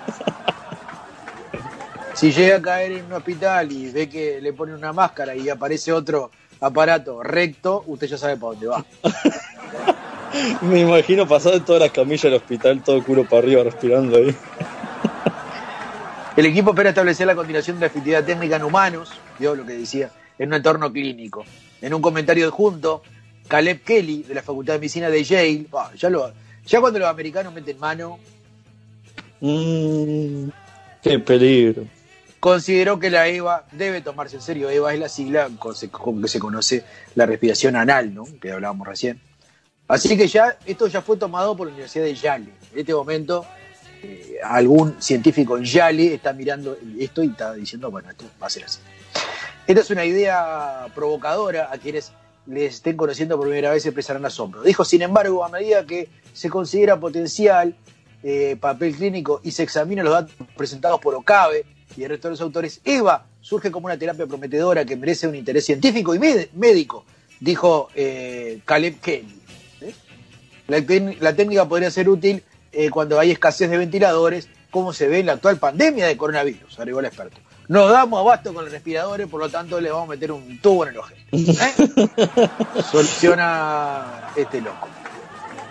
Si 2.15 2.31
llega 2.31 2.59
a 2.59 2.63
caer 2.63 2.93
en 2.93 3.07
un 3.07 3.13
hospital 3.13 3.73
y 3.73 3.91
ve 3.91 4.09
que 4.09 4.41
le 4.41 4.53
ponen 4.53 4.77
una 4.77 4.93
máscara 4.93 5.35
y 5.35 5.49
aparece 5.49 5.93
otro 5.93 6.31
aparato 6.67 7.23
recto, 7.23 7.85
usted 7.87 8.07
ya 8.07 8.19
sabe 8.19 8.37
para 8.37 8.53
dónde 8.53 8.67
va. 8.67 8.85
Me 10.63 10.81
imagino 10.81 11.29
pasado 11.29 11.57
en 11.57 11.65
todas 11.65 11.81
las 11.81 11.93
camillas 11.93 12.23
del 12.23 12.35
hospital, 12.35 12.83
todo 12.83 13.03
culo 13.05 13.25
para 13.25 13.39
arriba, 13.39 13.63
respirando 13.63 14.17
ahí. 14.17 14.35
El 16.37 16.47
equipo 16.47 16.71
espera 16.71 16.89
establecer 16.89 17.27
la 17.27 17.37
continuación 17.37 17.77
de 17.77 17.81
la 17.83 17.87
efectividad 17.87 18.25
técnica 18.25 18.57
en 18.57 18.65
humanos, 18.65 19.13
vio 19.39 19.55
lo 19.55 19.65
que 19.65 19.75
decía, 19.75 20.11
en 20.37 20.49
un 20.49 20.55
entorno 20.55 20.93
clínico. 20.93 21.45
En 21.81 21.95
un 21.95 22.03
comentario 22.03 22.47
adjunto, 22.47 23.03
Caleb 23.47 23.85
Kelly, 23.85 24.25
de 24.25 24.35
la 24.35 24.43
Facultad 24.43 24.73
de 24.73 24.81
Medicina 24.81 25.09
de 25.09 25.23
Yale, 25.23 25.67
bah, 25.71 25.93
ya, 25.95 26.11
lo, 26.11 26.33
ya 26.67 26.81
cuando 26.81 26.99
los 26.99 27.09
americanos 27.09 27.55
meten 27.55 27.79
mano, 27.79 28.19
Mm, 29.47 30.49
qué 31.03 31.19
peligro. 31.19 31.85
Consideró 32.45 33.01
que 33.01 33.09
la 33.09 33.27
EVA 33.27 33.65
debe 33.73 34.03
tomarse 34.03 34.37
en 34.37 34.43
serio. 34.43 34.69
EVA 34.69 34.93
es 34.93 35.01
la 35.01 35.09
sigla 35.09 35.49
con 35.59 36.21
que 36.21 36.29
se 36.29 36.39
conoce 36.39 36.85
la 37.15 37.25
respiración 37.25 37.75
anal, 37.75 38.13
¿no? 38.13 38.27
Que 38.39 38.53
hablábamos 38.53 38.87
recién. 38.87 39.19
Así 39.89 40.15
que 40.15 40.29
ya 40.29 40.59
esto 40.67 40.87
ya 40.87 41.01
fue 41.01 41.17
tomado 41.17 41.57
por 41.57 41.69
la 41.69 41.73
Universidad 41.73 42.05
de 42.05 42.15
Yale. 42.15 42.53
En 42.75 42.81
este 42.81 42.93
momento, 42.93 43.47
eh, 44.03 44.37
algún 44.45 45.01
científico 45.01 45.57
en 45.57 45.65
Yale 45.65 46.13
está 46.13 46.35
mirando 46.35 46.77
esto 46.99 47.23
y 47.23 47.29
está 47.29 47.55
diciendo, 47.55 47.91
bueno, 47.91 48.11
esto 48.11 48.27
va 48.43 48.49
a 48.49 48.51
ser 48.51 48.65
así. 48.65 48.81
Esta 49.67 49.81
es 49.81 49.89
una 49.89 50.05
idea 50.05 50.89
provocadora 50.95 51.71
a 51.73 51.79
quienes 51.79 52.13
les 52.45 52.75
estén 52.75 52.99
conociendo 52.99 53.39
por 53.39 53.47
primera 53.47 53.71
vez 53.71 53.87
expresarán 53.87 54.27
asombro. 54.27 54.61
Dijo, 54.61 54.85
sin 54.85 55.01
embargo, 55.01 55.47
a 55.47 55.49
medida 55.49 55.87
que 55.87 56.11
se 56.35 56.51
considera 56.51 57.01
potencial 57.01 57.75
eh, 58.23 58.59
papel 58.61 58.95
clínico 58.95 59.41
y 59.43 59.51
se 59.53 59.63
examinan 59.63 60.05
los 60.05 60.13
datos 60.13 60.35
presentados 60.55 61.01
por 61.01 61.15
Ocabe 61.15 61.65
y 61.97 62.03
el 62.03 62.11
resto 62.11 62.29
de 62.29 62.33
los 62.33 62.41
autores, 62.41 62.81
EVA 62.85 63.27
surge 63.41 63.71
como 63.71 63.87
una 63.87 63.99
terapia 63.99 64.27
prometedora 64.27 64.85
que 64.85 64.97
merece 64.97 65.29
un 65.29 65.35
interés 65.35 65.65
científico 65.65 66.15
y 66.15 66.19
médico, 66.19 67.05
dijo 67.41 67.89
eh, 67.95 68.61
Caleb 68.65 69.01
Kelly. 69.01 69.41
¿eh? 69.81 69.95
La, 71.21 71.35
técnica 71.35 71.69
podría 71.69 71.91
ser 71.91 72.09
útil 72.09 72.43
eh, 72.73 72.91
cuando 72.91 73.19
hay 73.19 73.31
escasez 73.31 73.71
de 73.71 73.79
ventiladores, 73.79 74.49
como 74.71 74.93
se 74.93 75.09
ve 75.09 75.21
en 75.21 75.27
la 75.27 75.33
actual 75.35 75.59
pandemia 75.59 76.07
de 76.07 76.17
coronavirus, 76.17 76.79
agregó 76.79 77.01
el 77.01 77.07
experto. 77.07 77.39
Nos 77.69 77.91
damos 77.91 78.21
abasto 78.21 78.53
con 78.53 78.65
los 78.65 78.73
respiradores, 78.73 79.27
por 79.27 79.41
lo 79.41 79.49
tanto 79.49 79.81
le 79.81 79.91
vamos 79.91 80.09
a 80.09 80.11
meter 80.11 80.33
un 80.33 80.61
tubo 80.61 80.85
en 80.85 80.91
el 80.91 80.99
ojete. 80.99 81.23
Soluciona 82.91 84.33
este 84.37 84.61
loco. 84.61 84.87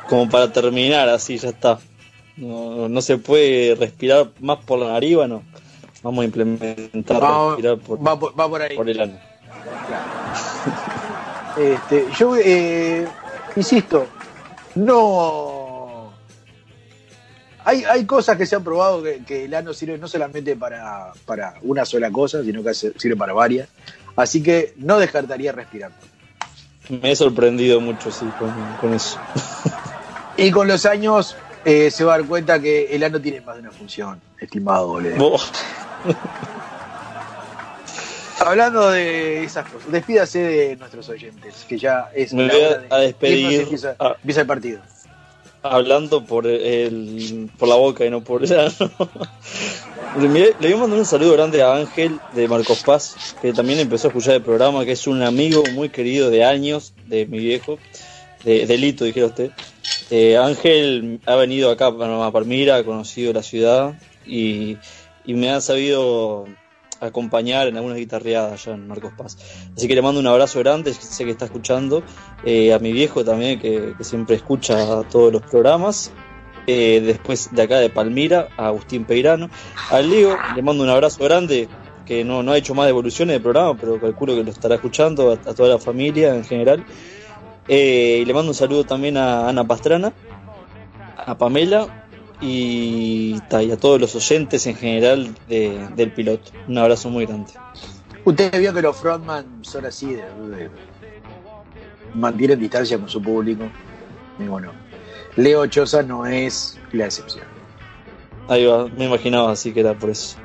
Como 0.09 0.27
para 0.27 0.51
terminar, 0.51 1.09
así 1.09 1.37
ya 1.37 1.49
está. 1.49 1.79
No, 2.35 2.89
no 2.89 3.01
se 3.01 3.17
puede 3.17 3.75
respirar 3.75 4.31
más 4.39 4.59
por 4.65 4.79
la 4.79 4.93
nariz, 4.93 5.17
bueno. 5.17 5.43
Vamos 6.03 6.21
a 6.21 6.25
implementar 6.25 7.19
por, 7.19 8.05
va, 8.05 8.19
por, 8.19 8.39
va 8.39 8.49
por 8.49 8.61
ahí. 8.61 8.75
por 8.75 8.89
el 8.89 8.99
ano. 8.99 9.13
Este, 11.55 12.07
yo 12.17 12.35
eh, 12.35 13.07
insisto, 13.55 14.07
no. 14.73 16.11
Hay, 17.63 17.83
hay 17.83 18.05
cosas 18.05 18.37
que 18.37 18.47
se 18.47 18.55
han 18.55 18.63
probado 18.63 19.03
que, 19.03 19.23
que 19.23 19.45
el 19.45 19.53
ano 19.53 19.71
sirve 19.71 19.99
no 19.99 20.07
solamente 20.07 20.55
para, 20.55 21.11
para 21.27 21.53
una 21.61 21.85
sola 21.85 22.09
cosa, 22.11 22.43
sino 22.43 22.63
que 22.63 22.73
sirve 22.73 23.15
para 23.15 23.33
varias. 23.33 23.69
Así 24.15 24.41
que 24.41 24.73
no 24.77 24.97
descartaría 24.97 25.51
respirar. 25.51 25.91
Me 26.89 27.11
he 27.11 27.15
sorprendido 27.15 27.79
mucho, 27.79 28.09
sí, 28.11 28.25
con, 28.39 28.51
con 28.81 28.93
eso. 28.95 29.19
Y 30.35 30.49
con 30.49 30.67
los 30.67 30.87
años 30.87 31.35
eh, 31.63 31.91
se 31.91 32.03
va 32.03 32.15
a 32.15 32.17
dar 32.17 32.27
cuenta 32.27 32.59
que 32.59 32.87
el 32.95 33.03
ano 33.03 33.21
tiene 33.21 33.41
más 33.41 33.55
de 33.55 33.61
una 33.61 33.71
función, 33.71 34.19
estimado. 34.39 34.99
Hablando 38.39 38.89
de 38.91 39.43
esas 39.43 39.69
cosas, 39.69 39.91
despídase 39.91 40.39
de 40.39 40.75
nuestros 40.75 41.07
oyentes, 41.09 41.65
que 41.67 41.77
ya 41.77 42.09
es 42.13 42.33
Me 42.33 42.47
la 42.47 42.53
voy 42.53 42.63
a- 42.89 42.97
de 42.97 43.05
despedir. 43.05 43.61
empieza, 43.61 43.95
empieza 44.21 44.41
el 44.41 44.47
partido. 44.47 44.79
Hablando 45.61 46.25
por 46.25 46.45
el 46.45 47.49
por 47.57 47.69
la 47.69 47.75
boca 47.75 48.05
y 48.05 48.09
no 48.09 48.21
por 48.21 48.43
el 48.43 48.51
ano. 48.59 48.71
Le 50.19 50.27
le 50.27 50.53
voy 50.59 50.73
a 50.73 50.77
mandar 50.77 50.99
un 50.99 51.05
saludo 51.05 51.33
grande 51.33 51.63
a 51.63 51.73
Ángel 51.75 52.19
de 52.35 52.47
Marcos 52.47 52.83
Paz, 52.83 53.35
que 53.41 53.51
también 53.53 53.79
empezó 53.79 54.07
a 54.07 54.09
escuchar 54.09 54.35
el 54.35 54.41
programa, 54.43 54.85
que 54.85 54.91
es 54.91 55.07
un 55.07 55.23
amigo 55.23 55.63
muy 55.73 55.89
querido 55.89 56.29
de 56.29 56.43
años, 56.43 56.93
de 57.07 57.25
mi 57.25 57.39
viejo, 57.39 57.79
de, 58.43 58.67
de 58.67 58.77
Lito, 58.77 59.05
dijera 59.05 59.27
usted. 59.27 59.49
Eh, 60.11 60.37
Ángel 60.37 61.19
ha 61.25 61.35
venido 61.35 61.71
acá 61.71 61.87
a 61.87 62.31
Palmira, 62.31 62.75
ha 62.75 62.83
conocido 62.83 63.33
la 63.33 63.41
ciudad 63.41 63.93
y, 64.27 64.77
y 65.25 65.33
me 65.33 65.49
ha 65.51 65.61
sabido 65.61 66.45
acompañar 66.99 67.67
en 67.67 67.75
algunas 67.75 67.97
guitarreadas 67.97 68.53
allá 68.53 68.75
en 68.75 68.87
Marcos 68.87 69.13
Paz. 69.17 69.37
Así 69.75 69.87
que 69.87 69.95
le 69.95 70.01
mando 70.01 70.19
un 70.19 70.27
abrazo 70.27 70.59
grande, 70.59 70.93
sé 70.93 71.25
que 71.25 71.31
está 71.31 71.45
escuchando, 71.45 72.03
eh, 72.45 72.73
a 72.73 72.79
mi 72.79 72.91
viejo 72.91 73.23
también, 73.23 73.59
que, 73.59 73.93
siempre 74.01 74.35
escucha 74.35 75.03
todos 75.03 75.31
los 75.31 75.41
programas. 75.41 76.11
Eh, 76.65 77.01
después 77.05 77.49
de 77.51 77.61
acá 77.61 77.79
de 77.79 77.89
Palmira, 77.89 78.47
a 78.55 78.67
Agustín 78.67 79.03
Peirano. 79.03 79.49
Al 79.89 80.09
Leo 80.09 80.37
le 80.55 80.61
mando 80.61 80.83
un 80.83 80.89
abrazo 80.89 81.21
grande, 81.25 81.67
que 82.05 82.23
no, 82.23 82.41
no 82.41 82.53
ha 82.53 82.57
hecho 82.57 82.73
más 82.73 82.85
devoluciones 82.85 83.33
del 83.33 83.41
programa, 83.41 83.77
pero 83.77 83.99
calculo 83.99 84.33
que 84.33 84.45
lo 84.45 84.51
estará 84.51 84.75
escuchando, 84.75 85.31
a, 85.31 85.33
a 85.33 85.53
toda 85.53 85.67
la 85.67 85.79
familia 85.79 86.33
en 86.33 86.45
general. 86.45 86.85
Eh, 87.67 88.19
y 88.21 88.25
le 88.25 88.33
mando 88.33 88.51
un 88.51 88.55
saludo 88.55 88.85
también 88.85 89.17
a 89.17 89.49
Ana 89.49 89.65
Pastrana, 89.65 90.13
a 91.17 91.37
Pamela 91.37 92.02
y, 92.43 93.35
y 93.51 93.71
a 93.71 93.77
todos 93.77 93.99
los 94.01 94.15
oyentes 94.15 94.67
en 94.67 94.75
general 94.75 95.33
de- 95.47 95.87
del 95.95 96.11
piloto. 96.11 96.51
Un 96.67 96.77
abrazo 96.77 97.09
muy 97.09 97.25
grande. 97.25 97.51
Usted 98.25 98.57
vio 98.59 98.73
que 98.73 98.81
los 98.81 98.95
frontman 98.97 99.45
son 99.63 99.85
así, 99.85 100.13
de, 100.13 100.23
de- 100.23 100.69
mantienen 102.13 102.59
distancia 102.59 102.97
con 102.97 103.09
su 103.09 103.21
público. 103.21 103.63
Y 104.39 104.43
bueno, 104.43 104.71
Leo 105.35 105.65
Choza 105.67 106.03
no 106.03 106.25
es 106.25 106.79
la 106.91 107.05
excepción. 107.05 107.45
Ahí 108.47 108.65
va, 108.65 108.87
me 108.87 109.05
imaginaba 109.05 109.51
así 109.51 109.71
que 109.73 109.79
era 109.79 109.93
por 109.97 110.09
eso. 110.09 110.37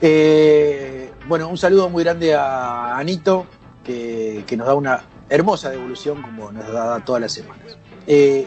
Eh, 0.00 1.10
bueno, 1.26 1.48
un 1.48 1.58
saludo 1.58 1.88
muy 1.88 2.04
grande 2.04 2.34
a 2.34 2.96
Anito, 2.96 3.46
que, 3.84 4.44
que 4.46 4.56
nos 4.56 4.66
da 4.66 4.74
una 4.74 5.02
hermosa 5.28 5.70
devolución 5.70 6.22
como 6.22 6.52
nos 6.52 6.70
da 6.72 7.04
todas 7.04 7.20
las 7.20 7.32
semanas. 7.32 7.76
Eh, 8.06 8.46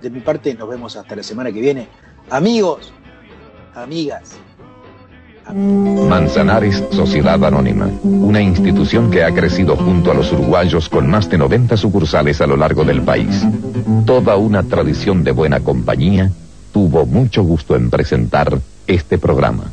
de 0.00 0.10
mi 0.10 0.20
parte, 0.20 0.54
nos 0.54 0.68
vemos 0.68 0.96
hasta 0.96 1.16
la 1.16 1.22
semana 1.22 1.52
que 1.52 1.60
viene. 1.60 1.88
Amigos, 2.30 2.92
amigas, 3.74 4.36
Manzanares 5.54 6.82
Sociedad 6.90 7.42
Anónima, 7.44 7.88
una 8.02 8.40
institución 8.40 9.10
que 9.10 9.22
ha 9.22 9.32
crecido 9.32 9.76
junto 9.76 10.10
a 10.10 10.14
los 10.14 10.32
uruguayos 10.32 10.88
con 10.88 11.08
más 11.08 11.30
de 11.30 11.38
90 11.38 11.76
sucursales 11.76 12.40
a 12.40 12.46
lo 12.46 12.56
largo 12.56 12.84
del 12.84 13.02
país. 13.02 13.44
Toda 14.04 14.36
una 14.36 14.64
tradición 14.64 15.22
de 15.22 15.30
buena 15.30 15.60
compañía, 15.60 16.30
tuvo 16.72 17.06
mucho 17.06 17.42
gusto 17.44 17.76
en 17.76 17.90
presentar 17.90 18.58
este 18.86 19.18
programa. 19.18 19.70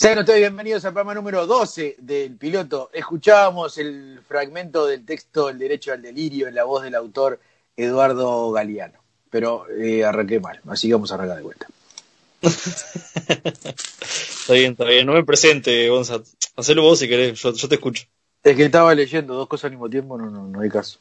Sean 0.00 0.18
ustedes 0.18 0.40
bienvenidos 0.40 0.82
al 0.86 0.94
programa 0.94 1.12
número 1.12 1.46
12 1.46 1.96
del 1.98 2.38
piloto. 2.38 2.88
Escuchábamos 2.90 3.76
el 3.76 4.18
fragmento 4.26 4.86
del 4.86 5.04
texto 5.04 5.50
El 5.50 5.58
derecho 5.58 5.92
al 5.92 6.00
delirio 6.00 6.48
en 6.48 6.54
la 6.54 6.64
voz 6.64 6.84
del 6.84 6.94
autor 6.94 7.38
Eduardo 7.76 8.50
Galeano. 8.50 8.98
Pero 9.28 9.68
eh, 9.68 10.02
arranqué 10.02 10.40
mal, 10.40 10.58
así 10.68 10.88
que 10.88 10.94
vamos 10.94 11.12
a 11.12 11.16
arrancar 11.16 11.36
de 11.36 11.42
vuelta. 11.42 11.66
Está 14.40 14.54
bien, 14.54 14.72
está 14.72 14.86
bien. 14.86 15.06
No 15.06 15.12
me 15.12 15.22
presente, 15.22 15.90
Gonzalo. 15.90 16.24
Hacelo 16.56 16.80
vos 16.80 16.98
si 16.98 17.06
querés, 17.06 17.38
yo, 17.38 17.52
yo 17.52 17.68
te 17.68 17.74
escucho. 17.74 18.06
Es 18.42 18.56
que 18.56 18.64
estaba 18.64 18.94
leyendo 18.94 19.34
dos 19.34 19.48
cosas 19.48 19.66
al 19.66 19.72
mismo 19.72 19.90
tiempo, 19.90 20.16
no, 20.16 20.30
no, 20.30 20.46
no 20.46 20.62
hay 20.62 20.70
caso. 20.70 20.98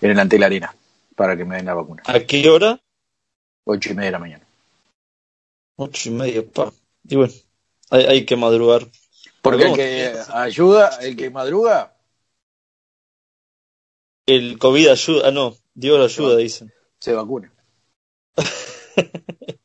En 0.00 0.10
el 0.10 0.18
ante 0.18 0.38
la 0.38 0.46
arena, 0.46 0.74
para 1.16 1.36
que 1.36 1.44
me 1.44 1.56
den 1.56 1.66
la 1.66 1.74
vacuna. 1.74 2.02
¿A 2.06 2.20
qué 2.20 2.48
hora? 2.48 2.80
Ocho 3.64 3.92
y 3.92 3.94
media 3.94 4.06
de 4.06 4.12
la 4.12 4.18
mañana. 4.18 4.46
Ocho 5.76 6.08
y 6.08 6.12
media, 6.12 6.42
pa. 6.46 6.72
Y 7.08 7.16
bueno, 7.16 7.32
hay, 7.90 8.04
hay 8.04 8.26
que 8.26 8.36
madrugar. 8.36 8.86
Porque 9.40 9.64
el 9.64 9.74
que 9.74 10.14
ayuda, 10.32 10.88
el 11.00 11.16
que 11.16 11.30
madruga, 11.30 11.96
El 14.26 14.58
COVID 14.58 14.88
ayuda. 14.88 15.28
Ah, 15.28 15.30
no, 15.30 15.56
Dios 15.74 15.98
lo 15.98 16.04
ayuda, 16.04 16.36
dicen. 16.36 16.72
se 17.00 17.12
vacuna. 17.12 17.52